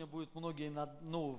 [0.00, 1.38] сегодня будут многие на, ну,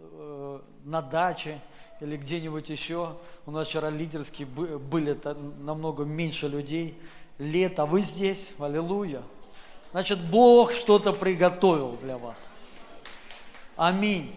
[0.00, 1.60] э, на даче
[2.00, 3.16] или где-нибудь еще.
[3.44, 5.18] У нас вчера лидерские были
[5.60, 6.98] намного меньше людей.
[7.36, 9.22] Лето, вы здесь, аллилуйя.
[9.90, 12.48] Значит, Бог что-то приготовил для вас.
[13.76, 14.34] Аминь.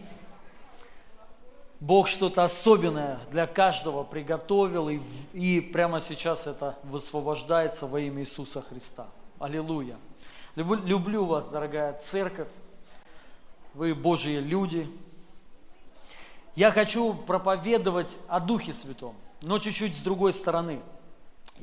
[1.80, 5.00] Бог что-то особенное для каждого приготовил, и,
[5.32, 9.08] и прямо сейчас это высвобождается во имя Иисуса Христа.
[9.40, 9.96] Аллилуйя.
[10.56, 12.50] Люблю вас, дорогая церковь.
[13.74, 14.90] Вы Божьи люди.
[16.56, 20.82] Я хочу проповедовать о Духе Святом, но чуть-чуть с другой стороны–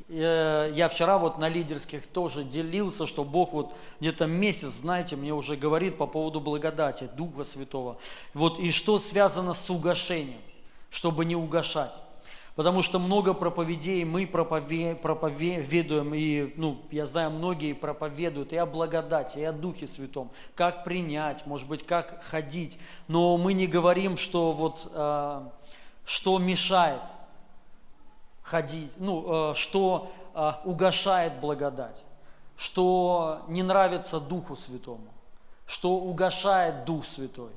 [0.07, 5.33] Э, я вчера вот на лидерских тоже делился, что Бог вот где-то месяц, знаете, мне
[5.33, 7.97] уже говорит по поводу благодати Духа Святого.
[8.33, 10.41] Вот и что связано с угошением,
[10.89, 11.93] чтобы не угошать.
[12.59, 19.37] Потому что много проповедей мы проповедуем, и, ну, я знаю, многие проповедуют и о благодати,
[19.37, 22.77] и о Духе Святом, как принять, может быть, как ходить.
[23.07, 25.41] Но мы не говорим, что вот, э,
[26.05, 26.99] что мешает–
[28.43, 32.03] ходить, ну, э, что э, угошает благодать,
[32.57, 35.13] что не нравится Духу Святому,
[35.65, 37.53] что угошает Дух Святой,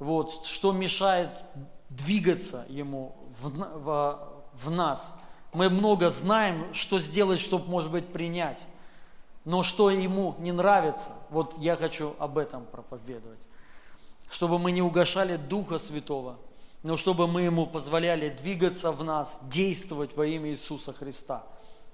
[0.00, 1.30] вот, что мешает
[1.90, 4.18] двигаться Ему в, в,
[4.54, 5.14] в нас.
[5.52, 8.64] Мы много знаем, что сделать, чтобы, может быть, принять.
[9.44, 13.40] Но что ему не нравится, вот я хочу об этом проповедовать.
[14.30, 16.36] Чтобы мы не угошали Духа Святого–
[16.82, 21.44] но чтобы мы Ему позволяли двигаться в нас, действовать во имя Иисуса Христа.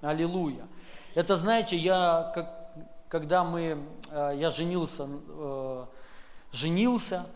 [0.01, 0.67] Аллилуйя.
[1.15, 2.73] Это, знаете, я, как,
[3.09, 5.87] когда мы, э, я женился, э,
[6.53, 7.27] женился,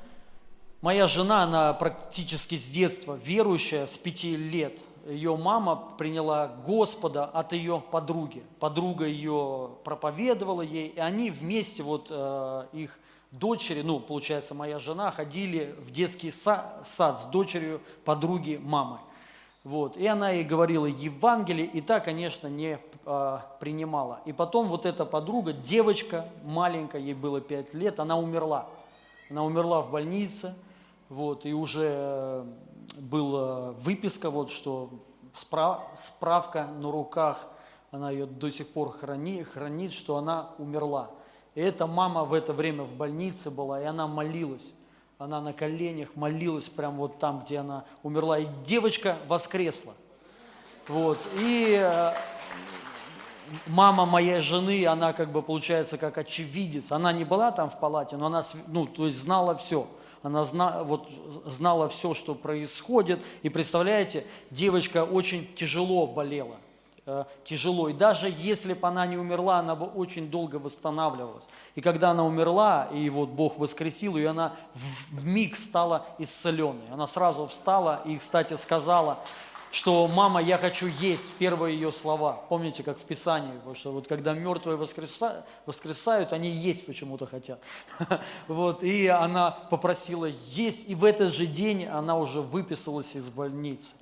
[0.80, 4.78] моя жена, она практически с детства верующая, с пяти лет.
[5.06, 8.42] Ее мама приняла Господа от ее подруги.
[8.58, 12.98] Подруга ее проповедовала ей, и они вместе, вот э, их
[13.30, 18.98] дочери, ну, получается, моя жена, ходили в детский сад, с дочерью подруги мамы.
[19.62, 19.96] Вот.
[19.96, 24.20] И она ей говорила Евангелие, и та, конечно, не а, принимала.
[24.24, 28.69] И потом вот эта подруга, девочка маленькая, ей было 5 лет, она умерла.
[29.28, 30.54] Она умерла в больнице,
[31.10, 32.44] вот, и уже э,
[32.98, 34.91] была выписка, вот, что
[35.34, 37.48] справ, справка на руках,
[37.91, 41.10] она ее до сих пор хранит, хранит, что она умерла.
[41.56, 44.72] И эта мама в это время в больнице была, и она молилась.
[45.19, 48.38] Она на коленях молилась прямо вот там, где она умерла.
[48.38, 49.94] И девочка воскресла.
[50.87, 51.19] Вот.
[51.41, 52.15] И э,
[53.66, 56.93] мама моей жены, она как бы получается как очевидец.
[56.93, 59.88] Она не была там в палате, но она ну, то есть знала все.
[60.22, 61.08] Она зна, вот,
[61.47, 63.22] знала все, что происходит.
[63.42, 66.56] И представляете, девочка очень тяжело болела–
[67.06, 67.88] Э, тяжело.
[67.88, 71.44] И даже если бы она не умерла, она бы очень долго восстанавливалась.
[71.75, 76.88] И когда она умерла, и вот Бог воскресил ее, она в миг стала исцеленной.
[76.92, 79.19] Она сразу встала и, кстати, сказала,
[79.70, 82.44] что «мама, я хочу есть» первые ее слова.
[82.48, 87.60] Помните, как в Писании, что вот когда мертвые воскресают, они есть почему-то хотят.
[88.48, 93.94] Вот, и она попросила есть, и в этот же день она уже выписалась из больницы.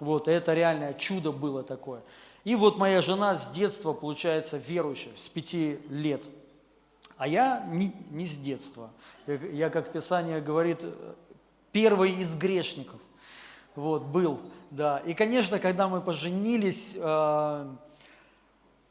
[0.00, 2.02] Вот, это реальное чудо было такое.
[2.42, 6.22] И вот моя жена с детства, получается, верующая, с пяти лет.
[7.16, 8.90] А я не, не с детства.
[9.26, 10.84] Я, как Писание говорит,
[11.72, 13.00] первый из грешников.
[13.76, 14.40] Вот, был,
[14.74, 14.98] да.
[14.98, 17.66] И, конечно, когда мы поженились, э,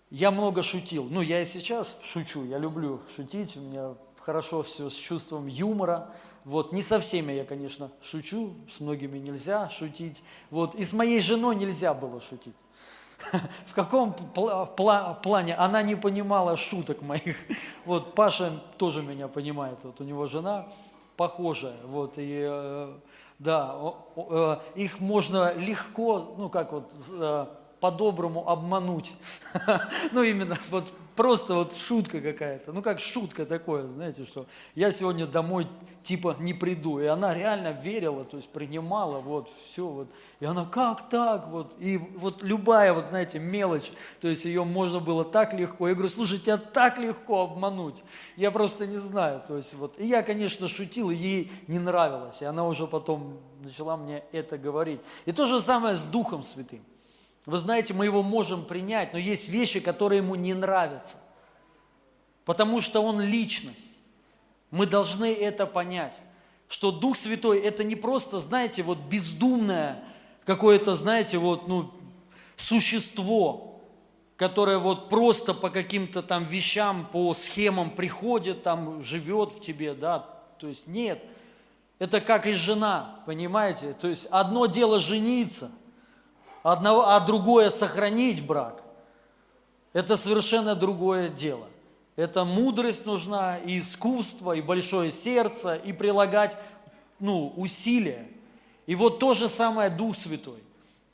[0.10, 1.08] я много шутил.
[1.10, 6.10] Ну, я и сейчас шучу, я люблю шутить, у меня хорошо все с чувством юмора.
[6.46, 10.24] Вот, не со всеми я, конечно, шучу, с многими нельзя шутить.
[10.50, 12.56] Вот, и с моей женой нельзя было шутить.
[13.68, 15.56] В каком плане?
[15.56, 17.36] Она не понимала шуток моих.
[17.86, 19.80] Вот Паша тоже меня понимает.
[19.84, 20.68] Вот у него жена
[21.18, 21.76] похожая.
[21.86, 22.94] Вот, и э,
[23.44, 23.76] да,
[24.16, 27.46] э, их можно легко, ну как вот, э,
[27.80, 29.14] по-доброму обмануть.
[30.12, 30.86] Ну, именно вот
[31.16, 32.72] просто вот шутка какая-то.
[32.72, 35.68] Ну, как шутка такое, знаете, что я сегодня домой
[36.04, 37.00] типа не приду.
[37.00, 40.08] И она реально верила, то есть принимала вот все вот.
[40.40, 41.48] И она, как так?
[41.48, 41.74] Вот.
[41.80, 45.88] И вот любая, вот знаете, мелочь, то есть ее можно было так легко.
[45.88, 48.04] Я говорю, слушай, тебя так легко обмануть.
[48.36, 49.42] Я просто не знаю.
[49.48, 50.00] То есть вот.
[50.00, 52.42] И я, конечно, шутил, и ей не нравилось.
[52.42, 55.00] И она уже потом начала мне это говорить.
[55.26, 56.82] И то же самое с Духом Святым.
[57.46, 61.18] Вы знаете, мы его можем принять, но есть вещи, которые ему не нравятся,
[62.46, 63.90] потому что он личность.
[64.72, 66.18] Мы должны это понять,
[66.70, 70.04] что Дух Святой– это не просто, знаете, вот бездумное
[70.46, 71.94] какое-то, знаете, вот, ну,
[72.56, 73.82] существо,
[74.38, 80.20] которое вот просто по каким-то там вещам, по схемам приходит, там живет в тебе, да,
[80.60, 81.24] то есть нет,
[82.00, 83.94] это как и жена, понимаете?
[83.94, 85.72] То есть одно дело жениться,
[86.64, 88.84] одного, а другое сохранить брак.
[89.92, 91.68] Это совершенно другое дело.
[92.16, 96.58] Это мудрость нужна, и искусство, и большое сердце, и прилагать
[97.20, 98.28] ну, усилия.
[98.86, 100.60] И вот то же самое Дух Святой.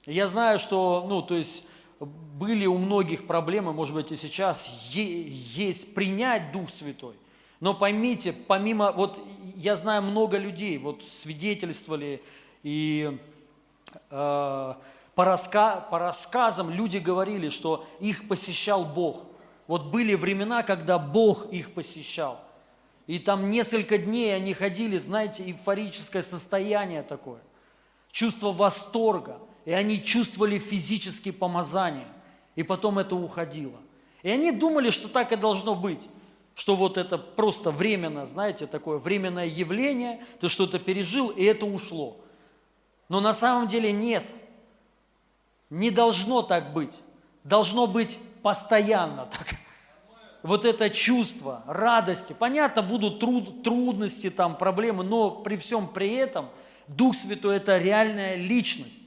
[0.05, 1.63] Я знаю, что, ну, то есть
[1.99, 7.15] были у многих проблемы, может быть, и сейчас есть принять Дух Святой.
[7.59, 9.19] Но поймите, помимо, вот
[9.55, 12.23] я знаю много людей, вот свидетельствовали
[12.63, 13.17] и
[14.09, 14.73] э,
[15.19, 19.25] по, раска, по рассказам люди говорили, что их посещал Бог.
[19.67, 22.39] Вот были времена, когда Бог их посещал.
[23.05, 27.41] И там несколько дней они ходили, знаете, эйфорическое состояние такое,
[28.13, 29.39] чувство восторга.
[29.65, 32.07] И они чувствовали физические помазания.
[32.55, 33.81] И потом это уходило.
[34.23, 36.07] И они думали, что так и должно быть
[36.55, 42.17] что вот это просто временно, знаете, такое временное явление, ты что-то пережил, и это ушло.
[43.09, 44.23] Но на самом деле нет.
[45.69, 46.93] Не должно так быть.
[47.43, 49.55] Должно быть постоянно так.
[50.41, 52.33] Вот это чувство радости.
[52.37, 56.49] Понятно, будут труд, трудности, там, проблемы, но при всем при этом
[56.87, 58.97] Дух Святой– это реальная личность,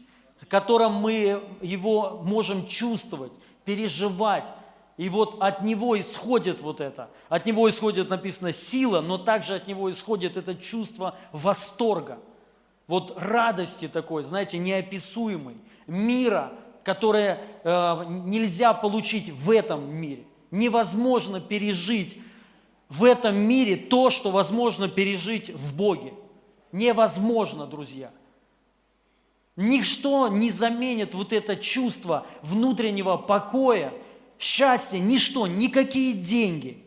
[0.41, 3.33] в котором мы его можем чувствовать,
[3.65, 4.47] переживать,
[4.99, 7.09] и вот от него исходит вот это.
[7.29, 12.19] От него исходит, написано, сила, но также от него исходит это чувство восторга.
[12.87, 15.57] Вот радости такой, знаете, неописуемой.
[15.87, 16.53] Мира,
[16.85, 20.25] которое э, нельзя получить в этом мире.
[20.51, 22.19] Невозможно пережить
[22.89, 26.15] в этом мире то, что возможно пережить в Боге.
[26.73, 28.11] Невозможно, друзья.
[29.57, 33.93] Ничто не заменит вот это чувство внутреннего покоя,
[34.39, 36.85] счастье, ничто, никакие деньги,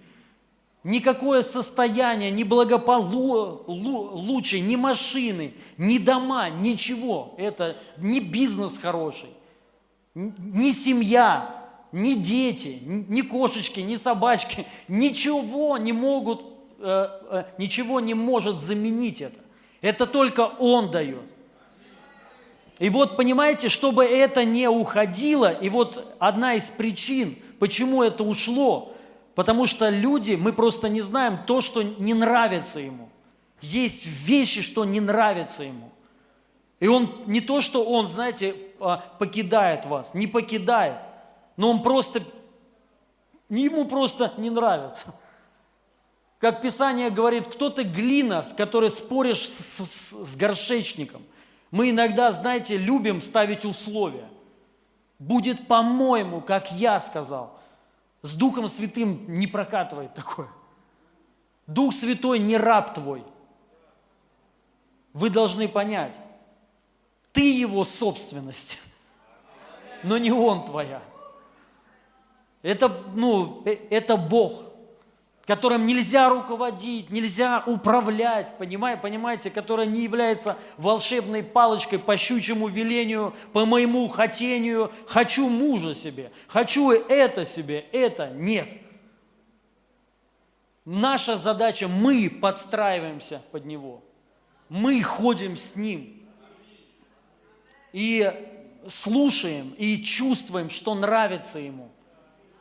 [0.85, 7.35] никакое состояние, ни благополучие, ни машины, ни дома, ничего.
[7.37, 9.31] Это не бизнес хороший,
[10.13, 16.45] ни семья, ни дети, ни кошечки, ни собачки, ничего не могут,
[16.79, 19.39] э, э, ничего не может заменить это.
[19.81, 21.25] Это только Он дает.
[22.79, 28.94] И вот понимаете, чтобы это не уходило, и вот одна из причин, Почему это ушло?
[29.35, 33.09] Потому что люди, мы просто не знаем то, что не нравится ему.
[33.61, 35.91] Есть вещи, что не нравится ему.
[36.79, 40.97] И он не то, что он, знаете, а, покидает вас, не покидает,
[41.57, 42.23] но он просто,
[43.49, 45.13] ему просто не нравится.
[46.39, 51.23] Как Писание говорит, кто ты глина, с которой споришь с, с, с горшечником.
[51.71, 54.29] Мы иногда, знаете, любим ставить условия.
[55.17, 57.54] Будет по-моему, как я сказал.
[58.25, 60.47] С Духом Святым не прокатывает такое.
[61.67, 63.23] Дух Святой не раб твой.
[65.13, 66.15] Вы должны понять,
[67.31, 68.79] ты его собственность,
[70.01, 71.03] но не он твоя.
[72.63, 74.64] Это, ну, э, это Бог
[75.45, 83.33] которым нельзя руководить, нельзя управлять, понимаете, понимаете, которая не является волшебной палочкой по щучьему велению,
[83.53, 88.67] по моему хотению, хочу мужа себе, хочу это себе, это нет.
[90.83, 94.03] Наша задача, мы подстраиваемся под него,
[94.67, 96.23] мы ходим с ним
[97.93, 98.31] и
[98.87, 101.91] слушаем, и чувствуем, что нравится ему.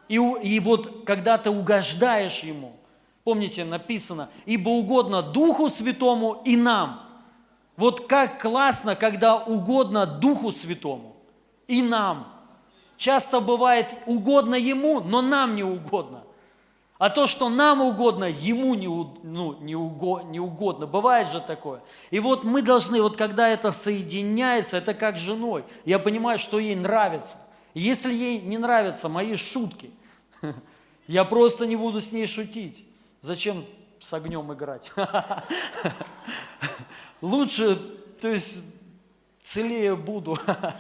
[0.09, 2.77] И, и вот когда ты угождаешь Ему,
[3.25, 7.01] помните, написано, ибо угодно Духу Святому и нам.
[7.77, 11.17] Вот как классно, когда угодно Духу Святому
[11.67, 12.29] и нам.
[12.97, 16.23] Часто бывает угодно Ему, но нам не угодно.
[16.99, 20.87] А то, что нам угодно, Ему не, ну, не, уго, не угодно.
[20.87, 21.83] Бывает же такое.
[22.13, 25.65] И вот мы должны, вот когда это соединяется, это как с женой.
[25.85, 27.37] Я понимаю, что ей нравится.
[27.75, 29.91] Если ей не нравятся мои шутки,
[31.09, 32.87] я просто не буду с ней шутить.
[33.25, 33.65] Зачем
[34.01, 34.93] с огнем играть?
[37.23, 37.77] Лучше,
[38.21, 38.59] то есть,
[39.43, 40.39] целее буду.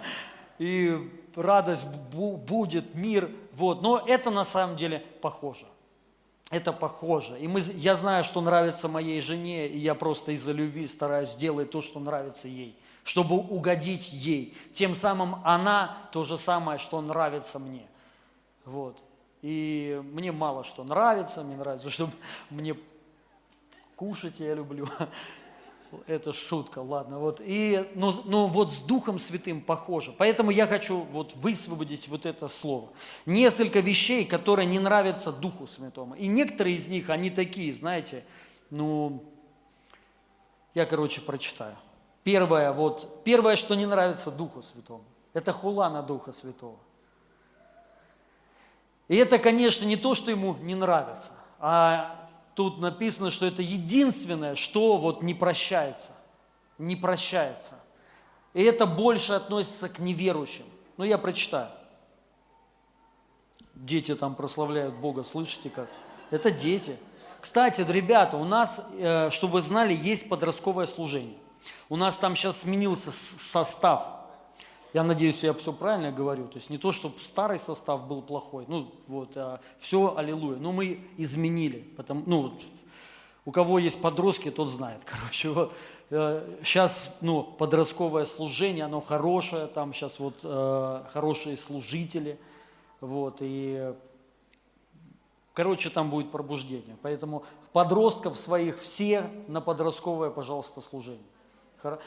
[0.59, 3.31] И радость будет, мир.
[3.55, 3.81] Вот.
[3.81, 5.65] Но это на самом деле похоже.
[6.51, 7.39] Это похоже.
[7.39, 11.71] И мы, я знаю, что нравится моей жене, и я просто из-за любви стараюсь сделать
[11.71, 14.57] то, что нравится ей чтобы угодить ей.
[14.73, 17.87] Тем самым она то же самое, что нравится мне.
[18.65, 18.99] Вот.
[19.45, 22.13] И мне мало что нравится, мне нравится, чтобы
[22.51, 22.75] мне
[23.95, 24.89] кушать я люблю.
[26.07, 27.19] Это шутка, ладно.
[27.19, 27.43] Вот.
[27.45, 30.15] И, но, но вот с Духом Святым похоже.
[30.17, 32.89] Поэтому я хочу вот высвободить вот это слово.
[33.27, 36.15] Несколько вещей, которые не нравятся Духу Святому.
[36.15, 38.25] И некоторые из них, они такие, знаете,
[38.71, 39.23] ну,
[40.73, 41.77] Я, короче, прочитаю.
[42.23, 46.79] Первое, вот, первое, что не нравится Духу Святому, это хула на Духа Святого.
[49.08, 54.54] И это, конечно, не то, что ему не нравится, а тут написано, что это единственное,
[54.54, 56.12] что вот не прощается.
[56.78, 57.75] Не прощается.
[58.54, 60.64] И это больше относится к неверующим.
[60.96, 61.70] Ну, я прочитаю.
[63.75, 65.88] Дети там прославляют Бога, слышите как?
[66.30, 66.96] Это дети.
[67.40, 71.37] Кстати, ребята, у нас, э, чтобы вы знали, есть подростковое служение.
[71.88, 74.24] У нас там сейчас сменился состав.
[74.95, 76.47] Я надеюсь, я все правильно говорю.
[76.47, 80.57] То есть не то, чтобы старый состав был плохой, ну вот, а все, аллилуйя.
[80.59, 81.81] Но мы изменили.
[81.97, 82.55] Потому, ну,
[83.45, 85.03] у кого есть подростки, тот знает.
[85.05, 85.73] Короче, вот,
[86.63, 92.39] сейчас э, ну, подростковое служение, оно хорошее, там сейчас вот э, хорошие служители,
[93.01, 93.95] вот, и,
[95.55, 96.97] короче, там будет пробуждение.
[97.03, 101.27] Поэтому подростков своих все на подростковое, пожалуйста, служение.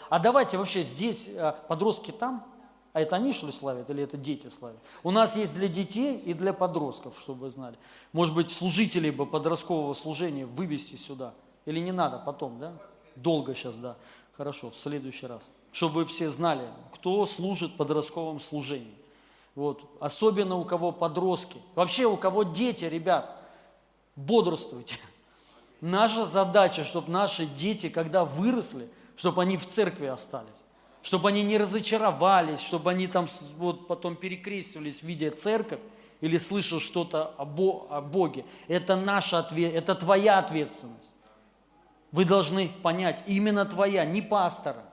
[0.09, 2.45] А давайте вообще здесь, э, подростки там,
[2.97, 4.79] а это они, что ли, славят, или это дети славят?
[5.03, 7.77] У нас есть для детей и для подростков, чтобы вы знали.
[8.11, 11.35] Может быть, служителей бы подросткового служения вывести сюда.
[11.67, 12.73] Или не надо потом, да?
[13.15, 13.97] Долго сейчас, да.
[14.35, 15.43] Хорошо, в следующий раз.
[15.71, 18.95] Чтобы вы все знали, кто служит в подростковом служении.
[19.53, 19.83] Вот.
[19.99, 21.61] Особенно у кого подростки.
[21.75, 23.39] Вообще у кого дети, ребят,
[24.15, 24.95] бодрствуйте.
[25.81, 30.63] Наша задача, чтобы наши дети, когда выросли, чтобы они в церкви остались
[31.07, 35.79] чтобы они не разочаровались, чтобы они там вот потом перекрестивались, видя церковь
[36.19, 38.43] или слыша что-то о, о Боге.
[38.67, 41.13] Это наша ответ, это твоя ответственность.
[42.11, 44.83] Вы должны понять, именно твоя, не пастора,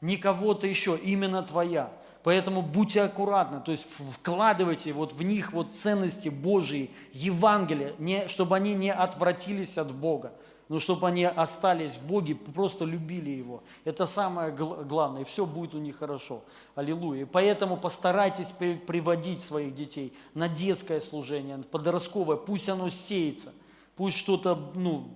[0.00, 1.92] не кого-то еще, именно твоя.
[2.22, 8.56] Поэтому будьте аккуратны, то есть вкладывайте вот в них вот ценности Божьи, Евангелие, не, чтобы
[8.56, 10.32] они не отвратились от Бога
[10.68, 13.62] но чтобы они остались в Боге, просто любили Его.
[13.84, 16.42] Это самое главное, и все будет у них хорошо.
[16.74, 17.22] Аллилуйя.
[17.22, 23.52] И поэтому постарайтесь приводить своих детей на детское служение, на подростковое, пусть оно сеется,
[23.96, 25.08] пусть что-то, ну,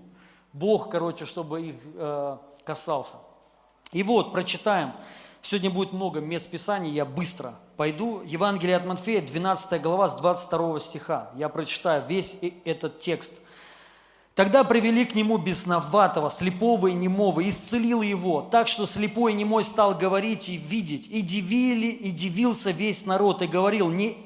[0.55, 3.17] Бог, короче, чтобы их э, касался.
[3.93, 4.93] И вот, прочитаем.
[5.43, 8.23] Сегодня будет много мест Писаний, я быстро пойду.
[8.25, 11.31] Евангелие от Матфея, 12 глава, с 22 стиха.
[11.35, 13.33] Я прочитаю весь этот текст–
[14.35, 19.63] Тогда привели к нему бесноватого, слепого и немого, исцелил его, так что слепой и немой
[19.63, 21.07] стал говорить и видеть.
[21.11, 24.17] И дивили, и дивился весь народ, и говорил, не,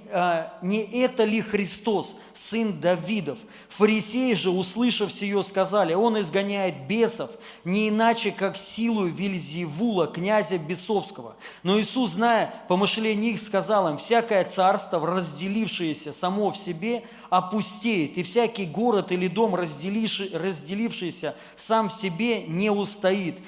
[0.63, 3.39] не это ли Христос, сын Давидов?
[3.69, 7.31] Фарисеи же, услышав сие, сказали, он изгоняет бесов,
[7.65, 11.37] не иначе, как силу Вильзевула, князя Бесовского.
[11.63, 18.23] Но Иисус, зная помышление их, сказал им, всякое царство, разделившееся само в себе, опустеет, и
[18.23, 23.39] всякий город или дом, разделившийся сам в себе, не устоит.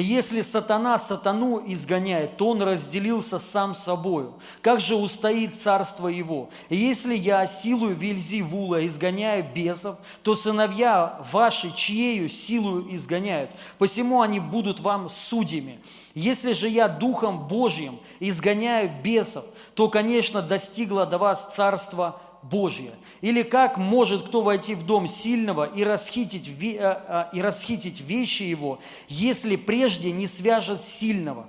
[0.00, 4.34] Если сатана сатану изгоняет, то он разделился сам собою.
[4.60, 6.50] Как же устоит царство его?
[6.68, 13.52] Если я силою Вильзивула изгоняю бесов, то сыновья ваши чьею силою изгоняют?
[13.78, 15.78] Посему они будут вам судьями.
[16.14, 19.44] Если же я Духом Божьим изгоняю бесов,
[19.76, 22.20] то, конечно, достигло до вас царство
[22.50, 22.92] Божье.
[23.20, 28.42] Или как может кто войти в дом сильного и расхитить, э, э, и расхитить вещи
[28.42, 31.46] его, если прежде не свяжет сильного?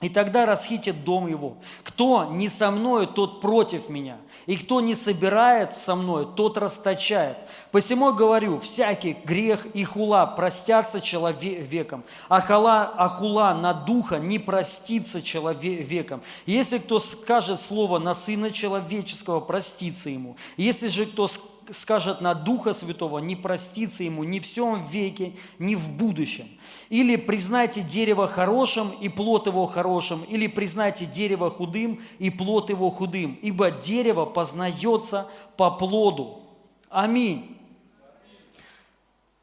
[0.00, 1.56] И тогда расхитит дом его.
[1.82, 4.18] Кто не со мною, тот против меня.
[4.46, 7.38] И кто не собирает со мной, тот расточает.
[7.74, 14.38] Посему говорю, всякий грех и хула простятся человеком, а, хала, а хула на духа не
[14.38, 16.22] простится человеком.
[16.46, 20.36] Если кто скажет слово на Сына Человеческого, простится ему.
[20.56, 21.28] Если же кто
[21.68, 26.46] скажет на Духа Святого, не простится ему ни в всем веке, ни в будущем.
[26.90, 32.88] Или признайте дерево хорошим и плод его хорошим, или признайте дерево худым и плод его
[32.90, 35.26] худым, ибо дерево познается
[35.56, 36.40] по плоду.
[36.88, 37.50] Аминь.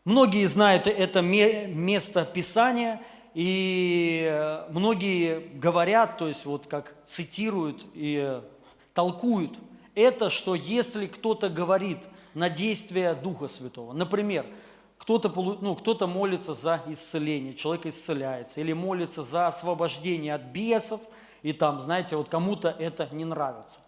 [0.03, 3.01] Многие знают это место Писания,
[3.34, 8.41] и многие говорят, то есть вот как цитируют и
[8.93, 9.58] толкуют–
[9.96, 12.00] это, что если кто-то говорит
[12.34, 14.46] на действие Духа Святого, например,
[14.98, 21.01] кто-то ну, кто молится за исцеление, человек исцеляется, или молится за освобождение от бесов,
[21.41, 23.79] и там, знаете, вот кому-то это не нравится.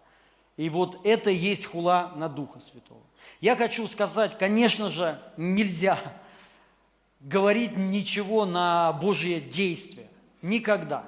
[0.57, 3.01] И вот это есть хула на Духа Святого.
[3.41, 5.97] Я хочу сказать, конечно же, нельзя
[7.19, 10.07] говорить ничего на Божье действие.
[10.41, 11.05] Никогда.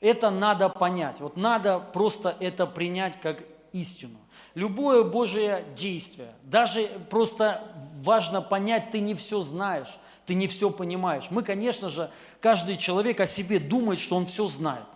[0.00, 1.20] Это надо понять.
[1.20, 4.18] Вот надо просто это принять как истину.
[4.54, 7.62] Любое Божие действие, даже просто
[8.02, 11.28] важно понять, ты не все знаешь, ты не все понимаешь.
[11.30, 12.10] Мы, конечно же,
[12.40, 14.86] каждый человек о себе думает, что он все знает.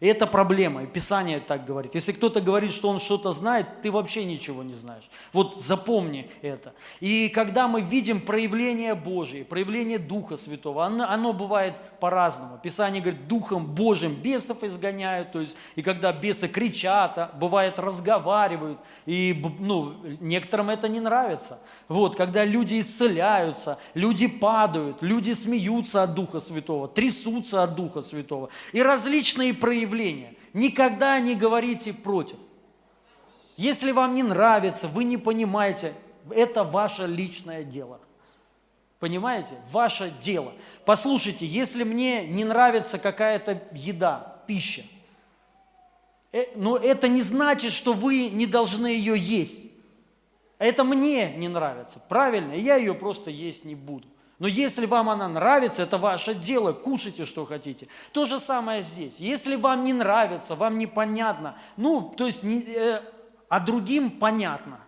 [0.00, 1.94] Это проблема, и Писание так говорит.
[1.94, 5.04] Если кто-то говорит, что он что-то знает, ты вообще ничего не знаешь.
[5.34, 6.72] Вот запомни это.
[7.00, 12.58] И когда мы видим проявление Божие, проявление Духа Святого, оно, оно бывает по-разному.
[12.62, 18.78] Писание говорит, Духом Божьим бесов изгоняют, то есть, и когда бесы кричат, а бывает разговаривают,
[19.04, 21.58] и ну, некоторым это не нравится.
[21.88, 28.48] Вот, когда люди исцеляются, люди падают, люди смеются от Духа Святого, трясутся от Духа Святого.
[28.72, 30.34] И различные проявления проявления.
[30.52, 32.36] Никогда не говорите против.
[33.56, 35.92] Если вам не нравится, вы не понимаете,
[36.30, 38.00] это ваше личное дело.
[38.98, 39.54] Понимаете?
[39.70, 40.52] Ваше дело.
[40.84, 44.82] Послушайте, если мне не нравится какая-то еда, пища,
[46.32, 49.60] э, но это не значит, что вы не должны ее есть.
[50.58, 52.52] Это мне не нравится, правильно?
[52.52, 54.06] Я ее просто есть не буду.
[54.40, 57.88] Но если вам она нравится, это ваше дело, кушайте, что хотите.
[58.12, 59.16] То же самое здесь.
[59.18, 63.02] Если вам не нравится, вам непонятно, ну, то есть, не, э,
[63.50, 64.80] а другим понятно.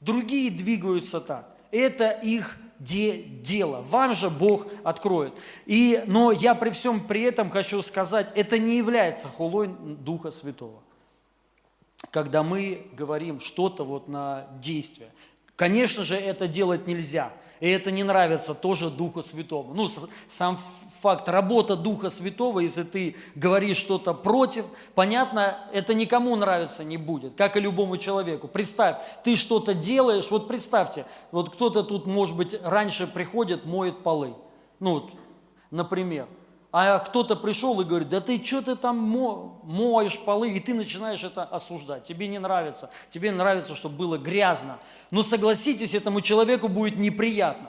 [0.00, 1.56] Другие двигаются так.
[1.70, 3.80] Это их де, дело.
[3.80, 5.32] Вам же Бог откроет.
[5.64, 10.82] И, но я при всем при этом хочу сказать, это не является хулой Духа Святого.
[12.10, 15.08] Когда мы говорим что-то вот на действие.
[15.56, 19.74] Конечно же, это делать нельзя– и это не нравится тоже Духу Святому.
[19.74, 19.88] Ну,
[20.28, 20.58] сам
[21.02, 24.64] факт работа Духа Святого, если ты говоришь что-то против,
[24.94, 28.48] понятно, это никому нравиться не будет, как и любому человеку.
[28.48, 34.34] Представь, ты что-то делаешь, вот представьте, вот кто-то тут, может быть, раньше приходит, моет полы,
[34.78, 35.10] ну,
[35.70, 36.26] например–
[36.72, 38.96] а кто-то пришел и говорит, да ты что ты там
[39.64, 42.04] моешь полы, и ты начинаешь это осуждать.
[42.04, 44.78] Тебе не нравится, тебе нравится, чтобы было грязно.
[45.10, 47.68] Но согласитесь, этому человеку будет неприятно.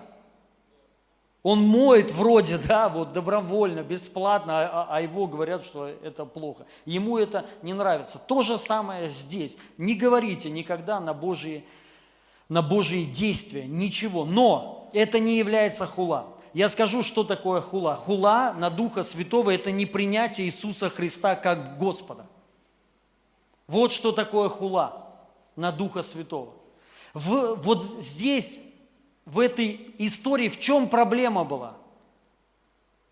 [1.41, 6.67] Он моет вроде, да, вот добровольно, бесплатно, а, а, а его говорят, что это плохо.
[6.85, 8.19] Ему это не нравится.
[8.19, 9.57] То же самое здесь.
[9.79, 11.65] Не говорите никогда на Божьи,
[12.47, 14.23] на Божьи действия, ничего.
[14.23, 17.95] Но это не является хула я скажу, что такое хула.
[17.95, 22.25] Хула на Духа Святого– это не принятие Иисуса Христа как Господа.
[23.67, 25.07] Вот что такое хула
[25.55, 26.53] на Духа Святого.
[27.13, 28.59] В, вот здесь,
[29.25, 31.75] в этой истории, в чем проблема была?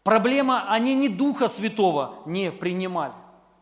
[0.04, 3.14] Проблема, они не Духа Святого не принимали.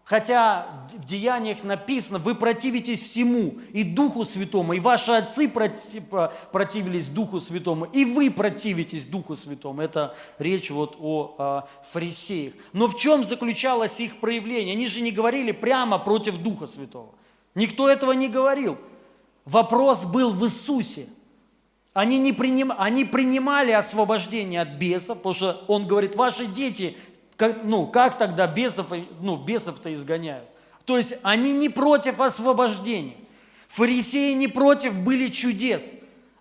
[0.08, 7.42] Хотя в Деяниях написано, вы противитесь всему, и Духу Святому, и ваши отцы противились Духу
[7.42, 9.82] Святому, и вы противитесь Духу Святому.
[9.82, 12.54] Это речь вот о, о фарисеях.
[12.72, 14.76] Но в чем заключалось их проявление?
[14.76, 17.10] Они же не говорили прямо против Духа Святого.
[17.54, 18.78] Никто этого не говорил.
[19.44, 21.10] Вопрос был в Иисусе.
[21.98, 26.96] Они, не приним, они принимали освобождение от бесов, потому что он говорит, ваши дети
[27.38, 28.88] как, ну, как тогда бесов,
[29.22, 30.50] ну, бесов-то изгоняют?
[30.86, 33.16] То есть они не против освобождения.
[33.70, 35.86] Фарисеи не против были чудес,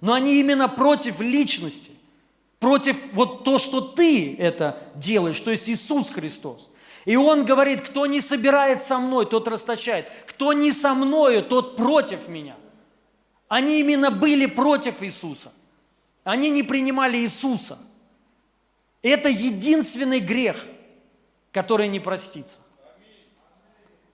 [0.01, 1.91] но они именно против личности,
[2.59, 6.71] против вот то, что ты это делаешь, то есть Иисус Христос.
[7.05, 10.07] И Он говорит, кто не собирает со мной, тот расточает.
[10.27, 12.57] Кто не со мною, тот против меня.
[13.49, 15.53] Они именно были против Иисуса.
[16.25, 17.79] Они не принимали Иисуса.
[19.03, 20.65] Это единственный грех–
[21.57, 22.59] который не простится.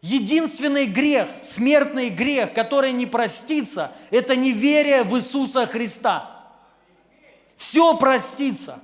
[0.00, 6.52] Единственный грех, смертный грех, который не простится, это неверие в Иисуса Христа.
[7.56, 8.78] Все простится.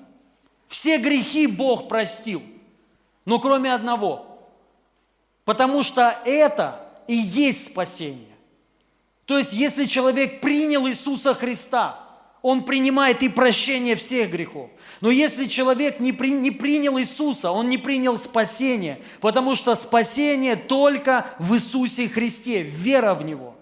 [0.67, 2.43] Все грехи Бог простил.
[3.25, 4.27] Но кроме одного.
[5.45, 8.35] Потому что это и есть спасение.
[9.25, 12.08] То есть, если человек принял Иисуса Христа,
[12.43, 14.71] он принимает и прощение всех грехов.
[15.01, 20.57] Но если человек не, при, не принял Иисуса, он не принял спасение, потому что спасение
[20.57, 23.57] только в Иисусе Христе, вера в Него.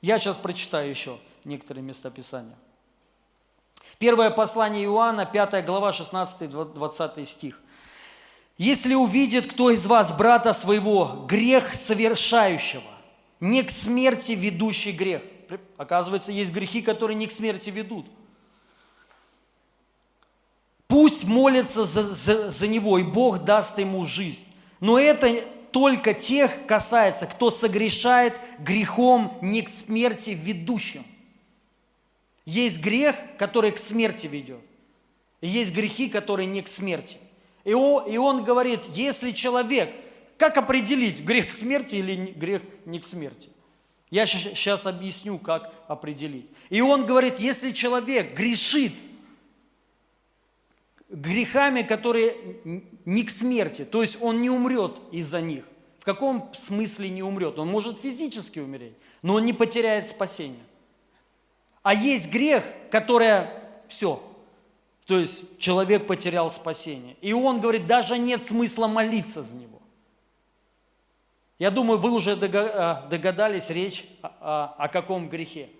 [0.00, 2.56] Я сейчас прочитаю еще некоторые места Писания.
[3.98, 7.58] Первое послание Иоанна, 5 глава, 16-20 стих.
[8.58, 12.82] «Если увидит кто из вас брата своего грех совершающего,
[13.40, 15.22] не к смерти ведущий грех,
[15.76, 18.06] Оказывается, есть грехи, которые не к смерти ведут.
[20.88, 24.44] Пусть молится за, за, за него, и Бог даст ему жизнь.
[24.80, 31.04] Но это только тех касается, кто согрешает грехом не к смерти ведущим.
[32.44, 34.60] Есть грех, который к смерти ведет.
[35.40, 37.18] Есть грехи, которые не к смерти.
[37.64, 39.92] И он, и он говорит, если человек,
[40.38, 43.50] как определить, грех к смерти или грех не к смерти?
[44.10, 46.46] Я сейчас объясню, как определить.
[46.70, 48.92] И он говорит, если человек грешит
[51.08, 52.36] грехами, которые
[53.04, 53.84] не к смерти.
[53.84, 55.64] То есть он не умрет из-за них.
[55.98, 57.58] В каком смысле не умрет?
[57.58, 60.62] Он может физически умереть, но он не потеряет спасение.
[61.82, 63.48] А есть грех, который
[63.88, 64.22] все,
[65.06, 67.16] то есть человек потерял спасение.
[67.20, 69.75] И он говорит, даже нет смысла молиться за него.
[71.58, 75.70] Я думаю, вы уже э, догадались речь о, каком грехе.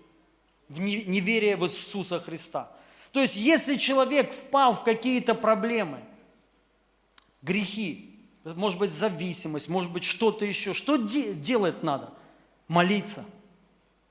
[0.69, 2.71] В неверие в Иисуса Христа.
[3.11, 5.99] То есть, если человек впал в какие-то проблемы,
[7.41, 12.11] грехи, может быть, зависимость, может быть, что-то еще, что де- делать надо?
[12.67, 13.23] Молиться.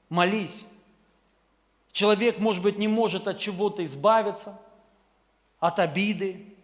[0.09, 0.64] Молись.
[1.92, 4.61] Человек, может быть, не может от чего-то избавиться,
[5.59, 6.55] от обиды,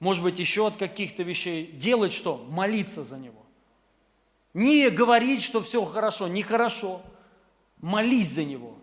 [0.00, 1.70] может быть, еще от каких-то вещей.
[1.72, 2.44] Делать что?
[2.48, 3.39] Молиться за него.
[4.54, 7.00] Не говорить, что все хорошо, нехорошо.
[7.80, 8.76] Молись за него.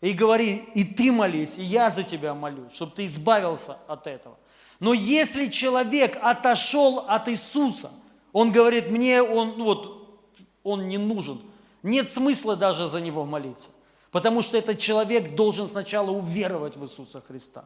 [0.00, 4.38] И говори, и ты молись, и я за тебя молюсь, чтобы ты избавился от этого.
[4.78, 7.90] Но если человек отошел от Иисуса,
[8.32, 10.20] он говорит, мне он, ну вот,
[10.62, 11.42] он не нужен,
[11.82, 13.68] нет смысла даже за него молиться.
[14.10, 17.64] Потому что этот человек должен сначала уверовать в Иисуса Христа.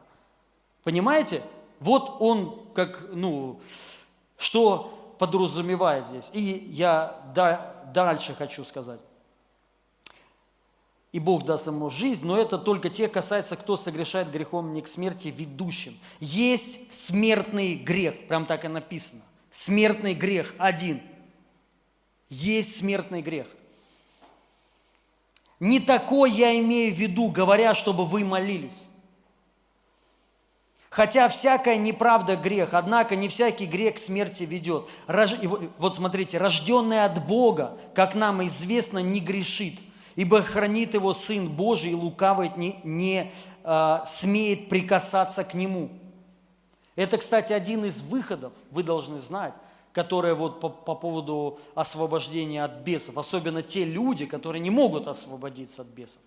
[0.83, 1.41] Понимаете?
[1.79, 3.59] Вот он как, ну,
[4.37, 6.29] что подразумевает здесь.
[6.33, 7.21] И я
[7.93, 8.99] дальше хочу сказать.
[11.11, 14.87] И Бог даст ему жизнь, но это только те касается, кто согрешает грехом не к
[14.87, 15.97] смерти ведущим.
[16.19, 19.21] Есть смертный грех, прям так и написано.
[19.49, 21.01] Смертный грех один.
[22.29, 23.47] Есть смертный грех–
[25.59, 28.83] не такой я имею в виду, говоря, чтобы вы молились.
[30.95, 34.87] Хотя всякая неправда грех, однако не всякий грех к смерти ведет.
[35.77, 39.77] Вот смотрите, рожденный от Бога, как нам известно, не грешит,
[40.15, 43.33] ибо хранит его Сын Божий, и лукавый не, не
[43.65, 45.89] э, смеет прикасаться к Нему.
[46.95, 49.53] Это, кстати, один из выходов, вы должны знать,
[49.91, 55.81] которые вот по, по поводу освобождения от бесов, особенно те люди, которые не могут освободиться
[55.81, 56.21] от бесов.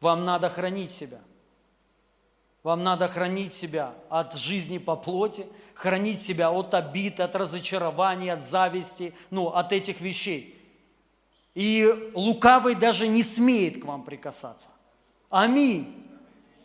[0.00, 1.20] Вам надо хранить себя.
[2.62, 8.42] Вам надо хранить себя от жизни по плоти, хранить себя от обид, от разочарований, от
[8.42, 10.56] зависти, ну, от этих вещей.
[11.54, 14.68] И лукавый даже не смеет к вам прикасаться.
[15.30, 16.06] Аминь.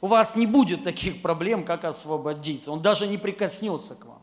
[0.02, 2.72] У вас не будет таких проблем, как освободиться.
[2.72, 4.22] Он даже не прикоснется к вам.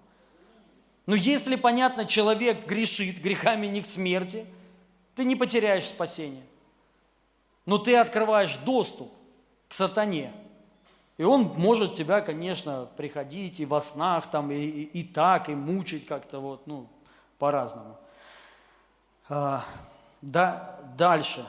[1.07, 4.47] Но если, понятно, человек грешит грехами не к смерти,
[5.15, 6.45] ты не потеряешь спасение.
[7.67, 9.13] Но ты открываешь доступ
[9.69, 10.33] к сатане.
[11.19, 15.55] И он может тебя, конечно, приходить и во снах, там, и, и, и так, и
[15.55, 16.89] мучить как-то вот, ну,
[17.39, 17.97] по-разному.
[19.29, 19.65] А,
[20.21, 21.45] да, дальше.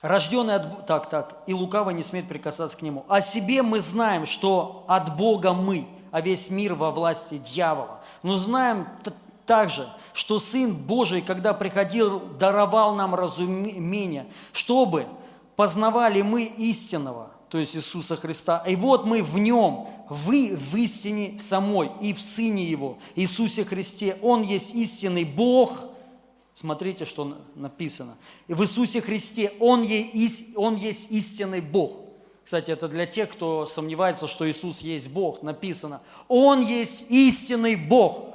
[0.00, 0.86] Рожденный от...
[0.86, 1.42] Так, так.
[1.46, 3.04] И лукаво не смеет прикасаться к нему.
[3.08, 8.00] О себе мы знаем, что от Бога мы– а весь мир во власти дьявола.
[8.22, 8.86] Но знаем
[9.46, 15.06] также, что Сын Божий, когда приходил, даровал нам разумение, чтобы
[15.56, 18.64] познавали мы истинного, то есть Иисуса Христа.
[18.66, 24.16] И вот мы в Нем, вы в истине самой и в Сыне Его, Иисусе Христе.
[24.22, 25.84] Он есть истинный Бог.
[26.58, 28.16] Смотрите, что написано.
[28.48, 31.92] В Иисусе Христе Он есть, Он есть истинный Бог.
[32.42, 35.42] Кстати, это для тех, кто сомневается, что Иисус есть Бог.
[35.42, 38.31] Написано, Он есть истинный Бог.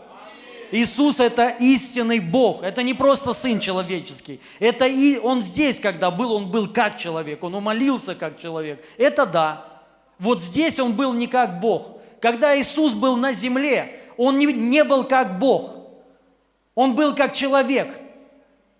[0.71, 2.63] Иисус– это истинный Бог.
[2.63, 4.39] Это не просто Сын человеческий.
[4.60, 7.43] Это и Он здесь, когда был, Он был как человек.
[7.43, 8.84] Он умолился как человек.
[8.97, 9.84] Это да.
[10.19, 11.99] Вот здесь Он был не как Бог.
[12.19, 15.71] Когда Иисус был на земле, Он не, не был как Бог.
[16.75, 17.89] Он был как человек.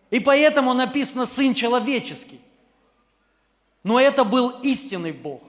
[0.10, 2.40] И поэтому написано «Сын человеческий».
[3.84, 5.42] Но это был истинный Бог.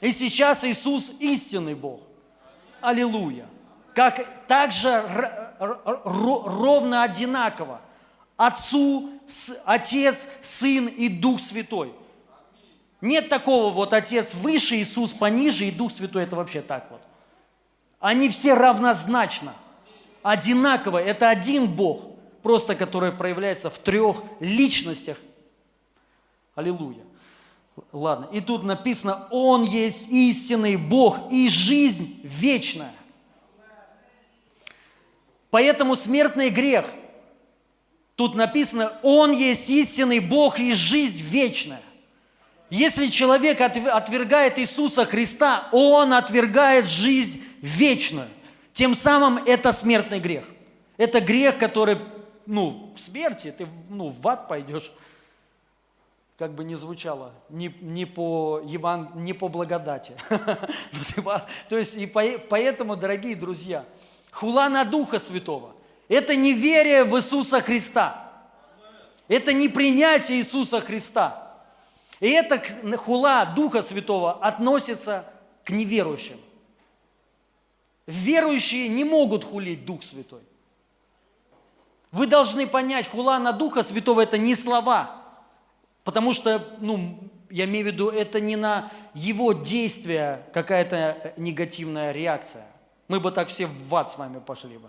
[0.00, 2.00] И сейчас Иисус истинный Бог.
[2.80, 3.46] Аллилуйя.
[3.94, 5.04] Как также
[5.58, 7.80] ровно одинаково.
[8.36, 9.10] Отцу,
[9.64, 11.92] Отец, Сын и Дух Святой.
[13.00, 16.24] Нет такого вот Отец выше, Иисус пониже и Дух Святой.
[16.24, 17.00] Это вообще так вот.
[17.98, 19.54] Они все равнозначно,
[20.22, 20.98] одинаково.
[20.98, 22.00] Это один Бог,
[22.42, 25.18] просто который проявляется в трех личностях.
[26.54, 27.04] Аллилуйя.
[27.92, 32.92] Ладно, и тут написано, Он есть истинный Бог и жизнь вечная.
[35.50, 36.84] Поэтому смертный грех.
[38.16, 41.80] Тут написано, Он есть истинный Бог и жизнь вечная.
[42.68, 48.28] Если человек отвергает Иисуса Христа, он отвергает жизнь вечную.
[48.72, 50.44] Тем самым это смертный грех.
[50.96, 51.98] Это грех, который,
[52.46, 54.92] ну, к смерти, ты ну, в ад пойдешь.
[56.38, 60.14] как бы не звучало, не, не, по, Еван, не по благодати.
[61.68, 63.84] То есть, и поэтому, дорогие друзья,
[64.30, 65.74] хула на Духа Святого–
[66.08, 68.32] это не верие в Иисуса Христа.
[69.28, 71.56] Это не принятие Иисуса Христа.
[72.18, 72.60] И эта
[72.96, 75.24] хула Духа Святого относится
[75.64, 76.40] к неверующим.
[78.06, 80.42] Верующие не могут хулить Дух Святой.
[82.10, 85.22] Вы должны понять, хула на Духа Святого– это не слова,
[86.02, 92.66] потому что, ну, я имею в виду, это не на его действия какая-то негативная реакция.
[93.10, 94.88] Мы бы так все в ад с вами пошли бы.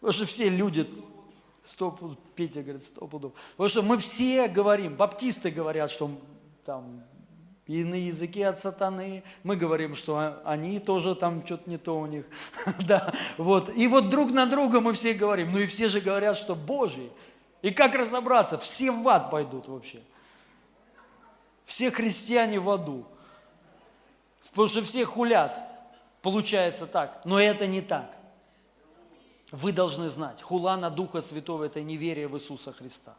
[0.00, 0.86] Потому что все люди,
[1.66, 1.98] сто,
[2.34, 3.32] Петя говорит, сто пудов.
[3.52, 6.10] Потому что мы все говорим, баптисты говорят, что
[6.66, 7.02] там
[7.66, 9.24] иные языки от сатаны.
[9.42, 12.26] Мы говорим, что они тоже там что-то не то у них.
[12.86, 13.74] да, вот.
[13.74, 15.50] И вот друг на друга мы все говорим.
[15.52, 17.10] Ну и все же говорят, что Божий.
[17.62, 18.58] И как разобраться?
[18.58, 20.02] Все в ад пойдут вообще.
[21.64, 23.06] Все христиане в аду.
[24.50, 25.69] Потому что все хулят.
[26.22, 27.22] Получается так.
[27.24, 28.16] Но это не так.
[29.50, 33.16] Вы должны знать, хула на Духа Святого– это неверие в Иисуса Христа.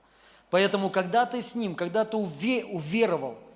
[0.49, 3.37] Поэтому, когда ты с Ним, когда ты уверовал–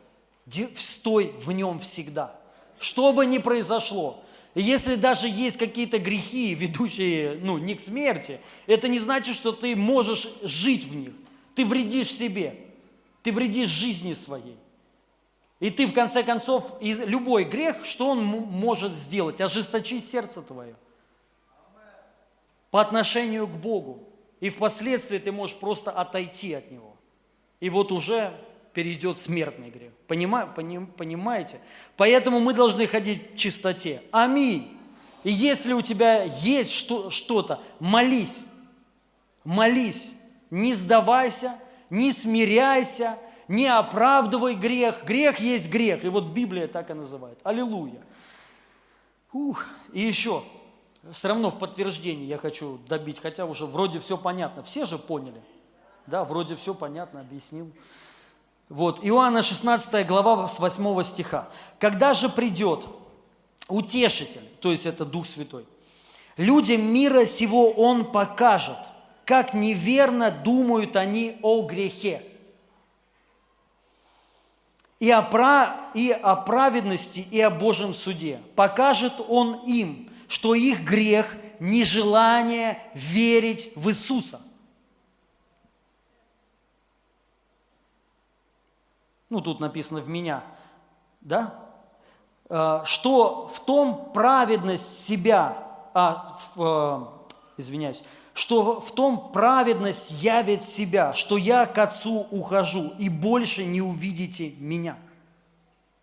[0.77, 2.35] стой в нем всегда.
[2.79, 8.87] Что бы ни произошло, если даже есть какие-то грехи, ведущие ну, не к смерти, это
[8.87, 11.13] не значит, что ты можешь жить в них.
[11.55, 12.57] Ты вредишь себе,
[13.23, 14.57] ты вредишь жизни своей.
[15.65, 19.41] И ты, в конце концов, любой грех, что он может сделать?
[19.41, 20.75] Ожесточить сердце твое
[22.69, 24.07] по отношению к Богу.
[24.41, 26.95] И впоследствии ты можешь просто отойти от Него.
[27.61, 28.39] И вот уже
[28.73, 29.91] перейдет смертный грех.
[30.05, 30.51] Понимаете?
[30.97, 31.59] понимаете?
[31.97, 34.03] Поэтому мы должны ходить в чистоте.
[34.11, 34.77] Аминь.
[35.23, 38.37] И если у тебя есть что, что-то, молись.
[39.43, 40.11] Молись.
[40.51, 41.57] Не сдавайся,
[41.89, 43.17] не смиряйся,
[43.47, 45.03] не оправдывай грех.
[45.03, 46.03] Грех есть грех.
[46.03, 47.39] И вот Библия так и называет.
[47.43, 48.01] Аллилуйя.
[49.33, 49.65] Ух.
[49.93, 50.43] И еще,
[51.11, 54.63] все равно в подтверждение я хочу добить, хотя уже вроде все понятно.
[54.63, 55.41] Все же поняли.
[56.07, 57.71] Да, вроде все понятно, объяснил.
[58.69, 61.49] Вот, Иоанна 16 глава с 8 стиха.
[61.79, 62.87] «Когда же придет
[63.67, 65.65] утешитель, то есть это Дух Святой,
[66.37, 68.77] людям мира сего Он покажет,
[69.23, 72.23] как неверно думают они о грехе,
[75.05, 75.69] и о, прав...
[75.93, 78.41] и о праведности, и о Божьем суде.
[78.55, 84.41] Покажет Он им, что их грех– нежелание верить в Иисуса.
[89.29, 90.43] ну тут написано в меня,
[91.21, 91.53] да,
[92.49, 97.11] э, что в том праведность себя, а, в,
[97.57, 98.01] э, извиняюсь,
[98.35, 104.51] что в том праведность явит себя, что я к Отцу ухожу, и больше не увидите
[104.59, 104.97] меня.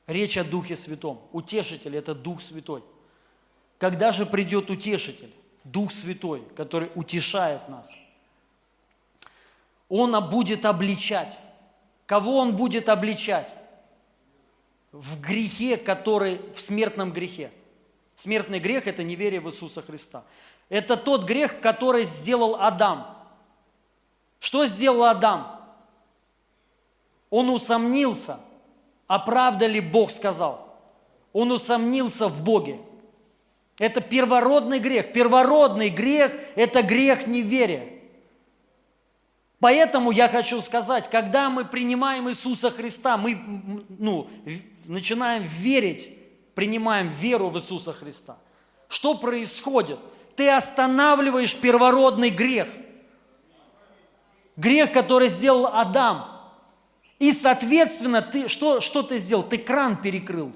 [0.06, 1.20] Речь о Духе Святом.
[1.32, 2.82] Утешитель– это Дух Святой.
[3.76, 5.30] Когда же придет Утешитель,
[5.62, 7.90] Дух Святой, который утешает нас?
[9.90, 11.36] Он будет обличать.
[12.06, 13.48] Кого он будет обличать?
[14.90, 17.52] В грехе, который в смертном грехе.
[18.16, 20.24] Смертный грех– это неверие в Иисуса Христа.
[20.72, 23.06] Это тот грех, который сделал Адам.
[24.40, 25.60] Что сделал Адам?
[27.28, 28.40] Он усомнился,
[29.06, 30.74] а правда ли Бог сказал?
[31.34, 32.80] Он усомнился в Боге.
[33.78, 35.12] Это первородный грех.
[35.12, 37.90] Первородный грех– это грех неверия.
[39.60, 43.38] Поэтому я хочу сказать, когда мы принимаем Иисуса Христа, мы
[43.98, 44.26] ну,
[44.86, 46.16] начинаем верить,
[46.54, 48.38] принимаем веру в Иисуса Христа.
[48.88, 49.98] Что происходит?
[50.36, 52.68] Ты останавливаешь первородный грех.
[54.56, 56.28] Грех, который сделал Адам.
[57.18, 59.42] И, соответственно, ты, что, что ты сделал?
[59.42, 60.52] Ты кран перекрыл.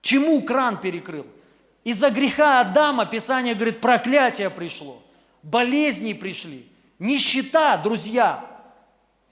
[0.00, 1.26] Чему кран перекрыл?
[1.82, 5.02] Из-за греха Адама, Писание говорит, проклятие пришло,
[5.42, 6.68] болезни пришли–
[6.98, 8.44] Нищета, друзья,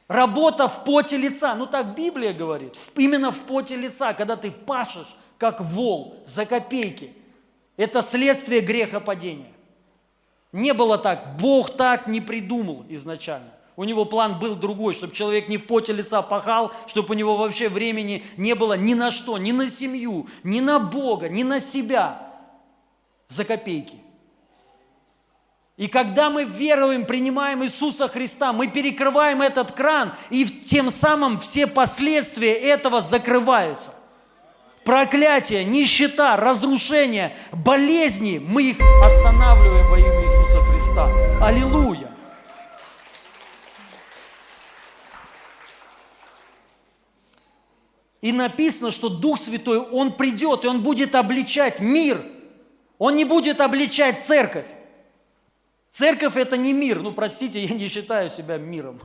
[0.09, 1.55] работа в поте лица.
[1.55, 2.77] Ну так Библия говорит.
[2.97, 7.15] Именно в поте лица, когда ты пашешь, как вол, за копейки.
[7.77, 9.53] Это следствие греха падения.
[10.53, 11.37] Не было так.
[11.37, 13.51] Бог так не придумал изначально.
[13.75, 17.37] У него план был другой, чтобы человек не в поте лица пахал, чтобы у него
[17.37, 21.59] вообще времени не было ни на что, ни на семью, ни на Бога, ни на
[21.59, 22.31] себя
[23.29, 23.97] за копейки.
[25.79, 31.67] И когда мы веруем, принимаем Иисуса Христа, мы перекрываем этот кран, и тем самым все
[31.67, 33.95] последствия этого закрываются.
[34.85, 41.09] Проклятие, нищета, разрушение, болезни, мы их останавливаем во имя Иисуса Христа.
[41.41, 42.13] Аллилуйя!
[48.23, 52.21] И написано, что Дух Святой, Он придет, и Он будет обличать мир.
[52.99, 54.67] Он не будет обличать церковь.
[55.91, 57.01] Церковь– это не мир.
[57.01, 59.01] Ну, простите, я не считаю себя миром.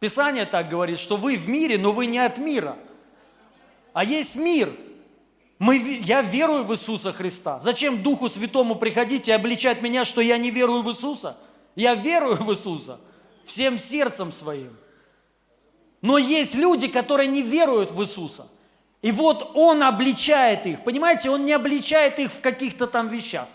[0.00, 2.76] Писание так говорит, что вы в мире, но вы не от мира.
[3.96, 4.76] А есть мир.
[5.58, 7.60] Мы, я верую в Иисуса Христа.
[7.60, 11.38] Зачем Духу Святому приходить и обличать меня, что я не верую в Иисуса?
[11.76, 13.00] Я верую в Иисуса
[13.46, 14.76] всем сердцем своим.
[16.02, 18.48] Но есть люди, которые не веруют в Иисуса.
[19.00, 20.84] И вот Он обличает их.
[20.84, 23.48] Понимаете, Он не обличает их в каких-то там вещах.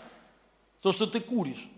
[0.80, 1.68] То, что ты куришь.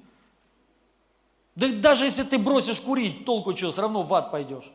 [1.55, 4.73] Да даже если ты бросишь курить, толку что, все равно в ад пойдешь.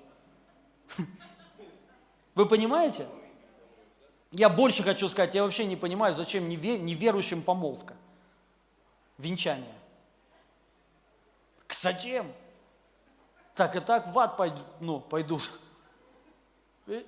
[2.35, 3.07] Вы понимаете?
[4.31, 7.95] Я больше хочу сказать, я вообще не понимаю, зачем неверующим помолвка,
[9.17, 9.73] венчание.
[11.81, 12.31] Зачем?
[13.55, 15.49] Так и так в ад пойдут, ну, пойдут.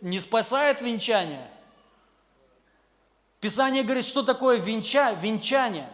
[0.02, 1.50] Не спасает венчание.
[3.40, 5.90] Писание говорит, что такое венча, венчание.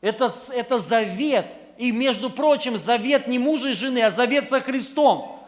[0.00, 1.54] Это, это завет.
[1.76, 5.39] И, между прочим, завет не мужа и жены, а завет со Христом.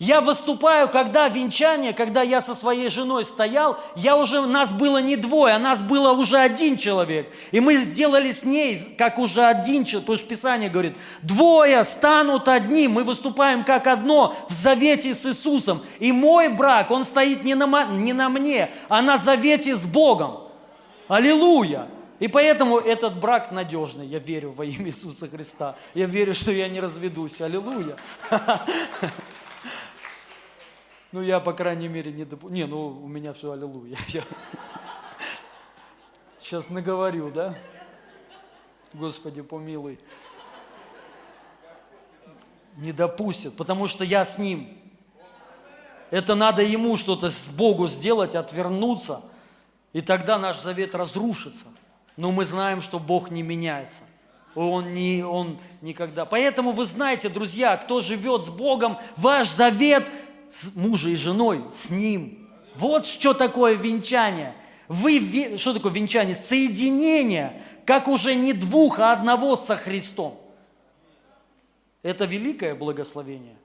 [0.00, 5.14] Я выступаю, когда венчание, когда я со своей женой стоял, я уже, нас было не
[5.14, 7.30] двое, а нас было уже один человек.
[7.50, 12.48] И мы сделали с ней, как уже один человек, потому что Писание говорит, двое станут
[12.48, 15.82] одним, мы выступаем как одно в завете с Иисусом.
[15.98, 20.48] И мой брак, он стоит не на, не на мне, а на завете с Богом.
[21.08, 21.88] Аллилуйя!
[22.20, 24.06] И поэтому этот брак надежный.
[24.06, 25.76] Я верю во имя Иисуса Христа.
[25.92, 27.38] Я верю, что я не разведусь.
[27.42, 27.96] Аллилуйя.
[31.12, 32.48] Ну, я, по крайней мере, не допу...
[32.48, 33.96] Не, ну, у меня все аллилуйя.
[34.08, 34.22] Я...
[36.38, 37.58] Сейчас наговорю, да?
[38.92, 39.98] Господи, помилуй.
[42.76, 44.76] Не допустит, потому что я с ним.
[46.10, 49.22] Это надо ему что-то с Богу сделать, отвернуться,
[49.92, 51.66] и тогда наш завет разрушится.
[52.16, 54.02] Но мы знаем, что Бог не меняется.
[54.56, 56.24] Он, не, он никогда.
[56.24, 60.10] Поэтому вы знаете, друзья, кто живет с Богом, ваш завет
[60.50, 62.48] с мужем и женой, с ним.
[62.74, 64.54] Вот что такое венчание.
[64.88, 66.34] Вы, что такое венчание?
[66.34, 70.40] Соединение, как уже не двух, а одного со Христом.
[72.02, 73.56] Это великое благословение.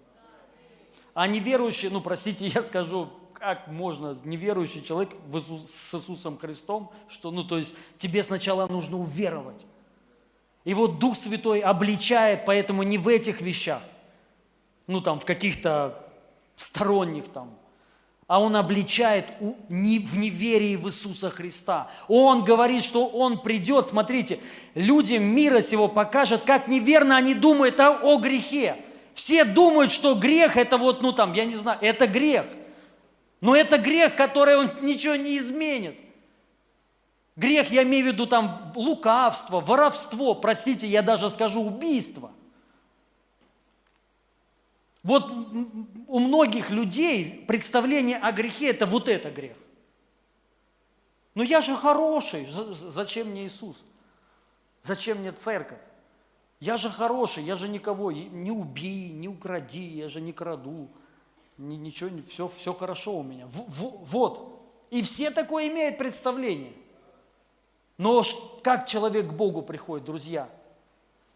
[1.13, 6.91] А неверующий, ну простите, я скажу, как можно, неверующий человек в Иисус, с Иисусом Христом,
[7.07, 9.65] что, ну то есть тебе сначала нужно уверовать.
[10.63, 13.81] И вот Дух Святой обличает, поэтому не в этих вещах,
[14.87, 16.04] ну там в каких-то
[16.57, 17.57] сторонних там,
[18.27, 21.91] а он обличает в неверии в Иисуса Христа.
[22.07, 24.39] Он говорит, что он придет, смотрите,
[24.73, 28.77] людям мира сего покажет, как неверно они думают о, о грехе.
[29.13, 32.45] Все думают, что грех это вот, ну там, я не знаю, это грех.
[33.41, 35.95] Но это грех, который он ничего не изменит.
[37.35, 42.31] Грех, я имею в виду там лукавство, воровство, простите, я даже скажу убийство–
[45.05, 45.31] вот
[46.07, 49.57] у многих людей представление о грехе– это вот это грех.
[51.33, 53.83] Но я же хороший, зачем мне Иисус?
[54.81, 55.81] Зачем мне церковь?
[56.59, 60.89] Я же хороший, я же никого не убей, не укради, я же не краду,
[61.57, 63.47] ничего, все, все хорошо у меня.
[63.47, 64.61] Вот.
[64.89, 66.73] И все такое имеют представление.
[67.97, 68.23] Но
[68.63, 70.49] как человек к Богу приходит, друзья–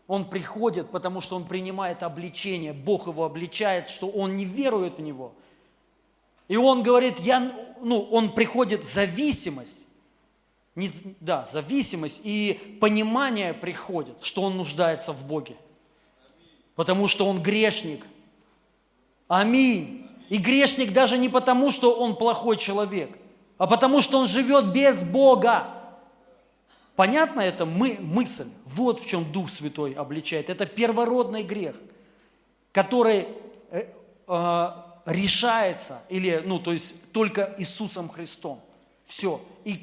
[0.10, 2.74] он приходит, потому что он принимает обличение.
[2.74, 5.34] Бог его обличает, что он не верует в него.
[6.48, 9.78] И он говорит, я, ну, он приходит зависимость.
[10.74, 15.56] Не, да, зависимость и понимание приходит, что он нуждается в Боге.
[16.74, 18.04] Потому что он грешник.
[19.28, 20.10] Аминь.
[20.30, 23.16] И грешник даже не потому, что он плохой человек,
[23.60, 25.68] а потому что он живет без Бога.
[27.00, 28.50] Понятно это мы, мысль?
[28.66, 30.50] Вот в чем Дух Святой обличает.
[30.50, 31.78] Это первородный грех,
[32.74, 33.26] который
[33.72, 33.86] э,
[34.28, 34.70] э,
[35.06, 38.62] решается, или, ну, то есть только Иисусом Христом.
[39.06, 39.42] Все.
[39.64, 39.76] И,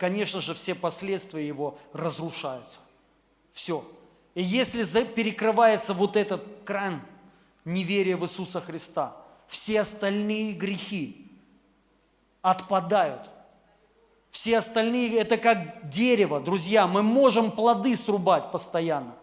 [0.00, 2.80] конечно же, все последствия его разрушаются.
[3.52, 3.88] Все.
[4.34, 7.00] И если перекрывается вот этот кран
[7.64, 9.16] неверия в Иисуса Христа,
[9.46, 11.30] все остальные грехи
[12.42, 13.30] отпадают–
[14.36, 19.14] все остальные, это как дерево, друзья, мы можем плоды срубать постоянно.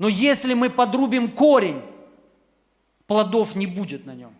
[0.00, 1.80] Но если мы подрубим корень,
[3.06, 4.34] плодов не будет на нем.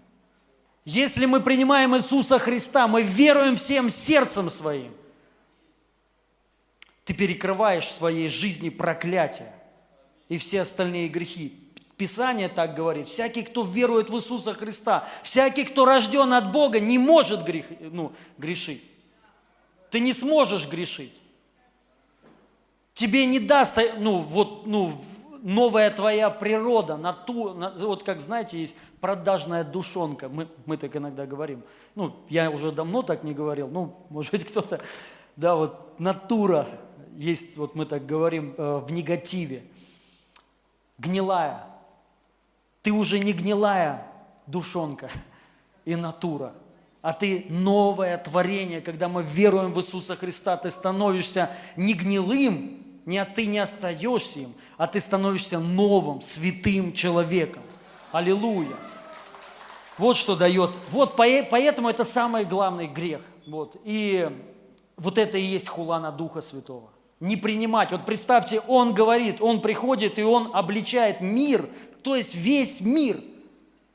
[0.84, 4.92] Если мы принимаем Иисуса Христа, мы веруем всем сердцем своим,
[7.04, 9.54] ты перекрываешь в своей жизни проклятие
[10.28, 11.56] и все остальные грехи
[11.96, 13.08] Писание так говорит.
[13.08, 18.12] Всякий, кто верует в Иисуса Христа, всякий, кто рожден от Бога, не может грех, ну,
[18.38, 18.82] грешить.
[19.90, 21.12] Ты не сможешь грешить.
[22.94, 25.02] Тебе не даст, ну, вот, ну,
[25.42, 31.26] новая твоя природа, нату, на, вот как, знаете, есть продажная душонка, мы, мы так иногда
[31.26, 31.62] говорим.
[31.94, 34.80] Ну, я уже давно так не говорил, ну, может быть, кто-то,
[35.36, 36.66] да, вот натура
[37.16, 39.64] есть, вот мы так говорим, э, в негативе.
[40.98, 41.64] Гнилая.
[42.82, 44.06] Ты уже не гнилая
[44.46, 45.10] душонка
[45.84, 46.52] и натура,
[47.02, 53.18] а ты новое творение, когда мы веруем в Иисуса Христа, ты становишься не гнилым, не,
[53.18, 57.62] а ты не остаешься им, а ты становишься новым, святым человеком.
[58.12, 58.76] Аллилуйя.
[59.96, 60.70] Вот что дает.
[60.90, 63.22] Вот поэтому это самый главный грех.
[63.46, 63.76] Вот.
[63.84, 64.30] И
[64.96, 66.90] вот это и есть хула на Духа Святого.
[67.20, 67.92] Не принимать.
[67.92, 71.68] Вот представьте, он говорит, он приходит и он обличает мир,
[72.02, 73.22] то есть весь мир.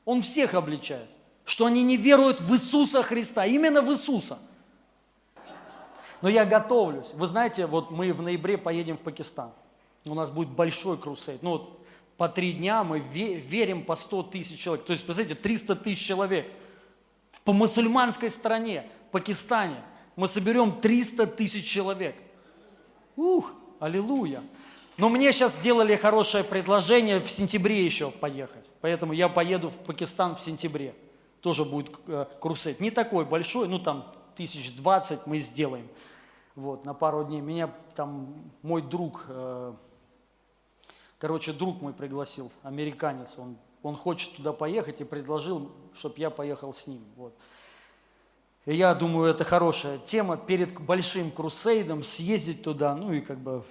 [0.06, 1.10] Он всех обличает.
[1.46, 4.40] Что они не веруют в Иисуса Христа, именно в Иисуса.
[6.22, 7.12] Но я готовлюсь.
[7.14, 9.52] Вы знаете, вот мы в ноябре поедем в Пакистан.
[10.06, 11.44] У нас будет большой крусейд.
[11.44, 11.80] Ну вот
[12.18, 14.86] по три дня мы верим по 100 тысяч человек.
[14.86, 16.52] То есть, представляете, 300 тысяч человек.
[17.44, 19.78] По мусульманской стране, Пакистане,
[20.16, 22.16] мы соберем 300 тысяч человек.
[23.16, 24.44] Ух, аллилуйя.
[24.98, 28.66] Но мне сейчас сделали хорошее предложение в сентябре еще поехать.
[28.82, 30.96] Поэтому я поеду в Пакистан в сентябре.
[31.46, 32.80] Тоже будет э, крусейд.
[32.80, 35.88] Не такой большой, ну там тысяч двадцать мы сделаем.
[36.56, 37.40] Вот, на пару дней.
[37.40, 39.74] Меня там мой друг, э,
[41.20, 46.74] короче, друг мой пригласил, американец, он, он хочет туда поехать и предложил, чтобы я поехал
[46.74, 47.04] с ним.
[47.16, 47.36] Вот.
[48.66, 53.64] И я думаю, это хорошая тема перед большим крусейдом съездить туда, ну и как бы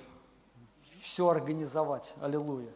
[1.03, 2.13] все организовать.
[2.21, 2.71] Аллилуйя.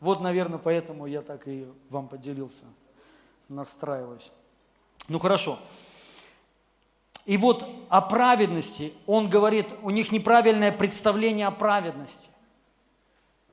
[0.00, 2.66] Вот, наверное, поэтому я так и вам поделился,
[3.48, 4.30] настраиваюсь.
[5.08, 5.58] Ну хорошо.
[7.26, 12.28] И вот о праведности он говорит, у них неправильное представление о праведности.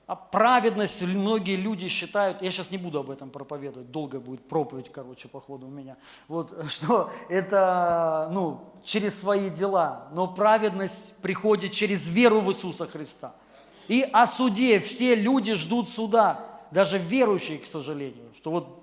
[0.07, 4.91] А праведность многие люди считают, я сейчас не буду об этом проповедовать, долго будет проповедь,
[4.91, 5.95] короче, по ходу у меня,
[6.27, 13.33] вот, что это, ну, через свои дела, но праведность приходит через веру в Иисуса Христа.
[13.87, 18.80] И о суде все люди ждут суда, даже верующие, к сожалению, что вот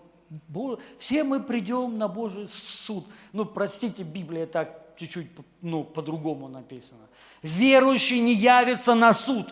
[0.98, 3.06] все мы придем на Божий суд.
[3.32, 5.28] Ну, простите, Библия так чуть-чуть
[5.62, 7.00] ну, по-другому написано.
[7.42, 9.46] Верующий не явится на суд.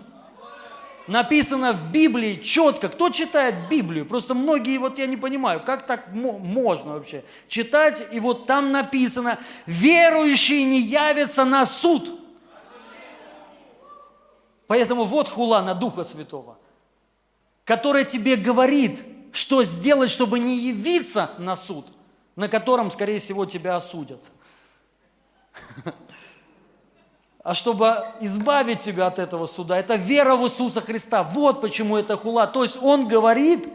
[1.06, 2.88] Написано в Библии четко.
[2.88, 4.06] Кто читает Библию?
[4.06, 9.38] Просто многие, вот я не понимаю, как так можно вообще читать, и вот там написано,
[9.66, 12.20] верующий не явится на суд.
[14.66, 16.58] Поэтому вот хула на Духа Святого,
[17.64, 19.00] который тебе говорит,
[19.36, 21.86] что сделать, чтобы не явиться на суд,
[22.36, 24.22] на котором, скорее всего, тебя осудят–
[27.46, 29.78] а чтобы избавить тебя от этого суда.
[29.78, 31.22] Это вера в Иисуса Христа.
[31.22, 32.48] Вот почему это хула.
[32.48, 33.68] То есть он говорит,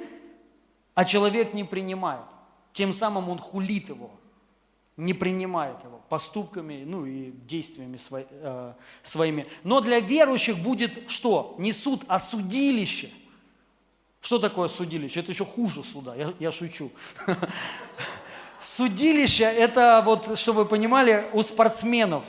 [0.94, 2.26] а человек не принимает.
[2.74, 4.12] Тем самым он хулит его,
[4.98, 9.48] не принимает его поступками, ну и действиями э, своими.
[9.64, 11.56] Но для верующих будет что?
[11.58, 13.10] Не суд, а судилище.
[14.22, 15.20] Что такое судилище?
[15.20, 16.92] Это еще хуже суда, я, я шучу.
[18.60, 22.24] Судилище– это, вот, чтобы вы понимали, у спортсменов.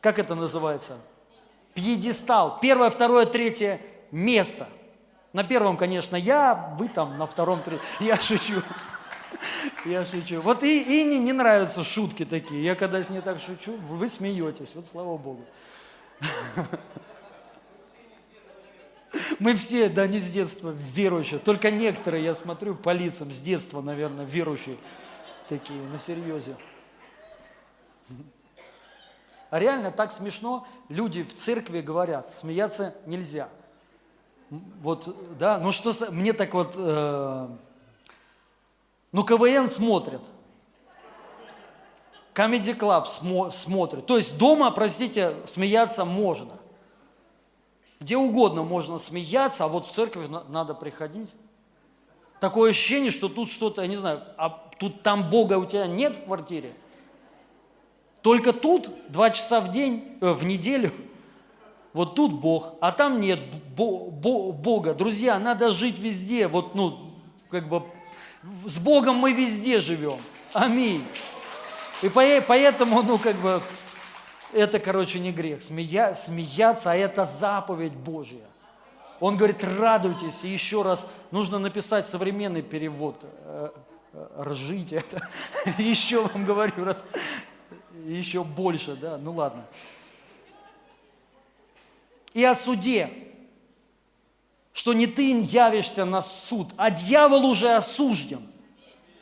[0.00, 0.98] Как это называется?
[1.74, 2.58] Пьедестал.
[2.60, 3.80] Первое, второе, третье
[4.10, 4.68] место.
[5.32, 7.84] На первом, конечно, я, вы там на втором, третьем.
[8.00, 8.62] Я шучу.
[9.86, 10.40] Я шучу.
[10.40, 12.62] Вот и, и не, не нравятся шутки такие.
[12.62, 14.72] Я когда с ней так шучу, вы смеетесь.
[14.74, 15.44] Вот слава Богу.
[19.38, 21.38] Мы все, да, не с детства верующие.
[21.38, 24.78] Только некоторые, я смотрю, по лицам с детства, наверное, верующие
[25.48, 26.56] такие, на серьезе.
[29.50, 33.50] А реально так смешно, люди в церкви говорят, смеяться нельзя.
[34.80, 37.48] Вот, да, ну что, мне так вот, э,
[39.12, 40.22] ну КВН смотрят,
[42.34, 44.06] Comedy Club смо, смотрит.
[44.06, 46.54] То есть дома, простите, смеяться можно.
[48.02, 51.30] Где угодно можно смеяться, а вот в церковь надо приходить.
[52.40, 56.16] Такое ощущение, что тут что-то, я не знаю, а Тут там Бога у тебя нет
[56.16, 56.72] в квартире.
[58.20, 60.90] Только тут два часа в день, э, в неделю.
[61.92, 63.38] Вот тут Бог, а там нет
[63.76, 64.92] бо, бо, Бога.
[64.94, 66.48] Друзья, надо жить везде.
[66.48, 67.12] Вот, ну,
[67.48, 67.84] как бы
[68.64, 70.16] с Богом мы везде живем.
[70.52, 71.04] Аминь.
[72.00, 73.62] И поэтому, ну, как бы,
[74.52, 75.62] это, короче, не грех.
[75.62, 78.44] Смея, смеяться, а это заповедь Божья.
[79.20, 80.42] Он говорит, радуйтесь.
[80.42, 83.16] И еще раз, нужно написать современный перевод.
[83.22, 83.70] Э,
[84.12, 85.28] э, ржите это.
[85.78, 87.04] Еще вам говорю раз.
[88.06, 89.18] Еще больше, да?
[89.18, 89.64] Ну ладно.
[92.34, 93.10] И о суде
[94.72, 98.46] что не ты явишься на суд, а дьявол уже осужден.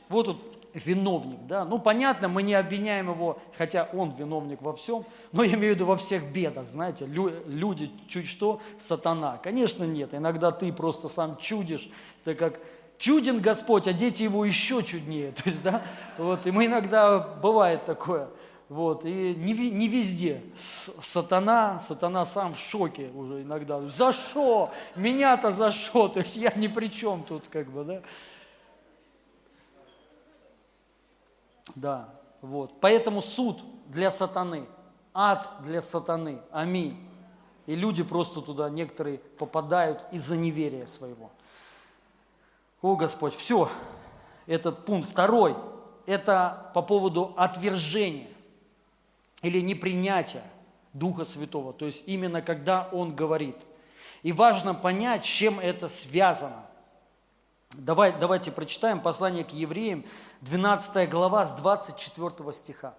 [0.09, 1.65] Вот тут виновник, да.
[1.65, 5.77] Ну, понятно, мы не обвиняем его, хотя он виновник во всем, но я имею в
[5.77, 9.39] виду во всех бедах, знаете, люди чуть что, сатана.
[9.39, 11.91] Конечно, нет, иногда ты просто сам чудишь,
[12.25, 12.61] это как
[12.99, 15.83] чуден Господь, а дети его еще чуднее, то есть, да,
[16.19, 18.29] вот, и мы иногда, бывает такое–
[18.71, 20.41] вот, и не, не везде.
[21.03, 23.81] Сатана, сатана сам в шоке уже иногда.
[23.89, 24.71] За что?
[24.95, 26.07] Меня-то за что?
[26.15, 28.01] То есть я ни при чем тут, как бы, да?
[31.75, 32.09] Да,
[32.43, 32.81] вот.
[32.81, 34.67] Поэтому суд для сатаны,
[35.15, 36.41] ад для сатаны.
[36.51, 36.97] Аминь.
[37.67, 41.31] И люди просто туда, некоторые попадают из-за неверия своего.
[42.83, 43.71] О, Господь, все,
[44.47, 45.57] этот пункт второй,
[46.07, 48.29] это по поводу отвержения
[49.43, 50.43] или непринятия
[50.93, 53.57] Духа Святого, то есть именно когда Он говорит.
[54.23, 56.65] И важно понять, с чем это связано.
[57.77, 60.05] Давай, давайте прочитаем послание к евреям,
[60.41, 62.95] 12 глава с 24 стиха.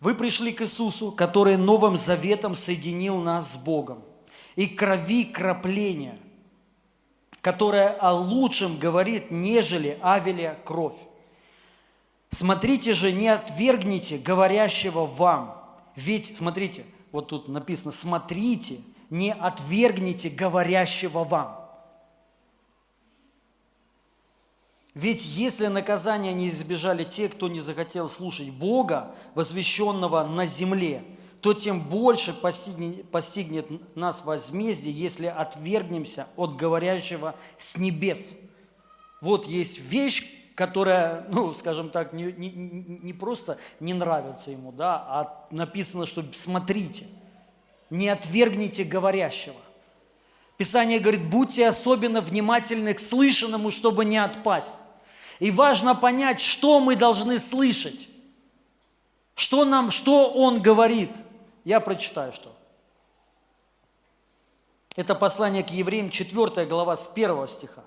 [0.00, 4.02] «Вы пришли к Иисусу, который Новым Заветом соединил нас с Богом,
[4.56, 6.18] и крови крапления,
[7.42, 10.96] которая о лучшем говорит, нежели Авеля кровь.
[12.30, 15.62] Смотрите же, не отвергните говорящего вам.
[15.96, 18.80] Ведь, смотрите, вот тут написано, смотрите,
[19.10, 21.63] не отвергните говорящего вам.
[24.94, 31.02] Ведь если наказания не избежали те, кто не захотел слушать Бога, возвещенного на земле,
[31.40, 38.36] то тем больше постигнет, постигнет нас возмездие, если отвергнемся от говорящего с небес.
[39.20, 40.24] Вот есть вещь,
[40.54, 46.24] которая, ну, скажем так, не, не, не просто не нравится ему, да, а написано, что
[46.32, 47.06] смотрите,
[47.90, 49.56] не отвергните говорящего.
[50.56, 54.78] Писание говорит, будьте особенно внимательны к слышанному, чтобы не отпасть.
[55.40, 58.08] И важно понять, что мы должны слышать.
[59.34, 61.10] Что нам, что он говорит.
[61.64, 62.54] Я прочитаю, что.
[64.96, 67.82] Это послание к евреям, 4 глава, с 1 стиха.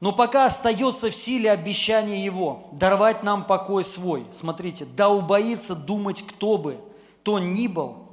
[0.00, 4.26] Но пока остается в силе обещание Его даровать нам покой свой.
[4.32, 6.80] Смотрите, да убоится думать, кто бы
[7.22, 8.08] то ни был,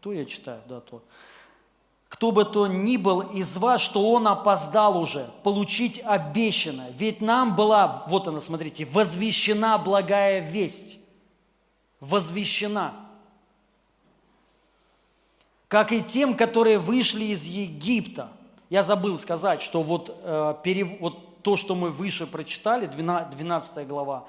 [0.00, 1.02] то я читаю, да, то,
[2.12, 6.92] кто бы то ни был из вас, что он опоздал уже получить обещанное.
[6.94, 10.98] Ведь нам была, вот она, смотрите, возвещена благая весть.
[12.00, 12.92] Возвещена.
[15.68, 18.28] Как и тем, которые вышли из Египта.
[18.68, 24.26] Я забыл сказать, что вот, э, перев, вот то, что мы выше прочитали, 12 глава,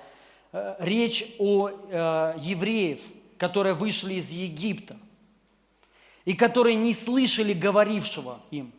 [0.53, 3.01] э, речь о э, евреев,
[3.37, 4.95] которые вышли из Египта
[6.25, 8.71] и которые не слышали говорившего им.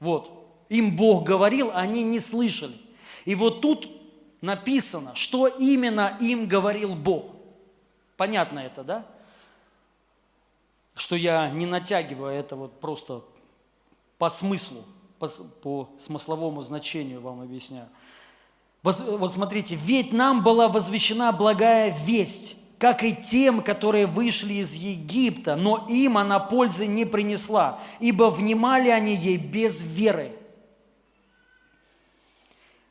[0.00, 2.76] Вот, им Бог говорил, а они не слышали.
[3.24, 3.88] И вот тут
[4.40, 7.36] написано, что именно им говорил Бог.
[8.16, 9.06] Понятно это, да?
[10.94, 13.22] Что я не натягиваю это вот просто
[14.18, 14.84] по смыслу
[15.22, 15.28] по,
[15.62, 17.88] по смысловому значению вам объясняю.
[18.82, 25.54] Вот смотрите, ведь нам была возвещена благая весть, как и тем, которые вышли из Египта,
[25.54, 30.32] но им она пользы не принесла, ибо внимали они ей без веры.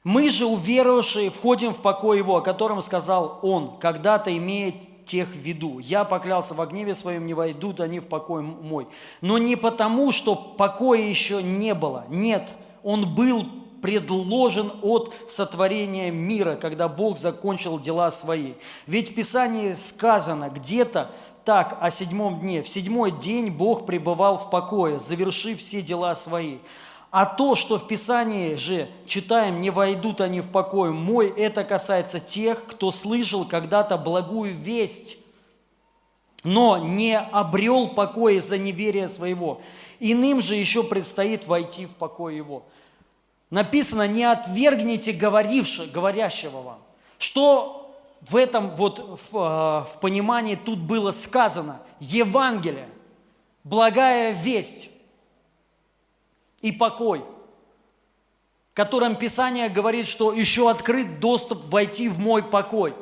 [0.05, 4.73] Мы же, уверовавшие, входим в покой Его, о котором сказал Он, когда-то имея
[5.05, 5.79] тех в виду.
[5.79, 8.87] Я поклялся во гневе своем, не войдут они в покой мой.
[9.19, 12.05] Но не потому, что покоя еще не было.
[12.07, 13.45] Нет, он был
[13.81, 18.53] предложен от сотворения мира, когда Бог закончил дела свои.
[18.87, 21.11] Ведь в Писании сказано где-то
[21.43, 22.61] так о седьмом дне.
[22.61, 26.59] В седьмой день Бог пребывал в покое, завершив все дела свои.
[27.09, 32.21] А то, что в Писании же читаем, не войдут они в покой мой, это касается
[32.21, 35.17] тех, кто слышал когда-то благую весть,
[36.43, 39.61] но не обрел покоя за неверие своего.
[39.99, 42.63] Иным же еще предстоит войти в покой его.
[43.51, 46.79] Написано, не отвергните говорившего, говорящего вам.
[47.19, 51.81] Что в этом вот в, а, в понимании тут было сказано?
[51.99, 52.87] Евангелие,
[53.65, 54.89] благая весть
[56.61, 57.25] и покой,
[58.73, 62.95] которым Писание говорит, что еще открыт доступ войти в мой покой.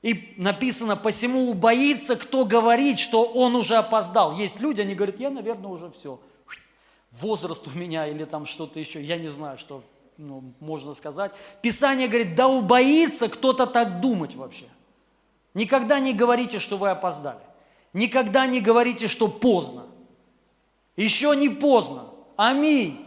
[0.00, 4.36] И написано, посему убоится, кто говорит, что он уже опоздал.
[4.36, 6.18] Есть люди, они говорят, я, наверное, уже все.
[7.20, 9.82] Возраст у меня или там что-то еще, я не знаю, что
[10.16, 11.32] ну, можно сказать.
[11.62, 14.66] Писание говорит, да убоится кто-то так думать вообще.
[15.54, 17.40] Никогда не говорите, что вы опоздали.
[17.92, 19.86] Никогда не говорите, что поздно.
[20.96, 22.06] Еще не поздно.
[22.36, 23.04] Аминь.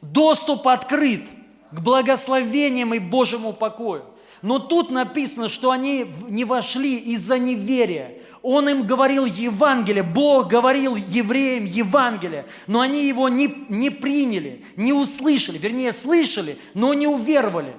[0.00, 1.26] Доступ открыт
[1.70, 4.04] к благословениям и Божьему покою.
[4.40, 8.17] Но тут написано, что они не вошли из-за неверия.
[8.42, 14.92] Он им говорил Евангелие, Бог говорил евреям Евангелие, но они его не, не приняли, не
[14.92, 17.76] услышали, вернее, слышали, но не уверовали.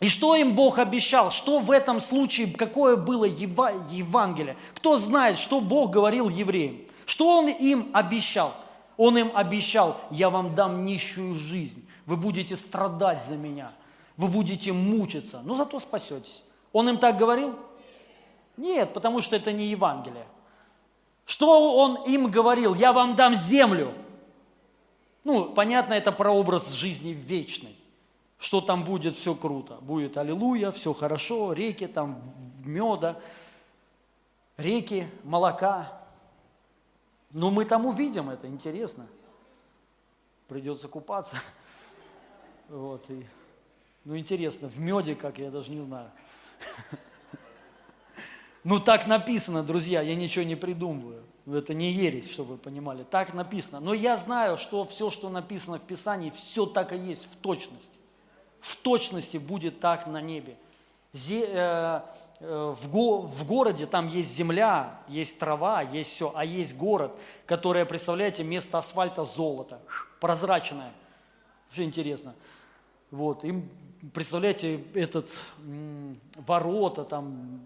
[0.00, 1.30] И что им Бог обещал?
[1.30, 4.56] Что в этом случае, какое было Евангелие?
[4.74, 6.78] Кто знает, что Бог говорил евреям?
[7.06, 8.54] Что Он им обещал?
[8.96, 13.72] Он им обещал, я вам дам нищую жизнь, вы будете страдать за меня–
[14.20, 16.44] вы будете мучиться, но зато спасетесь.
[16.74, 17.58] Он им так говорил?
[18.56, 20.26] Нет, потому что это не Евангелие.
[21.24, 22.74] Что он им говорил?
[22.74, 23.94] Я вам дам землю.
[25.22, 27.76] Ну, понятно, это прообраз жизни вечной.
[28.38, 29.78] Что там будет все круто.
[29.80, 32.22] Будет аллилуйя, все хорошо, реки там
[32.64, 33.20] меда,
[34.56, 36.02] реки молока.
[37.30, 39.06] Но мы там увидим это, интересно.
[40.48, 41.36] Придется купаться.
[42.68, 43.26] Вот, и
[44.04, 46.10] ну, интересно, в меде как, я даже не знаю.
[48.64, 51.24] Ну, так написано, друзья, я ничего не придумываю.
[51.46, 53.04] Это не ересь, чтобы вы понимали.
[53.04, 53.80] Так написано.
[53.80, 57.98] Но я знаю, что все, что написано в Писании, все так и есть в точности.
[58.60, 60.56] В точности будет так на небе.
[61.12, 62.00] Зе, э,
[62.40, 67.12] э, в, го, в городе там есть земля, есть трава, есть все, а есть город,
[67.46, 69.80] который, представляете, вместо асфальта золото,
[70.20, 70.92] прозрачное.
[71.70, 72.34] Все интересно.
[73.10, 73.68] Вот, им
[74.12, 75.30] представляете, этот
[76.46, 77.60] ворота, там,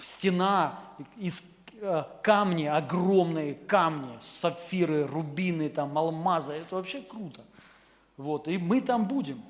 [0.00, 0.78] стена
[1.16, 1.42] из
[1.80, 7.42] э, камни, огромные камни, сапфиры, рубины, там, алмазы, это вообще круто.
[8.16, 9.42] Вот, и мы там будем.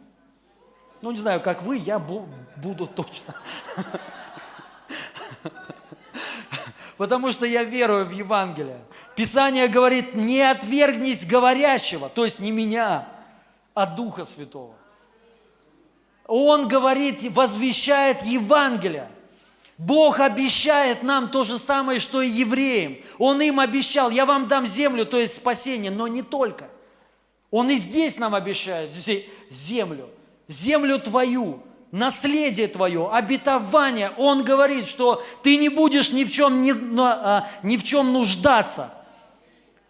[1.03, 3.35] Ну, не знаю, как вы, я буду точно.
[6.97, 8.81] Потому что я верую в Евангелие.
[9.17, 13.09] Писание говорит, не отвергнись говорящего, то есть не меня,
[13.75, 14.75] а Духа Святого.
[16.27, 19.11] Он говорит, возвещает Евангелие.
[19.81, 22.99] Бог обещает нам то же самое, что и евреям.
[23.17, 26.69] Он им обещал, я вам дам землю, то есть спасение, но не только.
[27.51, 28.93] Он и здесь нам обещает
[29.49, 30.11] землю,
[30.49, 31.63] землю твою,
[31.93, 34.13] наследие твое, обетование.
[34.19, 38.93] Он говорит, что ты не будешь ни в чем, ни, а, ни в чем нуждаться.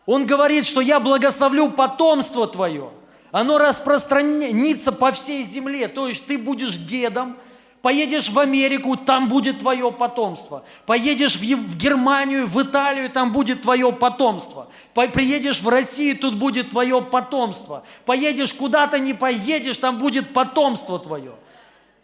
[0.07, 2.91] Он говорит, что я благословлю потомство твое–
[3.33, 5.89] оно распространится по всей земле.
[5.89, 7.37] То есть ты будешь дедом,
[7.83, 10.65] поедешь в Америку, там будет твое потомство.
[10.87, 14.69] Поедешь в, Германию, в Италию, там будет твое потомство.
[14.95, 17.85] По, приедешь в Россию, тут будет твое потомство.
[18.05, 21.33] Поедешь куда-то, не поедешь, там будет потомство твое.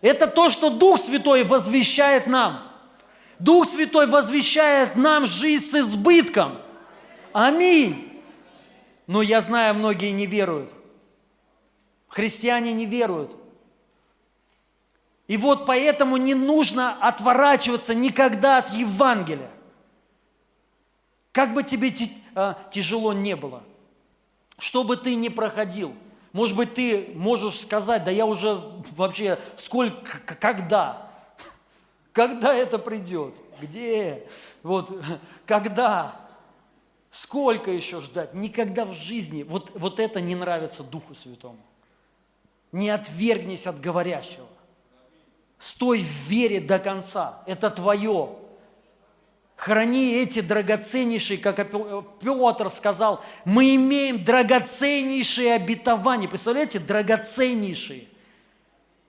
[0.01, 2.63] Это то, что Дух Святой возвещает нам.
[3.39, 6.53] Дух Святой возвещает нам жизнь с избытком.
[7.33, 8.23] Аминь.
[9.07, 10.73] Но я знаю, многие не веруют.
[12.09, 13.46] Христиане не веруют.
[15.27, 19.51] И вот поэтому не нужно отворачиваться никогда от Евангелия.
[21.33, 21.93] Как бы тебе
[22.35, 23.63] а, тяжело не было,
[24.59, 25.95] что бы ты ни проходил,
[26.33, 28.63] может быть, ты можешь сказать, да я уже
[28.97, 31.11] вообще сколько, когда?
[32.13, 33.35] Когда это придет?
[33.61, 34.27] Где?
[34.63, 34.91] Вот,
[35.47, 36.21] когда?
[37.11, 38.35] Сколько еще ждать?
[38.35, 39.43] Никогда в жизни.
[39.43, 41.59] Вот, вот это не нравится Духу Святому
[42.73, 44.47] не отвергнись от говорящего.
[45.59, 47.43] Стой в вере до конца.
[47.47, 48.37] Это твое.
[49.57, 56.29] Храни эти драгоценнейшие, как Петр сказал, мы имеем драгоценнейшие обетования.
[56.29, 58.07] Представляете, драгоценнейшие.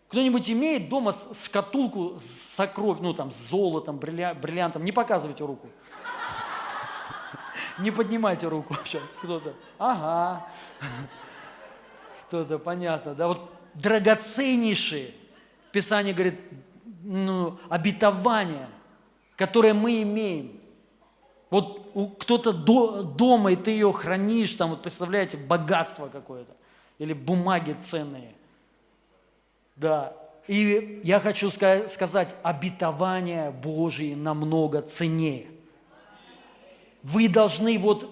[0.08, 4.86] Кто-нибудь имеет дома шкатулку с сокровищем, ну там, с золотом, бриллиантом?
[4.86, 5.68] Не показывайте руку.
[7.80, 8.76] Не поднимайте руку.
[9.22, 9.54] Кто-то.
[9.78, 10.48] Ага.
[12.22, 13.16] Кто-то, понятно.
[13.16, 15.14] Да, вот драгоценнейшие,
[15.72, 16.40] Писание говорит,
[17.04, 18.70] ну, обетования,
[19.36, 20.60] которые мы имеем.
[21.50, 26.54] Вот кто-то до, дома, и ты ее хранишь, там, вот представляете, богатство какое-то,
[27.00, 28.34] или бумаги ценные.
[29.76, 30.14] Да,
[30.48, 35.48] и я хочу сказать, обетование Божие намного ценнее.
[37.04, 38.10] Вы должны вот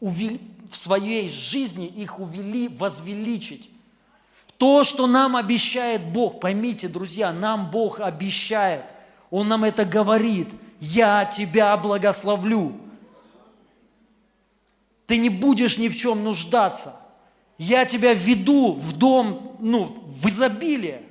[0.00, 3.70] в своей жизни их увели, возвеличить.
[4.58, 8.84] То, что нам обещает Бог, поймите, друзья, нам Бог обещает.
[9.30, 10.48] Он нам это говорит.
[10.80, 12.74] Я тебя благословлю.
[15.06, 16.96] Ты не будешь ни в чем нуждаться.
[17.58, 21.02] Я тебя веду в дом, ну, в изобилие.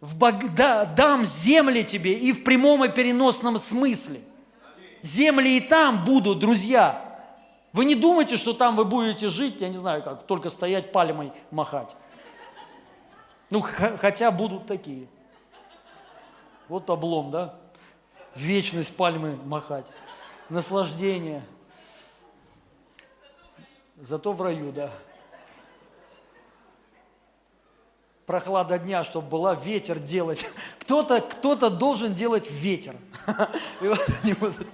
[0.00, 0.54] В бог...
[0.54, 4.20] да, дам земли тебе и в прямом и переносном смысле.
[5.02, 7.00] Земли и там будут, друзья.
[7.72, 11.32] Вы не думайте, что там вы будете жить, я не знаю как, только стоять пальмой
[11.50, 11.96] махать.
[13.54, 15.06] Ну, хотя будут такие.
[16.66, 17.54] Вот облом, да?
[18.34, 19.86] Вечность пальмы махать.
[20.48, 21.44] Наслаждение.
[23.96, 24.90] Зато в раю, да.
[28.26, 30.50] Прохлада дня, чтобы была, ветер делать.
[30.80, 32.96] Кто-то кто должен делать ветер.
[33.80, 34.66] И вот они будут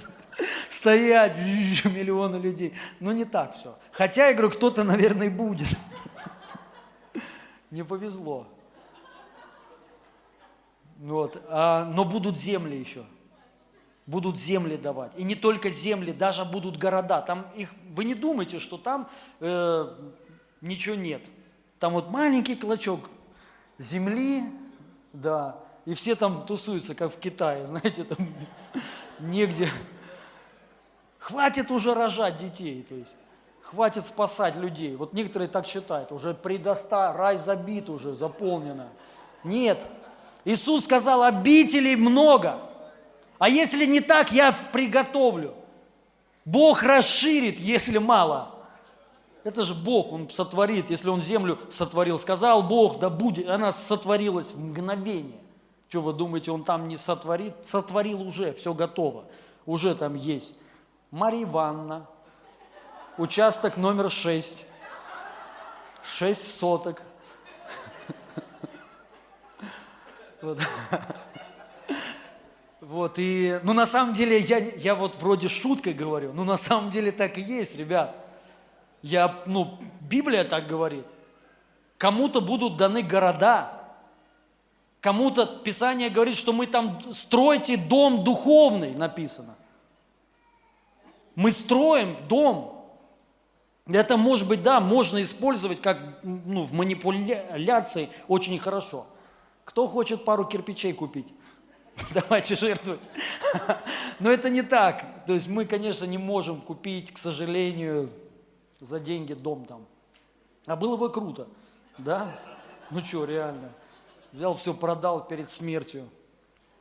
[0.70, 1.36] стоять,
[1.84, 2.72] миллионы людей.
[2.98, 3.78] Но не так все.
[3.92, 5.68] Хотя, я говорю, кто-то, наверное, будет.
[7.70, 8.46] Не повезло.
[11.00, 11.42] Вот.
[11.48, 13.04] А, но будут земли еще.
[14.06, 15.12] Будут земли давать.
[15.16, 17.22] И не только земли, даже будут города.
[17.22, 19.08] Там их, вы не думайте, что там
[19.40, 19.94] э,
[20.60, 21.22] ничего нет.
[21.78, 23.08] Там вот маленький клочок
[23.78, 24.44] земли,
[25.12, 28.18] да, и все там тусуются, как в Китае, знаете, там
[29.18, 29.70] негде.
[31.18, 33.16] Хватит уже рожать детей, то есть
[33.62, 34.96] хватит спасать людей.
[34.96, 38.88] Вот некоторые так считают, уже предоста, рай забит уже, заполнено.
[39.44, 39.80] Нет,
[40.44, 42.58] Иисус сказал, обителей много.
[43.38, 45.54] А если не так, я приготовлю.
[46.44, 48.54] Бог расширит, если мало.
[49.44, 50.90] Это же Бог, Он сотворит.
[50.90, 55.38] Если Он землю сотворил, сказал Бог, да будет, она сотворилась в мгновение.
[55.88, 57.54] Что вы думаете, Он там не сотворит?
[57.64, 59.24] Сотворил уже, все готово.
[59.66, 60.54] Уже там есть.
[61.10, 62.06] Мария Ивановна,
[63.18, 64.64] участок номер шесть,
[66.02, 67.02] шесть соток,
[70.42, 70.58] Вот.
[72.80, 76.90] Вот, и, ну, на самом деле, я, я вот вроде шуткой говорю, но на самом
[76.90, 78.16] деле так и есть, ребят.
[79.02, 81.04] Я, ну, Библия так говорит.
[81.98, 83.84] Кому-то будут даны города,
[85.02, 89.54] кому-то Писание говорит, что мы там стройте дом духовный, написано.
[91.34, 92.86] Мы строим дом.
[93.86, 99.06] Это может быть, да, можно использовать как ну, в манипуляции очень хорошо–
[99.70, 101.32] кто хочет пару кирпичей купить?
[102.12, 103.08] Давайте жертвовать.
[104.18, 105.24] Но это не так.
[105.26, 108.10] То есть мы, конечно, не можем купить, к сожалению,
[108.80, 109.86] за деньги дом там.
[110.66, 111.46] А было бы круто,
[111.98, 112.36] да?
[112.90, 113.70] Ну что, реально.
[114.32, 116.08] Взял все, продал перед смертью.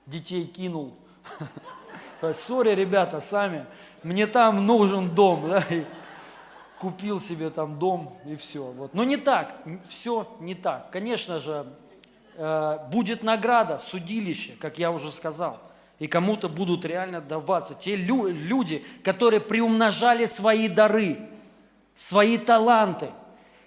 [0.07, 0.95] Детей кинул.
[2.33, 3.67] Сори, ребята, сами.
[4.01, 5.63] Мне там нужен дом, да?
[5.69, 5.85] И
[6.79, 8.63] купил себе там дом и все.
[8.63, 8.95] Вот.
[8.95, 10.89] Но не так, все не так.
[10.89, 11.67] Конечно же,
[12.91, 15.59] будет награда, судилище, как я уже сказал.
[15.99, 17.75] И кому-то будут реально даваться.
[17.75, 21.19] Те лю- люди, которые приумножали свои дары,
[21.95, 23.09] свои таланты,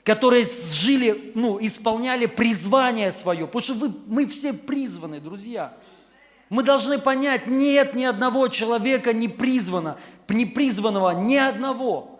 [0.02, 3.46] которые жили, ну, исполняли призвание свое.
[3.46, 5.74] Потому что вы, мы все призваны, друзья.
[6.48, 9.98] Мы должны понять, нет ни одного человека не призвано,
[10.28, 12.11] не призванного, ни одного.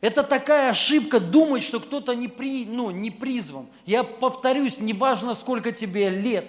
[0.00, 3.66] Это такая ошибка думать, что кто-то не, при, ну, не призван.
[3.86, 6.46] Я повторюсь, неважно, сколько тебе лет,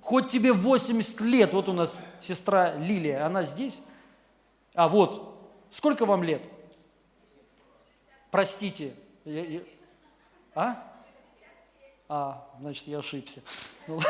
[0.00, 3.80] хоть тебе 80 лет, вот у нас сестра Лилия, она здесь,
[4.74, 6.42] а вот, сколько вам лет?
[8.30, 8.94] Простите,
[9.24, 9.60] я, я,
[10.54, 10.86] а?
[12.08, 13.40] А, значит, я ошибся.
[13.86, 14.00] Ну,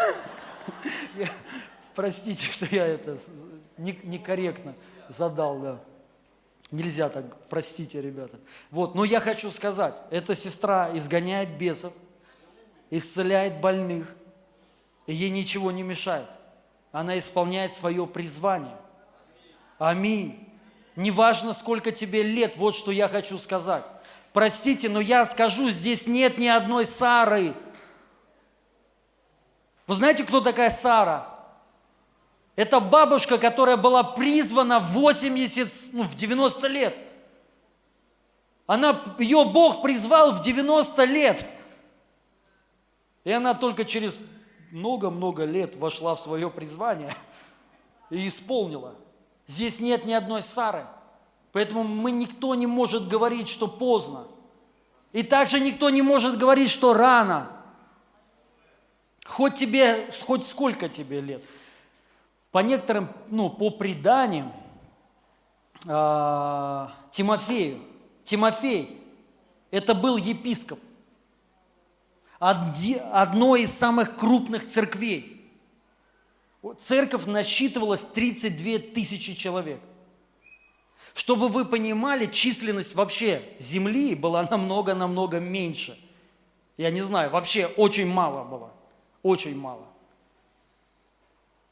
[1.95, 3.19] простите, что я это
[3.79, 4.75] некорректно
[5.09, 5.81] задал, да.
[6.71, 8.39] Нельзя так, простите, ребята.
[8.71, 11.93] Вот, но я хочу сказать, эта сестра изгоняет бесов,
[12.91, 14.15] исцеляет больных,
[15.07, 16.29] и ей ничего не мешает.
[16.93, 18.77] Она исполняет свое призвание.
[19.79, 20.49] Аминь.
[20.95, 23.85] Неважно, сколько тебе лет, вот что я хочу сказать.
[24.33, 27.55] Простите, но я скажу, здесь нет ни одной Сары.
[29.89, 31.40] Вы знаете, кто такая Сара?
[32.61, 36.95] Это бабушка, которая была призвана в 80, ну, в 90 лет.
[38.67, 41.47] Она, ее Бог призвал в 90 лет.
[43.25, 44.19] И она только через
[44.73, 47.15] много-много лет вошла в свое призвание
[48.11, 48.95] и исполнила.
[49.47, 50.85] Здесь нет ни одной Сары.
[51.53, 54.27] Поэтому мы никто не может говорить, что поздно.
[55.13, 57.51] И также никто не может говорить, что рано.
[59.25, 61.43] Хоть тебе, хоть сколько тебе лет–
[62.51, 64.53] по некоторым, ну, по преданиям,
[65.87, 67.81] э, Тимофею,
[68.25, 69.03] Тимофей,
[69.71, 70.81] это был епископ
[72.41, 75.37] одной из самых крупных церквей.
[76.79, 79.81] Церковь насчитывалась 32 тысячи человек.
[81.15, 85.99] Чтобы вы понимали, численность вообще земли была намного-намного меньше.
[86.77, 88.73] Я не знаю, вообще очень мало было.
[89.23, 89.87] Очень мало.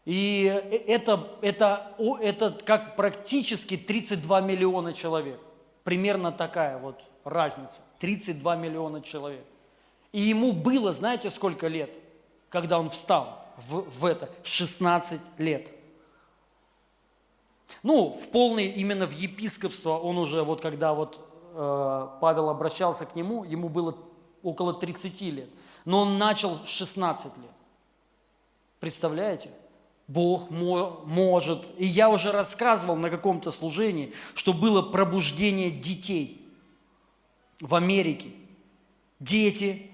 [0.09, 0.45] И
[0.87, 5.39] это, это, это как практически 32 миллиона человек.
[5.85, 7.83] Примерно такая вот разница.
[7.99, 9.45] 32 миллиона человек.
[10.13, 11.95] И ему было, знаете, сколько лет,
[12.49, 14.31] когда он встал в, в это?
[14.45, 15.69] 16 лет.
[17.83, 21.21] Ну, в полный, именно в епископство он уже, вот когда вот
[21.53, 23.95] э, Павел обращался к нему, ему было
[24.43, 25.51] около 30 лет.
[25.85, 27.53] Но он начал в 16 лет.
[28.81, 29.51] Представляете?
[30.09, 31.67] Бог может.
[31.77, 36.49] И я уже рассказывал на каком-то служении, что было пробуждение детей
[37.61, 38.31] в Америке.
[39.21, 39.91] Дети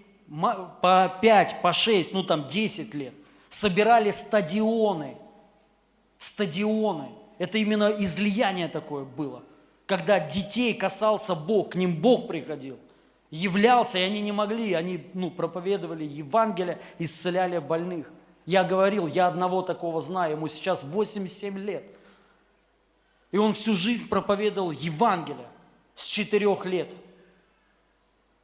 [0.80, 3.12] по 5, по 6, ну там 10 лет
[3.50, 5.16] собирали стадионы.
[6.18, 7.08] Стадионы.
[7.38, 9.42] Это именно излияние такое было.
[9.86, 12.78] Когда детей касался Бог, к ним Бог приходил,
[13.30, 18.10] являлся, и они не могли, они ну, проповедовали Евангелие, исцеляли больных–
[18.46, 21.84] я говорил, я одного такого знаю, ему сейчас 87 лет.
[23.30, 25.48] И он всю жизнь проповедовал Евангелие
[25.94, 26.94] с четырех лет.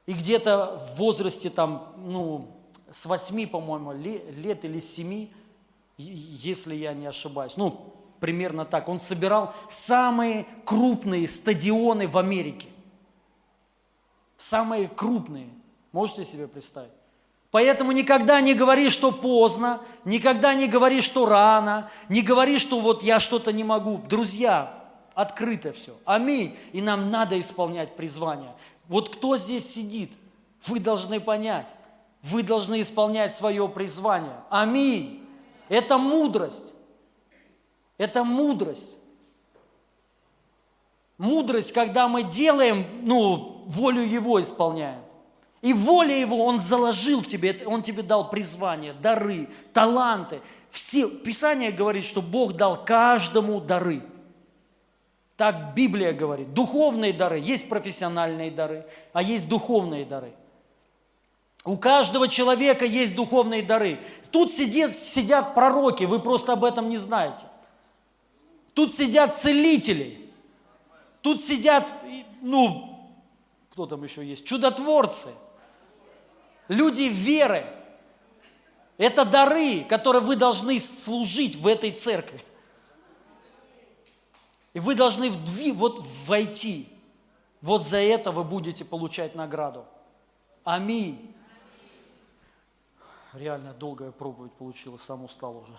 [0.06, 2.56] И где-то в возрасте там, ну,
[2.90, 5.32] с восьми, по-моему, лет или семи,
[5.96, 12.68] если я не ошибаюсь, ну, примерно так, он собирал самые крупные стадионы в Америке.
[14.36, 15.50] Самые крупные.
[15.92, 16.90] Можете себе представить?
[17.50, 23.02] Поэтому никогда не говори, что поздно, никогда не говори, что рано, не говори, что вот
[23.02, 24.00] я что-то не могу.
[24.08, 24.84] Друзья,
[25.14, 25.96] открыто все.
[26.04, 26.56] Аминь.
[26.72, 28.54] И нам надо исполнять призвание.
[28.88, 30.12] Вот кто здесь сидит,
[30.66, 31.68] вы должны понять,
[32.22, 34.36] вы должны исполнять свое призвание.
[34.48, 35.26] Аминь.
[35.68, 36.72] Это мудрость.
[37.98, 38.96] Это мудрость.
[41.18, 45.02] Мудрость, когда мы делаем, ну, волю Его исполняем.
[45.62, 50.40] И воля Его Он заложил в тебе, Он тебе дал призвание, дары, таланты.
[50.70, 54.02] Все, Писание говорит, что Бог дал каждому дары.
[55.36, 56.54] Так Библия говорит.
[56.54, 60.32] Духовные дары, есть профессиональные дары, а есть духовные дары.
[61.64, 64.00] У каждого человека есть духовные дары.
[64.30, 67.44] Тут сидят, сидят пророки, вы просто об этом не знаете.
[68.72, 70.30] Тут сидят целители.
[71.20, 71.86] Тут сидят,
[72.40, 73.10] ну,
[73.72, 75.28] кто там еще есть, чудотворцы–
[76.70, 77.66] люди веры.
[78.96, 82.42] Это дары, которые вы должны служить в этой церкви.
[84.72, 86.88] И вы должны вдви, вот войти.
[87.60, 89.84] Вот за это вы будете получать награду.
[90.62, 91.34] Аминь.
[93.32, 95.76] Реально долгая проповедь получилась, сам устал уже.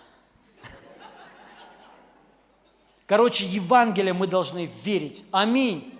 [3.08, 5.24] Короче, Евангелие мы должны верить.
[5.32, 5.98] Аминь.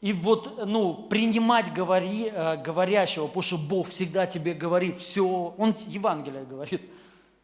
[0.00, 5.74] И вот, ну, принимать говори, э, говорящего, потому что Бог всегда тебе говорит, все, Он
[5.86, 6.82] Евангелие говорит,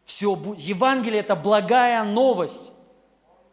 [0.07, 2.73] все, Евангелие– это благая новость.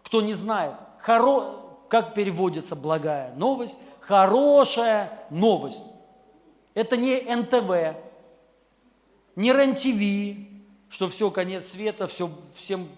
[0.03, 3.77] Кто не знает, хоро, как переводится благая новость?
[3.99, 5.83] Хорошая новость.
[6.73, 7.97] Это не НТВ,
[9.35, 10.37] не РЕН-ТВ,
[10.89, 12.89] что все, конец света, все, всем,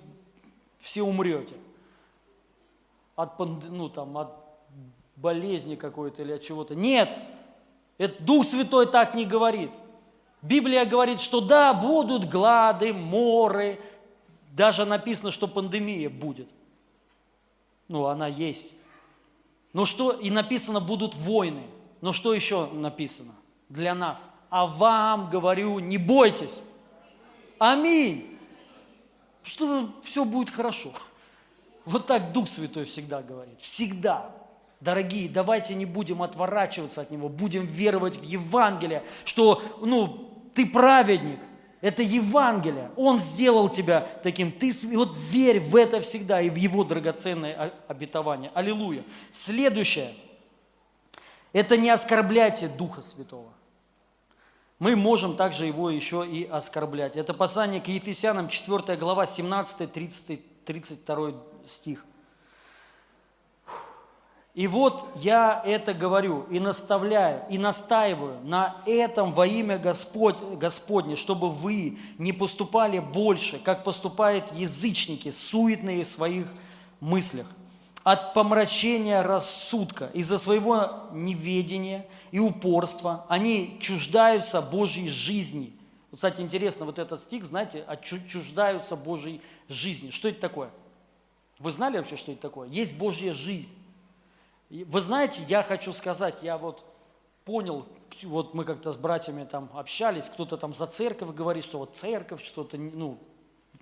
[0.80, 1.56] все умрете.
[3.16, 4.45] От, ну, там, от
[5.16, 6.76] болезни какой-то или от чего-то.
[6.76, 7.18] Нет,
[7.98, 9.72] это Дух Святой так не говорит.
[10.42, 13.80] Библия говорит, что да, будут глады, моры,
[14.52, 16.48] даже написано, что пандемия будет.
[17.88, 18.72] Ну, она есть.
[19.74, 21.64] Но что, и написано, будут войны.
[22.02, 23.34] Но что еще написано
[23.70, 24.30] для нас?
[24.50, 26.62] А вам говорю, не бойтесь.
[27.58, 28.38] Аминь.
[29.44, 30.92] Что все будет хорошо.
[31.84, 33.60] Вот так Дух Святой всегда говорит.
[33.60, 34.32] Всегда.
[34.86, 41.40] Дорогие, давайте не будем отворачиваться от Него, будем веровать в Евангелие, что ну, ты праведник,
[41.82, 42.92] это Евангелие.
[42.96, 44.52] Он сделал тебя таким.
[44.52, 48.52] Ты вот верь в это всегда и в Его драгоценное обетование.
[48.54, 49.04] Аллилуйя.
[49.32, 50.14] Следующее.
[51.52, 53.52] Это не оскорбляйте Духа Святого.
[54.78, 57.16] Мы можем также его еще и оскорблять.
[57.16, 61.32] Это послание к Ефесянам, 4 глава, 17, 30, 32
[61.66, 62.06] стих.
[64.56, 71.18] И вот я это говорю и наставляю, и настаиваю на этом во имя Господь, Господне,
[71.18, 76.48] чтобы вы не поступали больше, как поступают язычники, суетные в своих
[77.02, 77.48] мыслях,
[78.04, 85.74] от помрачения рассудка, из-за своего неведения и упорства они чуждаются Божьей жизни,
[86.12, 90.12] Вот, кстати, интересно, вот этот стих, знаете, отчуждаются Божьей жизни.
[90.12, 90.70] Что это такое?
[91.60, 92.70] Вы знали вообще, что это такое?
[92.70, 93.74] Есть Божья жизнь.
[94.70, 96.84] Вы знаете, я хочу сказать, я вот
[97.44, 97.86] понял,
[98.24, 102.44] вот мы как-то с братьями там общались, кто-то там за церковь говорит, что вот церковь
[102.44, 103.20] что-то, ну,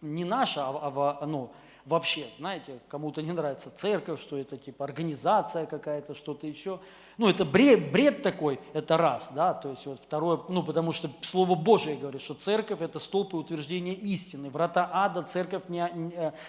[0.02, 1.52] не наша, а, а ну,
[1.86, 6.80] вообще, знаете, кому-то не нравится церковь, что это типа организация какая-то, что-то еще.
[7.18, 11.10] Ну, это бред, бред такой, это раз, да, то есть вот второе, ну, потому что
[11.22, 14.50] Слово Божие говорит, что церковь– это столб и утверждение истины.
[14.50, 15.88] Врата ада церковь не,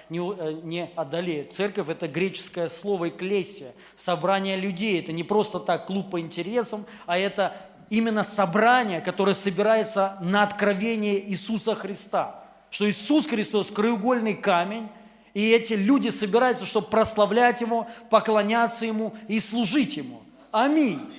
[0.08, 1.52] не, не одолеет.
[1.52, 5.00] Церковь– это греческое слово «экклесия», собрание людей.
[5.00, 7.56] Это не просто так клуб по интересам, а это
[7.90, 12.44] именно собрание, которое собирается на откровение Иисуса Христа.
[12.70, 14.88] Что Иисус Христос– краеугольный камень,
[15.34, 20.22] и эти люди собираются, чтобы прославлять Его, поклоняться Ему и служить Ему.
[20.52, 21.12] Аминь.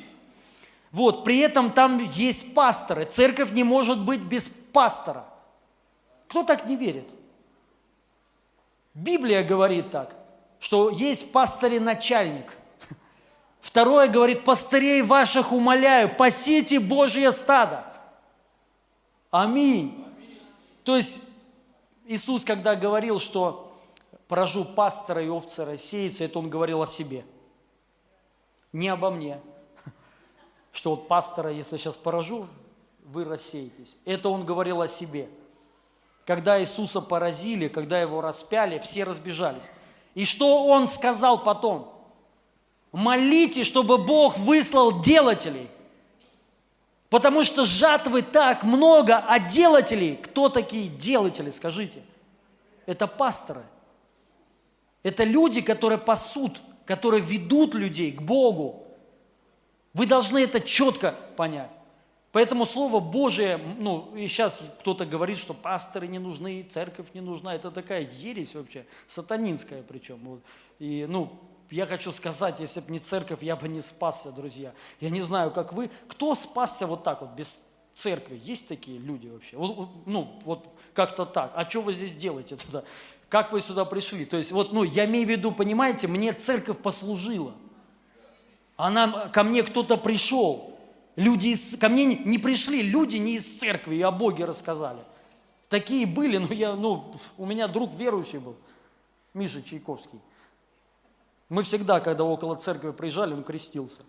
[0.92, 3.04] Вот, при этом там есть пасторы.
[3.04, 5.26] Церковь не может быть без пастора.
[6.30, 7.10] Кто так не верит?
[8.94, 10.16] Библия говорит так,
[10.62, 12.54] что есть пастырь-начальник.
[13.60, 17.86] Второе говорит, пастырей ваших умоляю, пасите Божье стадо.
[19.32, 20.06] Аминь.
[20.86, 21.20] То есть
[22.06, 23.65] Иисус, когда говорил, что
[24.28, 27.26] поражу пастора и овцы рассеются, это он говорил о себе,
[28.74, 29.40] не обо мне.
[30.72, 32.48] Что вот пастора, если сейчас поражу,
[33.04, 33.96] вы рассеетесь.
[34.04, 35.30] Это он говорил о себе.
[36.26, 39.70] Когда Иисуса поразили, когда его распяли, все разбежались.
[40.16, 41.94] И что он сказал потом?
[42.92, 45.70] Молите, чтобы Бог выслал делателей.
[47.12, 52.02] Потому что жатвы так много, а делателей, кто такие делатели, скажите?
[52.88, 53.64] Это пасторы–
[55.06, 58.88] это люди, которые пасут, которые ведут людей к Богу.
[59.94, 61.70] Вы должны это четко понять.
[62.32, 67.54] Поэтому Слово Божие, ну, и сейчас кто-то говорит, что пасторы не нужны, церковь не нужна.
[67.54, 70.42] Это такая ересь вообще, сатанинская причем.
[70.80, 71.40] И, ну,
[71.70, 74.74] я хочу сказать, если бы не церковь, я бы не спасся, друзья.
[75.00, 75.92] Я не знаю, как вы.
[76.08, 77.60] Кто спасся вот так вот, без
[77.94, 78.42] церкви?
[78.44, 79.56] Есть такие люди вообще?
[79.56, 81.52] Ну, вот как-то так.
[81.56, 82.84] А что вы здесь делаете тогда?
[83.36, 84.24] Как вы сюда пришли?
[84.24, 87.54] То есть, вот, ну, я имею в виду, понимаете, мне церковь послужила.
[88.78, 90.80] Она, ко мне кто-то пришел.
[91.18, 95.02] Люди из, ко мне не пришли люди не из церкви и о Боге рассказали.
[95.68, 98.56] Такие были, но я, ну, у меня друг верующий был,
[99.34, 100.22] Миша Чайковский.
[101.50, 104.04] Мы всегда, когда около церкви приезжали, он крестился.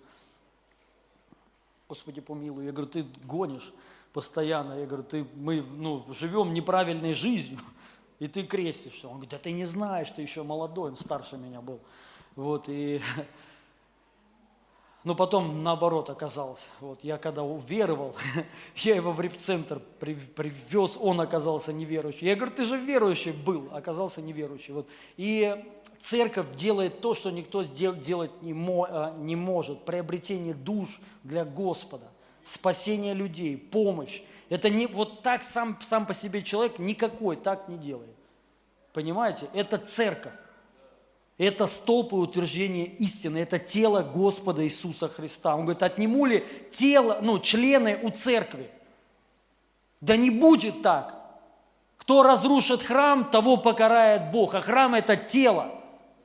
[1.89, 2.67] Господи, помилуй.
[2.67, 3.73] Я говорю, ты гонишь
[4.13, 4.75] постоянно.
[4.75, 7.59] Я говорю, ты, мы ну, живем неправильной жизнью
[8.19, 9.09] и ты крестишься.
[9.09, 11.81] Он говорит, да ты не знаешь, ты еще молодой, он старше меня был.
[12.35, 13.01] Вот, и...
[15.05, 16.67] Но потом наоборот оказалось.
[16.81, 18.17] Вот, я когда уверовал,
[18.77, 22.27] я его в репцентр привез, он оказался неверующий.
[22.27, 24.73] Я говорю, ты же верующий был, оказался неверующий.
[24.73, 24.89] Вот.
[25.17, 25.65] И
[26.01, 29.85] церковь делает то, что никто делать не, мо, а, не может.
[29.85, 32.11] Приобретение душ для Господа,
[32.43, 34.23] спасение людей, помощь.
[34.49, 38.15] Это не вот так сам, сам по себе человек никакой так не делает.
[38.93, 39.49] Понимаете?
[39.53, 40.33] Это церковь.
[41.39, 45.55] Это столб и утверждение истины, это тело Господа Иисуса Христа.
[45.55, 48.71] Он говорит, отниму ли тело, ну, члены у церкви?
[50.01, 51.15] Да не будет так.
[51.99, 54.55] Кто разрушит храм, того покарает Бог.
[54.55, 55.75] А храм– это тело,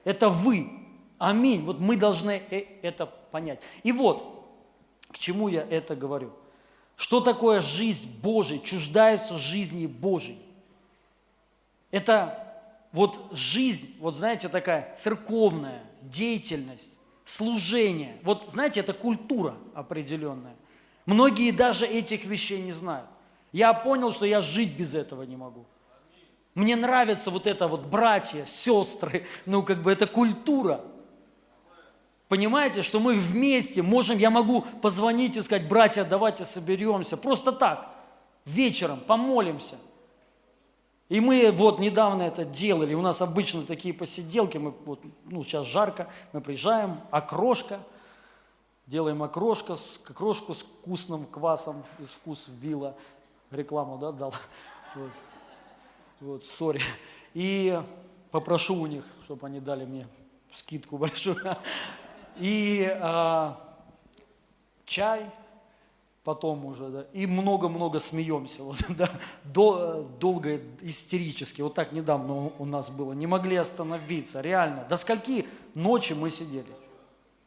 [0.06, 0.70] это вы.
[1.18, 1.64] Аминь.
[1.64, 3.60] Вот мы должны э, это понять.
[3.84, 4.46] И вот,
[5.12, 6.32] к чему я это говорю.
[7.02, 8.60] Что такое жизнь Божия?
[8.60, 10.38] Чуждаются жизни Божьей.
[11.89, 16.93] Это вот жизнь, вот знаете, такая церковная деятельность,
[17.26, 18.20] служение.
[18.22, 20.56] Вот знаете, это культура определенная.
[21.08, 23.08] Многие даже этих вещей не знают.
[23.52, 25.66] Я понял, что я жить без этого не могу.
[26.54, 30.82] Мне нравится вот это вот братья, сестры, ну как бы это культура.
[32.32, 37.90] Понимаете, что мы вместе можем, я могу позвонить и сказать, братья, давайте соберемся, просто так,
[38.46, 39.76] вечером помолимся.
[41.10, 45.66] И мы вот недавно это делали, у нас обычно такие посиделки, мы вот, ну сейчас
[45.66, 47.82] жарко, мы приезжаем, окрошка,
[48.88, 49.76] делаем окрошка,
[50.06, 52.96] окрошку с вкусным квасом из вкус вилла,
[53.50, 54.34] рекламу, да, дал,
[54.96, 55.12] вот,
[56.22, 56.82] вот, сори.
[57.34, 57.78] И
[58.32, 60.08] попрошу у них, чтобы они дали мне
[60.54, 61.36] скидку большую
[62.38, 63.58] и а,
[64.86, 65.30] чай,
[66.24, 69.10] потом уже, да, и много-много смеемся, вот, да,
[69.44, 75.48] Дол, долго, истерически, вот так недавно у нас было, не могли остановиться, реально, до скольки
[75.76, 76.74] ночи мы сидели?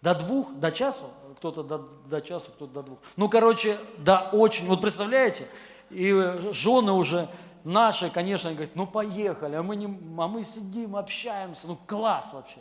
[0.03, 1.05] До двух, до часу?
[1.39, 2.99] Кто-то до, до часу, кто-то до двух.
[3.17, 5.49] Ну, короче, да, очень, вот представляете,
[5.91, 6.13] И
[6.53, 7.29] жены уже
[7.65, 12.61] наши, конечно, говорят, ну поехали, а мы, не, а мы сидим, общаемся, ну класс вообще.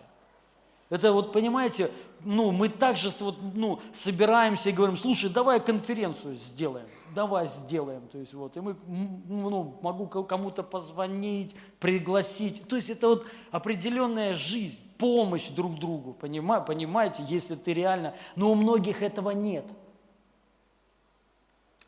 [0.94, 1.90] Это вот, понимаете,
[2.24, 6.86] ну, мы также вот, ну, собираемся и говорим, слушай, давай конференцию сделаем,
[7.16, 8.08] давай сделаем.
[8.10, 12.68] То есть вот, и мы, ну, могу кому-то позвонить, пригласить.
[12.68, 18.52] То есть это вот определенная жизнь, помощь друг другу, понимаете, понимаете, если ты реально, но
[18.52, 19.66] у многих этого нет.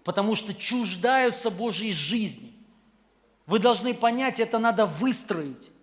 [0.03, 2.53] Потому что чуждаются Божьей жизни.
[3.45, 5.75] Вы должны понять, это надо выстроить.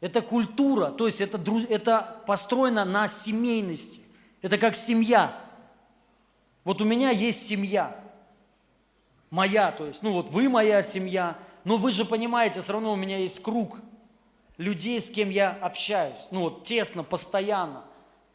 [0.00, 4.00] Это культура, то есть это, это построено на семейности.
[4.42, 5.40] Это как семья.
[6.64, 7.96] Вот у меня есть семья.
[9.30, 11.38] Моя, то есть, ну вот вы моя семья.
[11.64, 13.80] Но вы же понимаете, все равно у меня есть круг
[14.56, 16.20] людей, с кем я общаюсь.
[16.30, 17.84] Ну вот тесно, постоянно.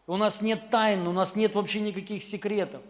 [0.07, 2.82] У нас нет тайн, у нас нет вообще никаких секретов.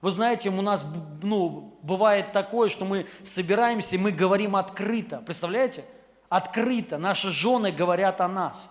[0.00, 0.84] Вы знаете, у нас
[1.22, 5.22] ну, бывает такое, что мы собираемся, мы говорим открыто.
[5.24, 5.84] Представляете?
[6.28, 6.98] Открыто.
[6.98, 8.68] Наши жены говорят о нас.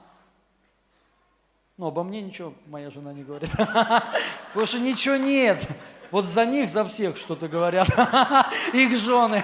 [1.77, 3.49] Ну, обо мне ничего моя жена не говорит.
[3.57, 5.67] Потому что ничего нет.
[6.11, 7.87] Вот за них, за всех что-то говорят.
[8.73, 9.43] Их жены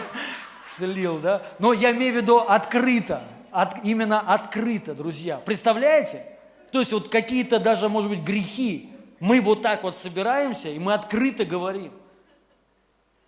[0.64, 1.42] слил, да?
[1.58, 3.24] Но я имею в виду открыто.
[3.52, 5.38] От, именно открыто, друзья.
[5.38, 6.26] Представляете?
[6.72, 8.94] То есть вот какие-то даже, может быть, грехи.
[9.20, 11.92] Мы вот так вот собираемся, и мы открыто говорим.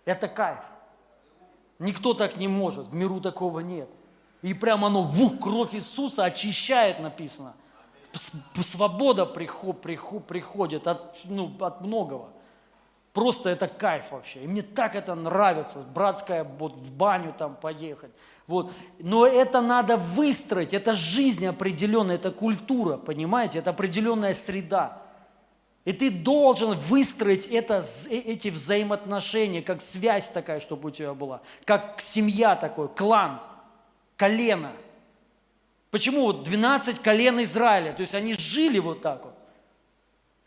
[0.04, 0.60] Это кайф.
[1.78, 3.88] Никто так не может, в миру такого нет.
[4.42, 7.54] И прямо оно, вух, кровь Иисуса очищает, написано.
[8.60, 12.28] Свобода приход, приход, приходит от, ну, от многого.
[13.12, 14.42] Просто это кайф вообще.
[14.42, 18.10] И мне так это нравится, братская, вот в баню там поехать.
[18.46, 18.72] Вот.
[18.98, 25.02] Но это надо выстроить, это жизнь определенная, это культура, понимаете, это определенная среда.
[25.84, 31.42] И ты должен выстроить это, э, эти взаимоотношения, как связь такая, чтобы у тебя была,
[31.64, 33.40] как семья такой, клан–
[34.22, 34.72] колена.
[35.90, 37.92] Почему вот 12 колен Израиля?
[37.92, 39.34] То есть они жили вот так вот.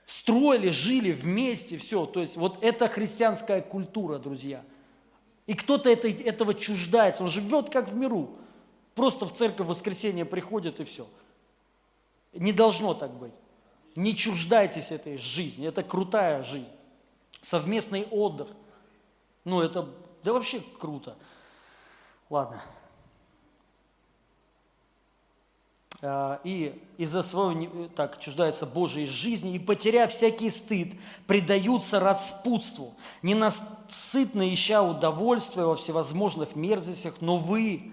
[0.05, 2.05] Строили, жили вместе, все.
[2.05, 4.63] То есть вот это христианская культура, друзья.
[5.45, 8.37] И кто-то это, этого чуждается, он живет как в миру.
[8.93, 11.05] Просто в церковь в воскресенье приходит и все.
[12.31, 13.33] Не должно так быть.
[13.97, 15.67] Не чуждайтесь этой жизни.
[15.67, 16.71] Это крутая жизнь.
[17.41, 18.47] Совместный отдых.
[19.43, 19.89] Ну, это
[20.23, 21.17] да вообще круто.
[22.29, 22.63] Ладно.
[25.94, 25.94] А,
[26.43, 30.93] и из-за своего, так, чуждаются Божьей жизни, и, потеряв всякий стыд,
[31.27, 37.91] предаются распутству, ненасытно ища удовольствия во всевозможных мерзостях, но вы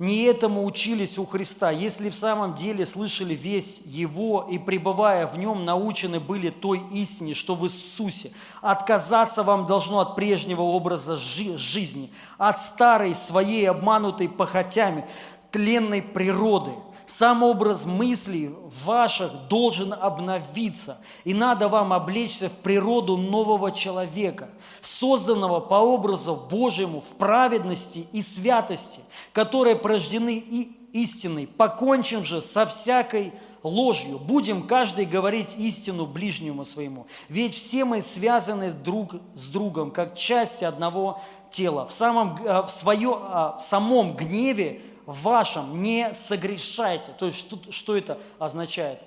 [0.00, 5.38] не этому учились у Христа, если в самом деле слышали весь Его и, пребывая в
[5.38, 8.32] Нем, научены были той истине, что в Иисусе.
[8.60, 15.04] Отказаться вам должно от прежнего образа жизни, от старой своей обманутой похотями,
[15.50, 16.72] тленной природы–
[17.18, 18.52] сам образ мыслей
[18.84, 24.48] ваших должен обновиться, и надо вам облечься в природу нового человека,
[24.80, 28.98] созданного по образу Божьему в праведности и святости,
[29.32, 31.46] которые порождены и истиной.
[31.46, 34.18] Покончим же со всякой ложью.
[34.18, 37.06] Будем каждый говорить истину ближнему своему.
[37.28, 41.86] Ведь все мы связаны друг с другом, как части одного тела.
[41.86, 47.12] В, самом, э, в, свое, э, в самом гневе вашем не согрешайте.
[47.18, 49.00] То есть что, что это означает?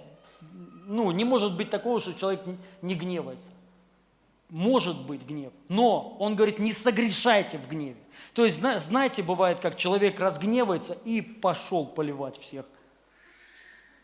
[0.85, 2.41] Ну, не может быть такого, что человек
[2.81, 3.51] не гневается.
[4.49, 7.97] Может быть гнев, но он говорит, не согрешайте в гневе.
[8.33, 12.65] То есть, знаете, бывает, как человек разгневается и пошел поливать всех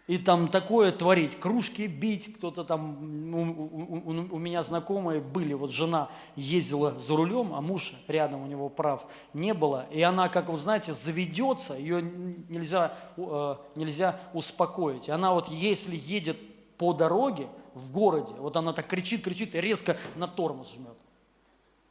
[0.05, 5.71] и там такое творить, кружки бить, кто-то там, у, у, у меня знакомые были, вот
[5.71, 10.49] жена ездила за рулем, а муж рядом у него прав не было, и она, как
[10.49, 15.09] вы знаете, заведется, ее нельзя, э, нельзя успокоить.
[15.09, 16.37] Она вот если едет
[16.77, 20.97] по дороге в городе, вот она так кричит, кричит и резко на тормоз жмет.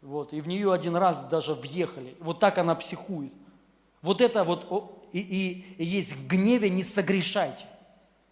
[0.02, 2.14] Вот, и в нее один раз даже въехали.
[2.20, 3.32] Вот так она психует.
[4.02, 4.66] Вот это вот,
[5.12, 7.66] и, и, и есть в гневе не согрешайте.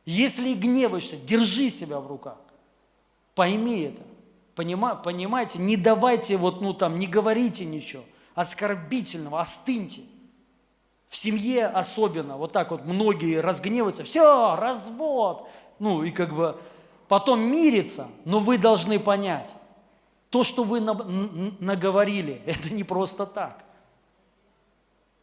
[0.04, 2.38] Если гневаешься, держи себя в руках.
[3.34, 4.02] Пойми это.
[4.54, 5.58] Понима, понимаете?
[5.58, 8.02] Не давайте вот, ну там, не говорите ничего
[8.34, 10.02] оскорбительного, остыньте.
[11.08, 15.48] В семье особенно, вот так вот многие разгневаются, все, развод.
[15.78, 16.56] Ну и как бы
[17.08, 19.50] потом мириться, но вы должны понять,
[20.30, 23.64] то, что вы наговорили, это не просто так.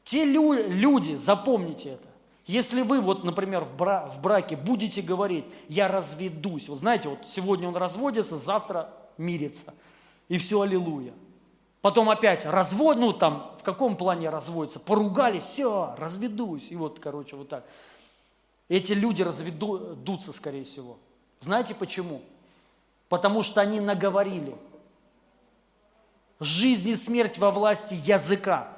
[0.04, 2.08] Те люди, запомните это,
[2.48, 7.20] если вы, вот, например, в, бра в браке будете говорить, я разведусь, вот знаете, вот
[7.28, 9.74] сегодня он разводится, завтра мирится,
[10.30, 11.14] и все, аллилуйя.
[11.82, 14.80] Потом опять развод, ну там в каком плане разводятся?
[14.80, 16.72] Поругались, все, разведусь.
[16.72, 17.66] И вот, короче, вот так.
[18.68, 20.98] Эти люди разведутся, скорее всего.
[21.40, 22.22] Знаете почему?
[23.10, 24.56] Потому что они наговорили.
[26.40, 28.77] Жизнь и смерть во власти языка.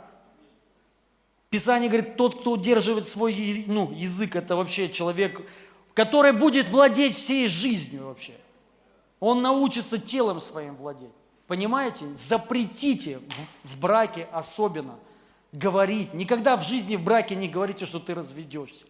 [1.49, 5.41] Писание говорит, тот, кто удерживает свой ну, язык, это вообще человек,
[5.95, 8.33] который будет владеть всей жизнью вообще.
[9.19, 11.09] Он научится телом своим владеть.
[11.47, 12.05] Понимаете?
[12.15, 13.19] Запретите
[13.63, 14.99] в, браке особенно
[15.51, 16.13] говорить.
[16.13, 18.85] Никогда в жизни в браке не говорите, что ты разведешься.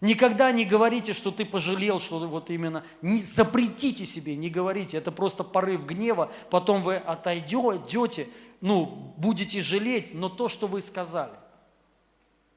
[0.00, 2.84] Никогда не говорите, что ты пожалел, что вот именно.
[3.02, 4.96] Не, запретите себе, не говорите.
[4.96, 6.32] Это просто порыв гнева.
[6.48, 8.28] Потом вы отойдете,
[8.62, 11.34] ну, будете жалеть, но то, что вы сказали,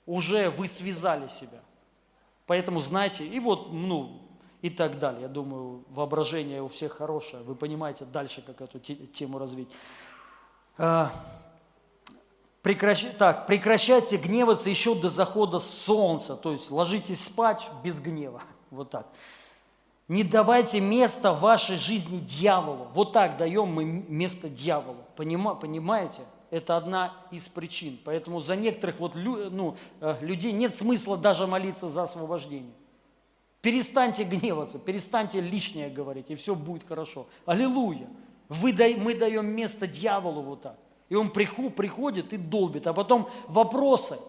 [0.06, 1.62] уже вы связали себя.
[2.46, 4.22] Поэтому знайте, и вот, ну,
[4.62, 5.24] и так далее.
[5.24, 7.44] Я думаю, воображение у всех хорошее.
[7.44, 9.70] Вы понимаете дальше, как эту тему развить.
[10.78, 11.12] А,
[12.62, 13.06] прекращ...
[13.18, 16.38] Так, прекращайте гневаться еще до захода солнца.
[16.38, 18.42] То есть ложитесь спать без гнева.
[18.72, 19.08] Вот так.
[20.08, 22.88] Не давайте место в вашей жизни дьяволу.
[22.94, 25.06] Вот так даем мы место дьяволу.
[25.16, 25.56] Понима...
[25.56, 26.22] Понимаете?
[26.54, 27.98] Это одна из причин.
[28.06, 32.76] Поэтому за некоторых вот, ну, э, людей нет смысла даже молиться за освобождение.
[33.62, 37.26] Перестаньте гневаться, перестаньте лишнее говорить, и все будет хорошо.
[37.48, 38.08] Аллилуйя!
[38.50, 40.78] Вы, мы даем место дьяволу вот так.
[41.10, 42.86] И он приходит и долбит.
[42.86, 44.20] А потом вопросы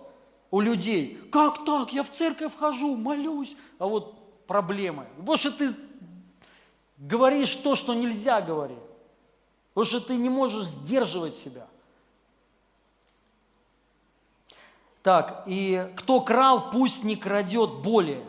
[0.50, 1.18] у людей.
[1.30, 1.92] Как так?
[1.92, 3.54] Я в церковь хожу, молюсь.
[3.78, 5.04] А вот проблемы.
[5.34, 5.74] Что ты
[6.96, 8.78] говоришь то, что нельзя говорить.
[9.74, 11.66] Потому что ты не можешь сдерживать себя.
[15.04, 18.24] Так, и кто крал, пусть не крадет более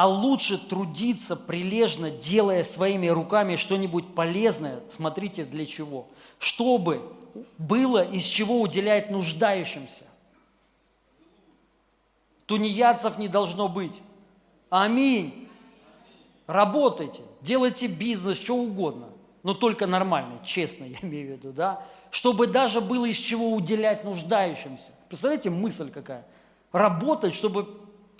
[0.00, 6.06] а лучше трудиться прилежно, делая своими руками что-нибудь полезное, смотрите для чего,
[6.38, 7.02] чтобы
[7.58, 10.04] было из чего уделять нуждающимся.
[12.46, 14.00] Тунеядцев не должно быть.
[14.70, 15.48] Аминь.
[16.46, 19.10] Работайте, делайте бизнес, что угодно,
[19.42, 21.86] но только нормально, честно, я имею в виду, да?
[22.10, 24.90] Чтобы даже было из чего уделять нуждающимся.
[25.08, 26.26] Представляете, мысль какая?
[26.72, 27.68] Работать, чтобы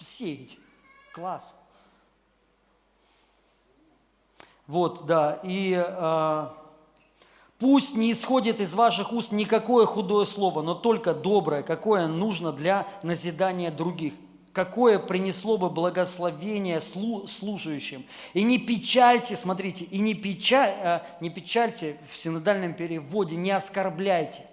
[0.01, 0.59] сеять.
[1.13, 1.53] Класс.
[4.67, 6.49] Вот, да, и э,
[7.59, 12.87] пусть не исходит из ваших уст никакое худое слово, но только доброе, какое нужно для
[13.03, 14.15] назидания других,
[14.53, 18.05] какое принесло бы благословение слушающим.
[18.35, 24.47] И не печальте, смотрите, и не, печаль, э, не печальте в синодальном переводе, не оскорбляйте.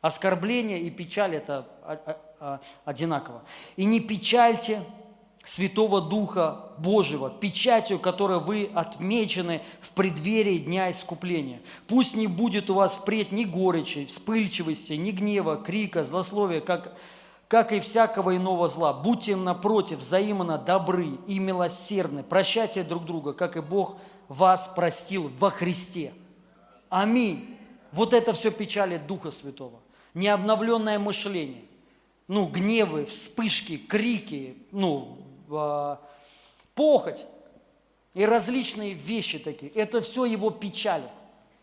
[0.00, 1.68] Оскорбление и печаль– это
[2.84, 3.42] одинаково.
[3.76, 4.82] И не печальте
[5.44, 11.60] Святого Духа Божьего, печатью, которой вы отмечены в преддверии Дня Искупления.
[11.88, 16.96] Пусть не будет у вас впредь ни горечи, вспыльчивости, ни гнева, крика, злословия, как,
[17.52, 18.94] как и всякого иного зла.
[18.94, 22.22] Будьте, напротив, взаимно добры и милосердны.
[22.22, 23.98] Прощайте друг друга, как и Бог
[24.28, 26.14] вас простил во Христе.
[26.88, 27.58] Аминь.
[27.92, 29.80] Вот это все печали Духа Святого.
[30.14, 31.64] Необновленное мышление.
[32.26, 35.18] Ну, гневы, вспышки, крики, ну,
[36.74, 37.26] похоть
[38.14, 39.70] и различные вещи такие.
[39.72, 41.12] Это все его печалит.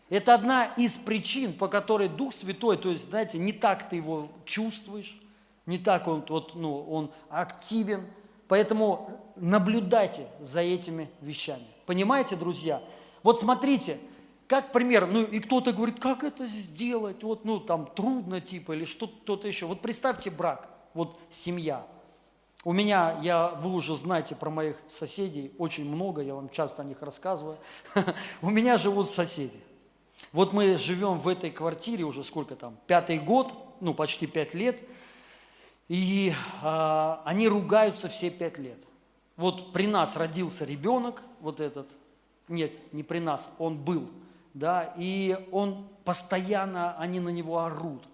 [0.08, 4.28] Это одна из причин, по которой Дух Святой, то есть, знаете, не так ты его
[4.44, 5.20] чувствуешь,
[5.66, 8.06] не так он, вот, ну, он активен.
[8.48, 11.66] Поэтому наблюдайте за этими вещами.
[11.86, 12.82] Понимаете, друзья?
[13.22, 13.98] Вот смотрите,
[14.46, 18.84] как пример, ну и кто-то говорит, как это сделать, вот, ну там трудно типа или
[18.84, 19.66] что-то еще.
[19.66, 21.86] Вот представьте брак, вот семья–
[22.62, 26.84] у меня, я, вы уже знаете про моих соседей, очень много, я вам часто о
[26.84, 27.56] них рассказываю.
[28.42, 29.58] У меня живут соседи.
[30.32, 34.78] Вот мы живем в этой квартире уже сколько там, пятый год, ну почти пять лет,
[35.90, 38.78] и а, они ругаются все пять лет.
[39.36, 41.88] Вот при нас родился ребенок, вот этот,
[42.46, 44.06] нет, не при нас, он был,
[44.54, 48.04] да, и он постоянно, они на него орут.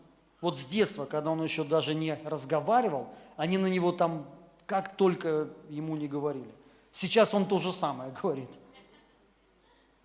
[0.40, 4.24] Вот с детства, когда он еще даже не разговаривал, они на него там
[4.64, 6.54] как только ему не говорили.
[6.92, 8.48] Сейчас он то же самое говорит.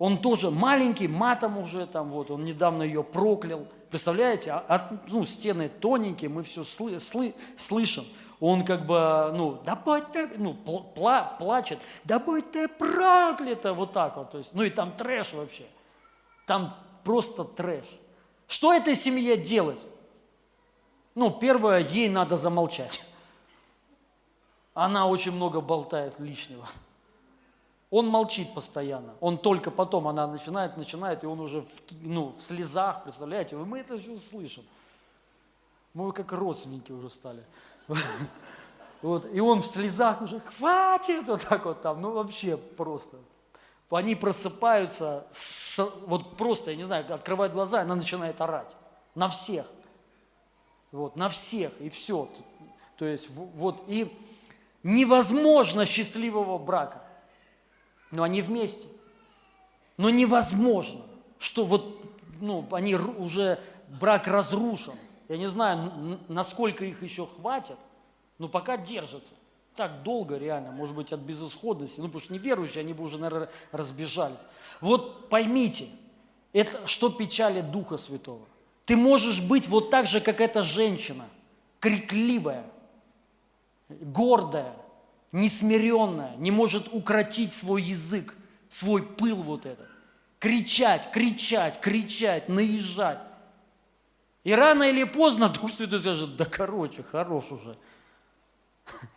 [0.02, 3.68] Он тоже маленький, матом уже там, вот, он недавно ее проклял.
[3.88, 8.04] Представляете, а, от, ну, стены тоненькие, мы все сли, сли, слышим.
[8.40, 13.92] Он как бы, ну, да будь ты, ну, пла, плачет, да будь ты проклята, вот
[13.92, 14.32] так вот.
[14.32, 15.68] То есть, ну и там трэш вообще.
[16.48, 17.86] Там просто трэш.
[18.48, 19.78] Что этой семье делать?
[21.14, 23.04] Ну, первое, ей надо замолчать.
[24.74, 26.66] Она очень много болтает лишнего.
[27.92, 29.14] Он молчит постоянно.
[29.20, 31.68] Он только потом, она начинает, начинает, и он уже в,
[32.00, 33.54] ну, в слезах, представляете?
[33.54, 34.64] Мы это все слышим.
[35.92, 37.44] Мы как родственники уже стали.
[39.02, 43.16] Вот, и он в слезах уже, хватит, вот так вот там, ну вообще просто.
[43.90, 48.76] Они просыпаются, с, вот просто, я не знаю, открывают глаза, и она начинает орать.
[49.16, 49.66] На всех.
[50.92, 52.28] Вот, на всех, и все.
[52.96, 54.16] То есть, вот, и
[54.84, 57.01] невозможно счастливого брака.
[58.12, 58.86] Но они вместе.
[59.96, 61.02] Но невозможно,
[61.38, 62.00] что вот,
[62.40, 63.58] ну, они уже,
[64.00, 64.94] брак разрушен.
[65.28, 67.78] Я не знаю, насколько их еще хватит,
[68.38, 69.32] но пока держатся.
[69.74, 72.00] Так долго реально, может быть, от безысходности.
[72.00, 74.38] Ну, потому что неверующие, они бы уже, наверное, разбежались.
[74.80, 75.88] Вот поймите,
[76.52, 78.46] это что печалит Духа Святого.
[78.84, 81.24] Ты можешь быть вот так же, как эта женщина,
[81.80, 82.66] крикливая,
[83.88, 84.76] гордая,
[85.32, 88.34] несмиренная, не может укротить свой язык,
[88.68, 89.88] свой пыл вот этот.
[90.38, 93.20] Кричать, кричать, кричать, наезжать.
[94.44, 97.76] И рано или поздно Дух Святой скажет, да короче, хорош уже.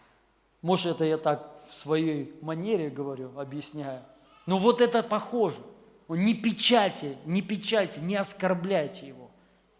[0.62, 4.02] Может, это я так в своей манере говорю, объясняю.
[4.46, 5.60] Но вот это похоже.
[6.08, 9.32] Не печальте, не печальте, не оскорбляйте его.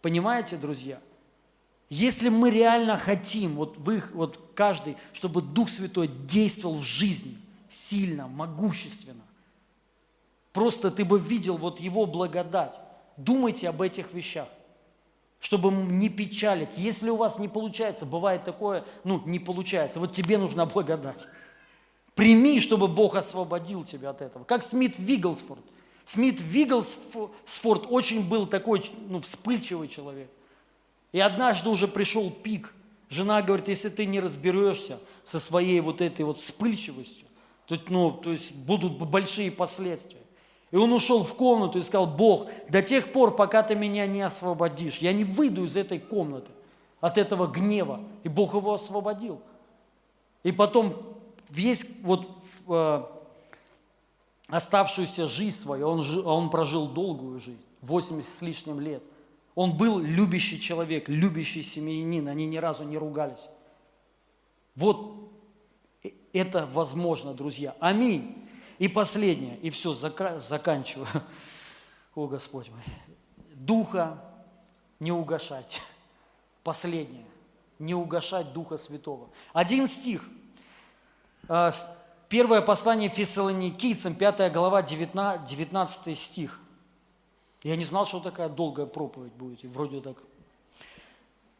[0.02, 1.00] Понимаете, друзья?
[1.90, 7.38] Если мы реально хотим, вот вы, вот каждый, чтобы Дух Святой действовал в жизни
[7.70, 9.22] сильно, могущественно,
[10.52, 12.74] просто ты бы видел вот Его благодать.
[13.18, 14.48] Думайте об этих вещах,
[15.40, 16.78] чтобы не печалить.
[16.78, 21.28] Если у вас не получается, бывает такое, ну, не получается, вот тебе нужна благодать.
[22.16, 24.44] Прими, чтобы Бог освободил тебя от этого.
[24.44, 25.64] Как Смит Вигглсфорд.
[26.06, 30.32] Смит Вигглсфорд очень был такой ну, вспыльчивый человек.
[31.16, 32.74] И однажды уже пришел пик.
[33.08, 37.26] Жена говорит, если ты не разберешься со своей вот этой вот вспыльчивостью,
[37.68, 40.20] то, ну, то есть будут большие последствия.
[40.72, 44.24] И он ушел в комнату и сказал, Бог, до тех пор, пока ты меня не
[44.24, 46.52] освободишь, я не выйду из этой комнаты,
[47.00, 48.02] от этого гнева.
[48.26, 49.40] И Бог его освободил.
[50.44, 51.02] И потом
[51.48, 52.30] весь вот
[52.68, 53.04] э,
[54.50, 59.02] оставшуюся жизнь свою, он, он прожил долгую жизнь, 80 с лишним лет.
[59.56, 63.50] Он был любящий человек, любящий семьянин, они ни разу не ругались.
[64.76, 65.24] Вот
[66.34, 67.76] это возможно, друзья.
[67.80, 68.48] Аминь.
[68.78, 71.08] И последнее, и все, заканчиваю.
[72.16, 72.84] О, Господь мой.
[73.54, 74.22] Духа
[75.00, 75.82] не угашать.
[76.64, 77.26] Последнее.
[77.80, 79.30] Не угашать Духа Святого.
[79.54, 80.26] Один стих.
[81.48, 81.72] А,
[82.28, 86.60] Первое послание Фессалоникийцам, 5 глава, 19, 19 стих.
[87.66, 90.18] Я не знал, что такая долгая проповедь будет, и вроде так.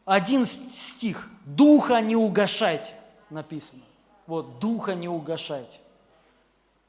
[0.04, 1.28] Один стих.
[1.44, 2.94] «Духа не угашайте»
[3.28, 3.82] написано.
[4.28, 5.80] Вот, «Духа не угашайте».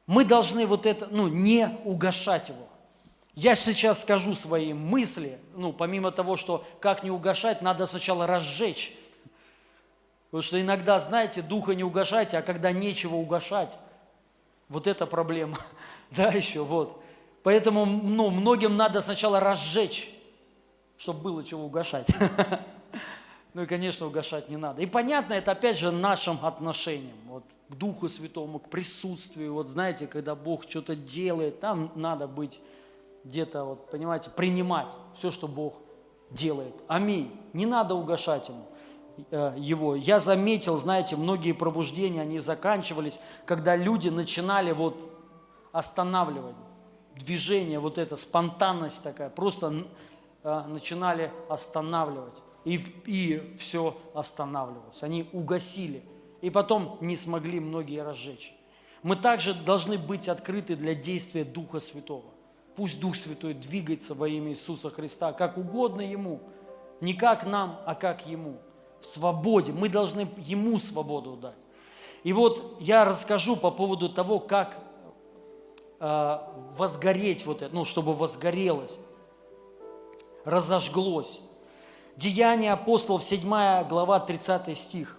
[0.06, 2.68] Мы должны вот это, ну, не угашать его.
[3.34, 8.94] Я сейчас скажу свои мысли, ну, помимо того, что как не угашать, надо сначала разжечь
[10.28, 13.80] Потому что иногда, знаете, духа не угашайте, а когда нечего угашать,
[14.70, 15.58] вот это проблема.
[16.12, 17.02] Да, еще вот.
[17.48, 20.14] Поэтому ну, многим надо сначала разжечь,
[20.98, 22.08] чтобы было чего угашать.
[23.54, 24.82] Ну и, конечно, угашать не надо.
[24.82, 29.54] И понятно, это опять же нашим отношением, вот, к Духу Святому, к присутствию.
[29.54, 32.60] Вот знаете, когда Бог что-то делает, там надо быть
[33.24, 35.76] где-то, вот, понимаете, принимать все, что Бог
[36.30, 36.76] делает.
[36.88, 37.32] Аминь.
[37.54, 38.66] Не надо угашать Ему.
[39.32, 39.96] Э, его.
[39.96, 44.98] Я заметил, знаете, многие пробуждения, они заканчивались, когда люди начинали вот
[45.72, 46.67] останавливать
[47.18, 49.88] движение, вот эта спонтанность такая, просто
[50.44, 52.34] э, начинали останавливать.
[52.66, 55.02] И, и все останавливалось.
[55.02, 56.04] Они угасили.
[56.42, 58.54] И потом не смогли многие разжечь.
[59.04, 62.26] Мы также должны быть открыты для действия Духа Святого.
[62.76, 66.42] Пусть Дух Святой двигается во имя Иисуса Христа, как угодно Ему.
[67.00, 68.58] Не как нам, а как Ему
[69.00, 69.72] в свободе.
[69.72, 71.56] Мы должны Ему свободу дать.
[72.24, 74.78] И вот я расскажу по поводу того, как
[76.00, 78.98] возгореть вот это, ну, чтобы возгорелось,
[80.46, 81.40] разожглось.
[82.16, 85.18] Деяния апостолов, 7 глава, 30 стих.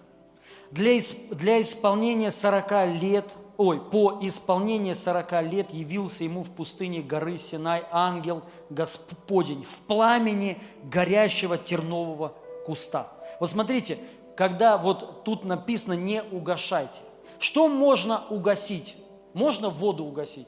[0.71, 0.99] Для,
[1.31, 3.25] для исполнения 40 лет,
[3.57, 10.61] ой, по исполнении 40 лет явился ему в пустыне горы Синай ангел Господень в пламени
[10.83, 12.33] горящего тернового
[12.65, 13.11] куста.
[13.39, 13.97] Вот смотрите,
[14.35, 17.01] когда вот тут написано «не угашайте».
[17.39, 18.95] Что можно угасить?
[19.33, 20.47] Можно воду угасить?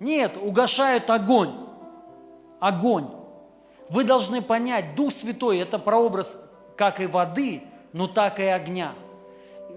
[0.00, 1.54] Нет, угашают огонь.
[2.60, 3.08] Огонь.
[3.88, 6.38] Вы должны понять, Дух Святой– это прообраз
[6.76, 7.62] как и воды,
[7.92, 8.94] но так и огня.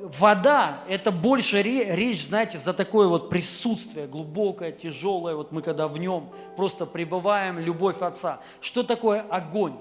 [0.01, 5.35] вода– это больше речь, знаете, за такое вот присутствие глубокое, тяжелое.
[5.35, 8.39] Вот мы когда в нем просто пребываем, любовь Отца.
[8.61, 9.77] Что такое огонь?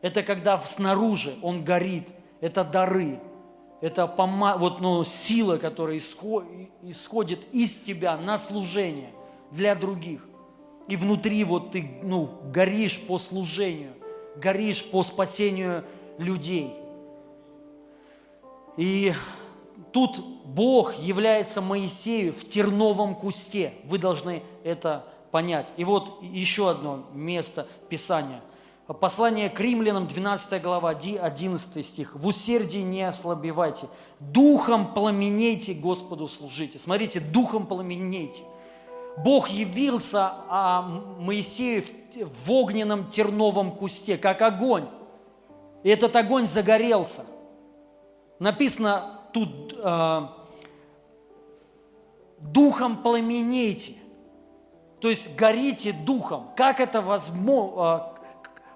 [0.00, 2.08] Это когда снаружи он горит,
[2.40, 3.20] это дары,
[3.80, 4.56] это пома...
[4.56, 9.10] вот, ну, сила, которая исходит из тебя на служение
[9.50, 10.20] для других.
[10.88, 13.92] И внутри вот ты ну, горишь по служению,
[14.36, 15.84] горишь по спасению
[16.18, 16.74] людей.
[18.76, 19.12] И
[19.92, 23.74] тут Бог является Моисею в терновом кусте.
[23.84, 25.72] Вы должны это понять.
[25.76, 28.42] И вот еще одно место Писания.
[29.00, 32.14] Послание к римлянам, 12 глава, 11 стих.
[32.14, 33.86] «В усердии не ослабевайте,
[34.18, 36.78] духом пламенейте Господу служите».
[36.78, 38.40] Смотрите, духом пламенейте.
[39.24, 41.84] Бог явился а Моисею
[42.44, 44.88] в огненном терновом кусте, как огонь.
[45.82, 47.24] И этот огонь загорелся.
[48.38, 50.20] Написано тут э,
[52.38, 53.94] «духом пламенейте».
[55.00, 56.50] То есть горите духом.
[56.56, 58.14] Как это возможно?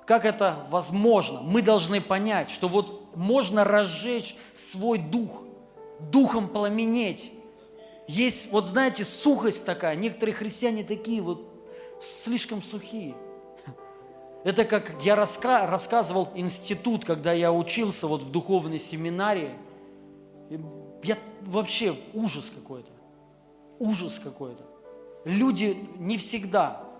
[0.06, 1.40] Как это возможно?
[1.40, 5.42] Мы должны понять, что вот можно разжечь свой дух,
[6.00, 7.32] духом пламенеть.
[8.06, 9.96] Есть, вот знаете, сухость такая.
[9.96, 11.46] Некоторые христиане такие вот
[12.00, 13.14] слишком сухие.
[14.44, 19.52] Это как я раска, рассказывал институт, когда я учился вот в духовной семинарии.
[21.02, 22.90] Я вообще ужас какой-то.
[23.78, 24.64] Ужас какой-то.
[25.24, 26.92] Люди не всегда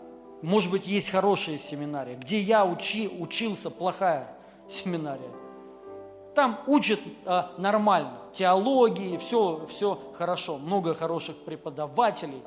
[0.43, 2.16] может быть, есть хорошие семинарии.
[2.16, 4.37] Где я учи, учился, плохая
[4.69, 5.31] семинария.
[6.35, 12.43] Там учат э, нормально, теологии, все, все хорошо, много хороших преподавателей.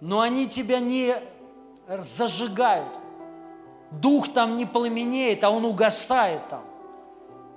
[0.00, 1.16] Но они тебя не
[1.88, 2.88] зажигают.
[3.90, 6.62] Дух там не пламенеет, а он угасает там.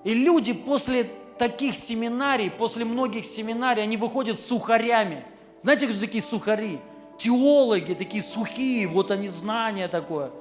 [0.04, 5.26] И люди после таких семинарий, после многих семинарий, они выходят сухарями.
[5.62, 6.80] Знаете, кто такие сухари?
[7.20, 10.32] теологи такие сухие, вот они знания такое.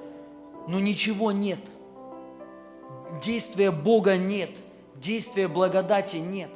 [0.67, 1.59] Но ничего нет.
[3.21, 4.51] Действия Бога нет.
[4.99, 6.51] Действия благодати нет.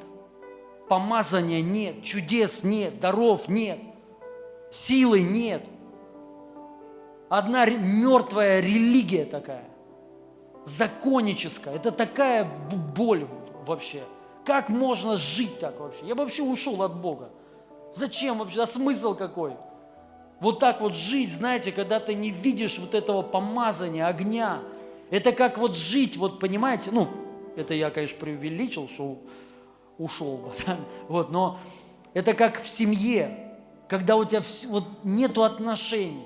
[0.88, 2.02] Помазания нет.
[2.02, 3.00] Чудес нет.
[3.00, 3.78] Даров нет.
[4.70, 5.64] Силы нет.
[7.30, 9.64] Одна мертвая религия такая.
[10.64, 11.74] Законническая.
[11.74, 12.44] Это такая
[12.94, 13.26] боль
[13.66, 14.02] вообще.
[14.44, 16.06] Как можно жить так вообще?
[16.06, 17.30] Я бы вообще ушел от Бога.
[17.94, 18.62] Зачем вообще?
[18.62, 19.54] А смысл какой?
[20.40, 24.60] Вот так вот жить, знаете, когда ты не видишь вот этого помазания, огня.
[25.10, 27.08] Это как вот жить, вот понимаете, ну,
[27.56, 29.18] это я, конечно, преувеличил, что
[29.98, 30.52] ушел
[31.08, 31.58] вот, но
[32.12, 33.52] это как в семье,
[33.88, 36.24] когда у тебя вот нету отношений,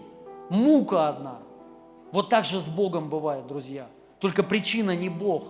[0.50, 1.38] мука одна.
[2.12, 3.88] Вот так же с Богом бывает, друзья.
[4.18, 5.44] Только причина не Бог,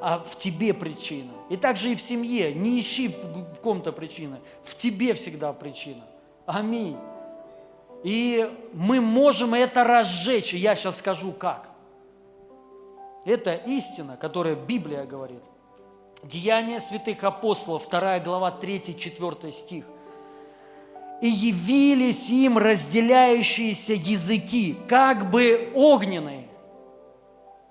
[0.00, 1.32] а в тебе причина.
[1.48, 2.54] И так же и в семье.
[2.54, 4.38] Не ищи в, ком-то причины.
[4.64, 6.02] В тебе всегда причина.
[6.46, 6.96] Аминь.
[8.02, 10.54] И мы можем это разжечь.
[10.54, 11.71] Я сейчас скажу как.
[13.24, 15.42] Это истина, которая Библия говорит.
[16.22, 19.84] Деяния святых апостолов, 2 глава, 3-4 стих.
[21.20, 26.48] «И явились им разделяющиеся языки, как бы огненные».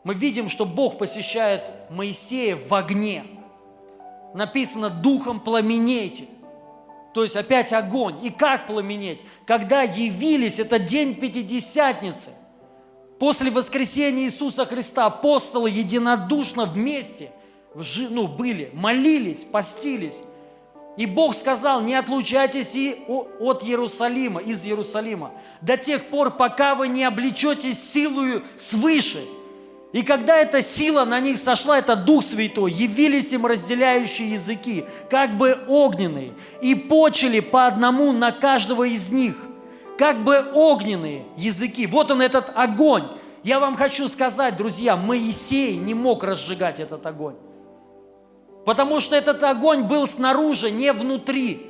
[0.04, 3.26] Мы видим, что Бог посещает Моисея в огне.
[4.34, 6.26] Написано «духом пламенейте».
[7.14, 8.26] То есть опять огонь.
[8.26, 9.22] И как пламенеть?
[9.46, 12.32] Когда явились, это день Пятидесятницы,
[13.22, 17.30] после воскресения Иисуса Христа, апостолы единодушно вместе
[18.10, 20.18] ну, были, молились, постились.
[20.98, 26.88] И Бог сказал, не отлучайтесь и от Иерусалима, из Иерусалима, до тех пор, пока вы
[26.88, 29.24] не облечетесь силою свыше–
[29.92, 35.38] и когда эта сила на них сошла, это Дух Святой, явились им разделяющие языки, как
[35.38, 39.36] бы огненные, и почели по одному на каждого из них,
[40.02, 41.86] как бы огненные языки.
[41.86, 43.08] Вот он этот огонь.
[43.44, 47.36] Я вам хочу сказать, друзья, Моисей не мог разжигать этот огонь.
[48.66, 51.70] Потому что этот огонь был снаружи, не внутри.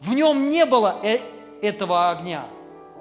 [0.00, 1.20] В нем не было э
[1.62, 2.46] этого огня.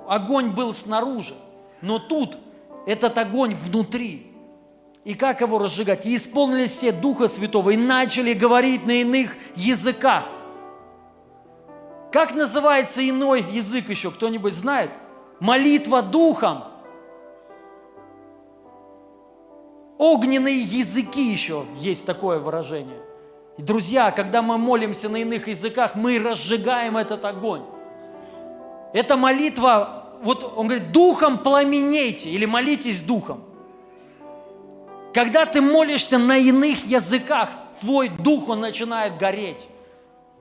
[0.07, 1.33] Огонь был снаружи.
[1.81, 2.37] Но тут
[2.85, 4.31] этот огонь внутри.
[5.05, 6.05] И как его разжигать?
[6.05, 10.25] И исполнились все Духа Святого и начали говорить на иных языках.
[12.11, 14.11] Как называется иной язык еще?
[14.11, 14.91] Кто-нибудь знает?
[15.39, 16.63] Молитва Духом.
[19.97, 23.01] Огненные языки еще есть такое выражение.
[23.57, 27.63] И, друзья, когда мы молимся на иных языках, мы разжигаем этот огонь.
[28.93, 33.43] Эта молитва вот он говорит, духом пламенейте или молитесь духом.
[35.13, 37.49] Когда ты молишься на иных языках,
[37.81, 39.67] твой дух, он начинает гореть.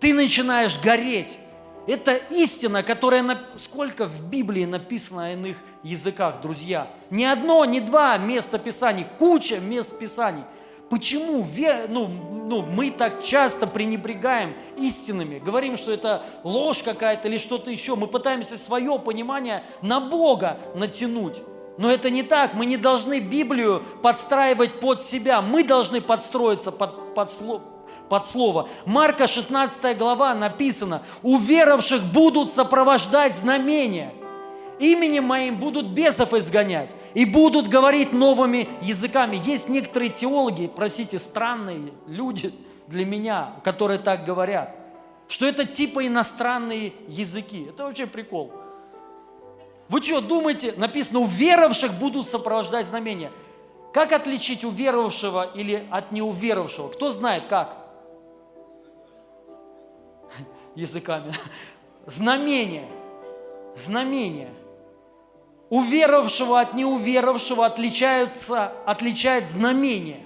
[0.00, 1.38] Ты начинаешь гореть.
[1.86, 3.40] Это истина, которая на...
[3.56, 6.90] сколько в Библии написано о иных языках, друзья.
[7.10, 10.42] Ни одно, ни два места Писаний, куча мест Писаний.
[10.90, 11.88] Почему вер...
[11.88, 17.94] ну, ну, мы так часто пренебрегаем истинами, говорим, что это ложь какая-то или что-то еще.
[17.94, 21.36] Мы пытаемся свое понимание на Бога натянуть.
[21.78, 22.54] Но это не так.
[22.54, 25.42] Мы не должны Библию подстраивать под себя.
[25.42, 27.30] Мы должны подстроиться под, под,
[28.08, 28.68] под слово.
[28.84, 34.12] Марка 16 глава написано, у веровавших будут сопровождать знамения.
[34.78, 39.40] Именем моим будут бесов изгонять и будут говорить новыми языками.
[39.42, 42.52] Есть некоторые теологи, простите, странные люди
[42.86, 44.76] для меня, которые так говорят,
[45.28, 47.66] что это типа иностранные языки.
[47.70, 48.52] Это вообще прикол.
[49.88, 53.30] Вы что, думаете, написано, у веровавших будут сопровождать знамения.
[53.94, 56.88] Как отличить уверовавшего или от неуверовавшего?
[56.88, 57.85] Кто знает, как?
[60.76, 61.32] Языками.
[62.06, 62.86] Знамение.
[63.74, 64.50] Знамение.
[65.70, 70.20] Уверовавшего от неуверовавшего отличаются, отличает знамение.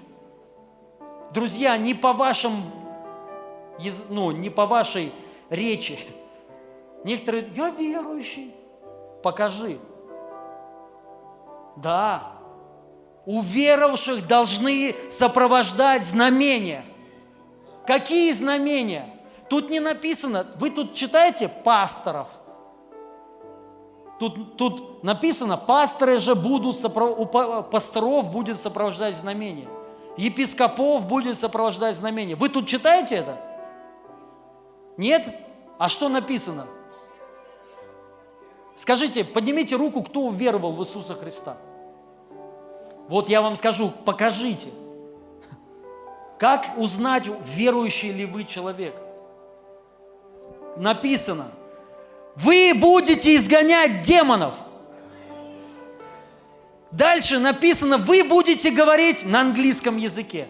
[1.33, 2.63] Друзья, не по вашим,
[4.11, 5.13] ну, не по вашей
[5.49, 5.99] речи.
[7.05, 8.53] Некоторые, я верующий,
[9.23, 9.79] покажи.
[11.77, 12.33] Да,
[13.25, 16.85] у веровавших должны сопровождать знамения.
[17.87, 19.20] Какие знамения?
[19.51, 22.29] Тут не написано, вы тут читаете пасторов.
[24.21, 29.67] Тут, тут написано, пасторы же будут, у пасторов будет сопровождать знамения.
[30.17, 32.37] Епископов будет сопровождать знамения.
[32.37, 33.41] Вы тут читаете это?
[34.97, 35.35] Нет?
[35.79, 36.67] А что написано?
[38.77, 41.57] Скажите, поднимите руку, кто уверовал в Иисуса Христа.
[43.09, 44.69] Вот я вам скажу, покажите.
[46.39, 49.10] Как узнать, верующий ли вы человек?
[50.77, 51.51] Написано,
[52.37, 54.55] вы будете изгонять демонов.
[56.91, 60.49] Дальше написано, вы будете говорить на английском языке.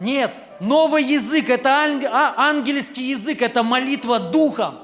[0.00, 4.78] Нет, новый язык, это а, ангельский язык, это молитва духом.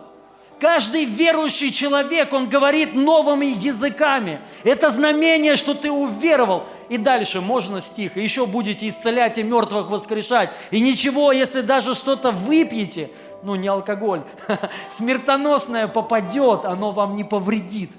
[0.64, 4.40] Каждый верующий человек, он говорит новыми языками.
[4.62, 6.64] Это знамение, что ты уверовал.
[6.88, 8.16] И дальше можно стих.
[8.16, 10.48] еще будете исцелять и мертвых воскрешать.
[10.70, 13.10] И ничего, если даже что-то выпьете,
[13.42, 14.22] ну не алкоголь,
[14.90, 17.90] смертоносное попадет, оно вам не повредит.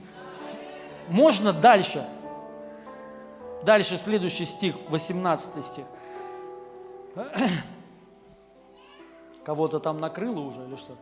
[1.07, 2.03] Можно дальше.
[3.63, 5.85] Дальше следующий стих, 18 стих.
[9.45, 10.97] Кого-то там накрыло уже или что?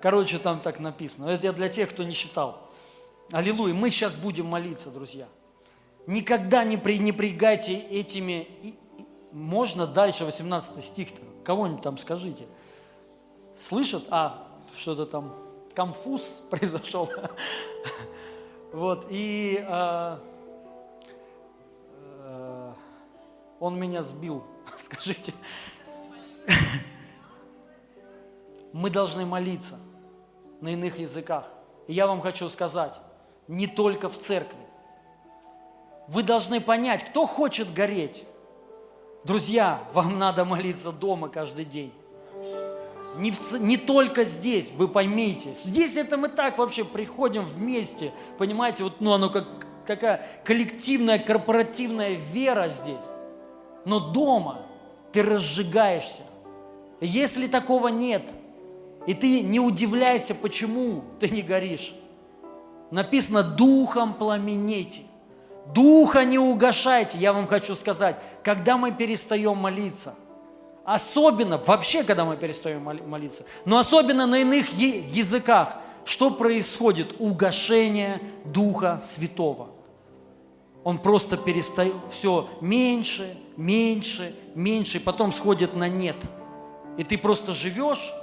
[0.00, 1.28] Короче, там так написано.
[1.28, 2.70] Это для тех, кто не читал.
[3.32, 3.74] Аллилуйя.
[3.74, 5.26] Мы сейчас будем молиться, друзья.
[6.06, 8.76] Никогда не пренебрегайте этими...
[9.32, 11.20] Можно дальше 18 стих-то?
[11.44, 12.46] Кого-нибудь там скажите.
[13.60, 14.04] Слышат?
[14.10, 15.34] А, что-то там,
[15.74, 17.10] конфуз произошел.
[18.72, 20.20] Вот, и а,
[22.20, 22.74] а,
[23.58, 24.44] он меня сбил,
[24.78, 25.34] скажите
[28.76, 29.78] мы должны молиться
[30.60, 31.46] на иных языках.
[31.86, 33.00] И я вам хочу сказать,
[33.48, 34.58] не только в церкви.
[36.08, 38.24] Вы должны понять, кто хочет гореть.
[39.24, 41.90] Друзья, вам надо молиться дома каждый день.
[43.16, 45.54] Не, в, не только здесь, вы поймите.
[45.54, 48.12] Здесь это мы так вообще приходим вместе.
[48.36, 49.46] Понимаете, вот ну, оно как
[49.86, 53.06] такая коллективная, корпоративная вера здесь.
[53.86, 54.66] Но дома
[55.12, 56.24] ты разжигаешься.
[57.00, 58.22] Если такого нет–
[59.06, 61.94] и ты не удивляйся, почему ты не горишь.
[62.90, 65.02] Написано, духом пламенете.
[65.74, 70.14] Духа не угашайте, я вам хочу сказать, когда мы перестаем молиться,
[70.84, 77.16] особенно, вообще, когда мы перестаем молиться, но особенно на иных языках, что происходит?
[77.18, 79.70] Угошение Духа Святого.
[80.84, 86.16] Он просто перестает, все меньше, меньше, меньше, и потом сходит на нет.
[86.96, 88.14] И ты просто живешь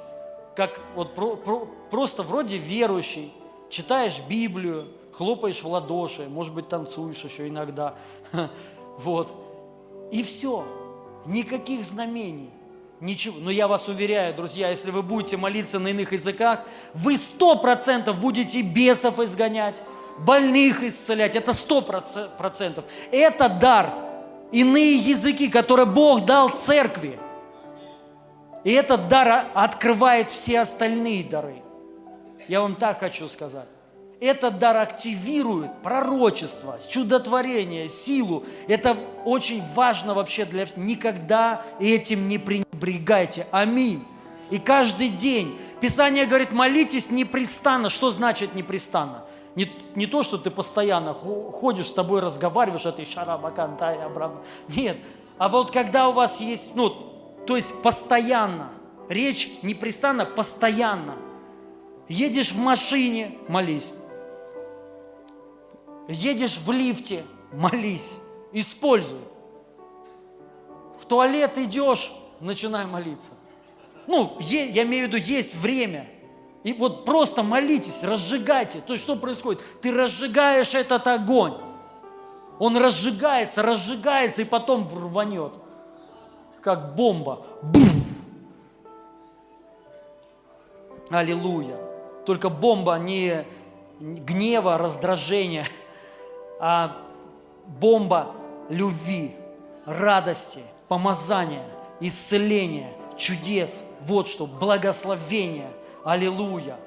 [0.55, 3.34] как вот про, про, просто вроде верующий,
[3.69, 7.95] читаешь Библию, хлопаешь в ладоши, может быть, танцуешь еще иногда.
[8.99, 9.34] Вот.
[10.11, 10.67] И все.
[11.25, 12.51] Никаких знамений.
[12.99, 13.38] Ничего.
[13.39, 16.63] Но я вас уверяю, друзья, если вы будете молиться на иных языках,
[16.93, 19.81] вы сто процентов будете бесов изгонять,
[20.19, 21.35] больных исцелять.
[21.35, 22.85] Это сто процентов.
[23.11, 23.93] Это дар.
[24.51, 27.19] Иные языки, которые Бог дал церкви.
[28.64, 31.61] И этот дар открывает все остальные дары.
[32.48, 33.68] Я вам так хочу сказать.
[34.19, 38.45] этот дар активирует пророчество, чудотворение, силу.
[38.68, 40.65] Это очень важно вообще для...
[40.77, 43.48] Никогда этим не пренебрегайте.
[43.52, 44.06] Аминь.
[44.49, 45.60] И каждый день.
[45.81, 47.90] Писание говорит, молитесь непрестанно.
[47.90, 49.26] Что значит непрестанно?
[49.56, 54.41] Не, не то, что ты постоянно ходишь с тобой, разговариваешь, а ты шарабакантай, абрам.
[54.69, 54.98] Нет.
[55.38, 57.12] А вот когда у вас есть, ну,
[57.45, 58.72] то есть постоянно,
[59.10, 61.15] речь непрестанно, постоянно.
[62.07, 63.91] Едешь в машине, молись.
[66.07, 68.20] Едешь в лифте, молись.
[68.52, 69.22] Используй.
[70.99, 73.32] В туалет идешь, начинай молиться.
[74.07, 76.10] Ну, я имею в виду, есть время.
[76.64, 78.82] И вот просто молитесь, разжигайте.
[78.82, 79.61] То есть что происходит?
[79.82, 81.56] Ты разжигаешь этот огонь.
[82.60, 85.53] Он разжигается, разжигается и потом рванет.
[86.64, 87.45] Как бомба.
[87.61, 87.90] Бум!
[91.10, 91.77] Аллилуйя.
[92.26, 93.45] Только бомба не
[93.99, 95.68] гнева, раздражения,
[96.60, 96.98] а
[97.68, 98.31] бомба
[98.69, 99.35] любви,
[99.85, 101.65] радости, помазания,
[101.99, 103.84] исцеления, чудес.
[104.02, 105.69] Вот что, благословения–
[106.03, 106.77] Аллилуйя.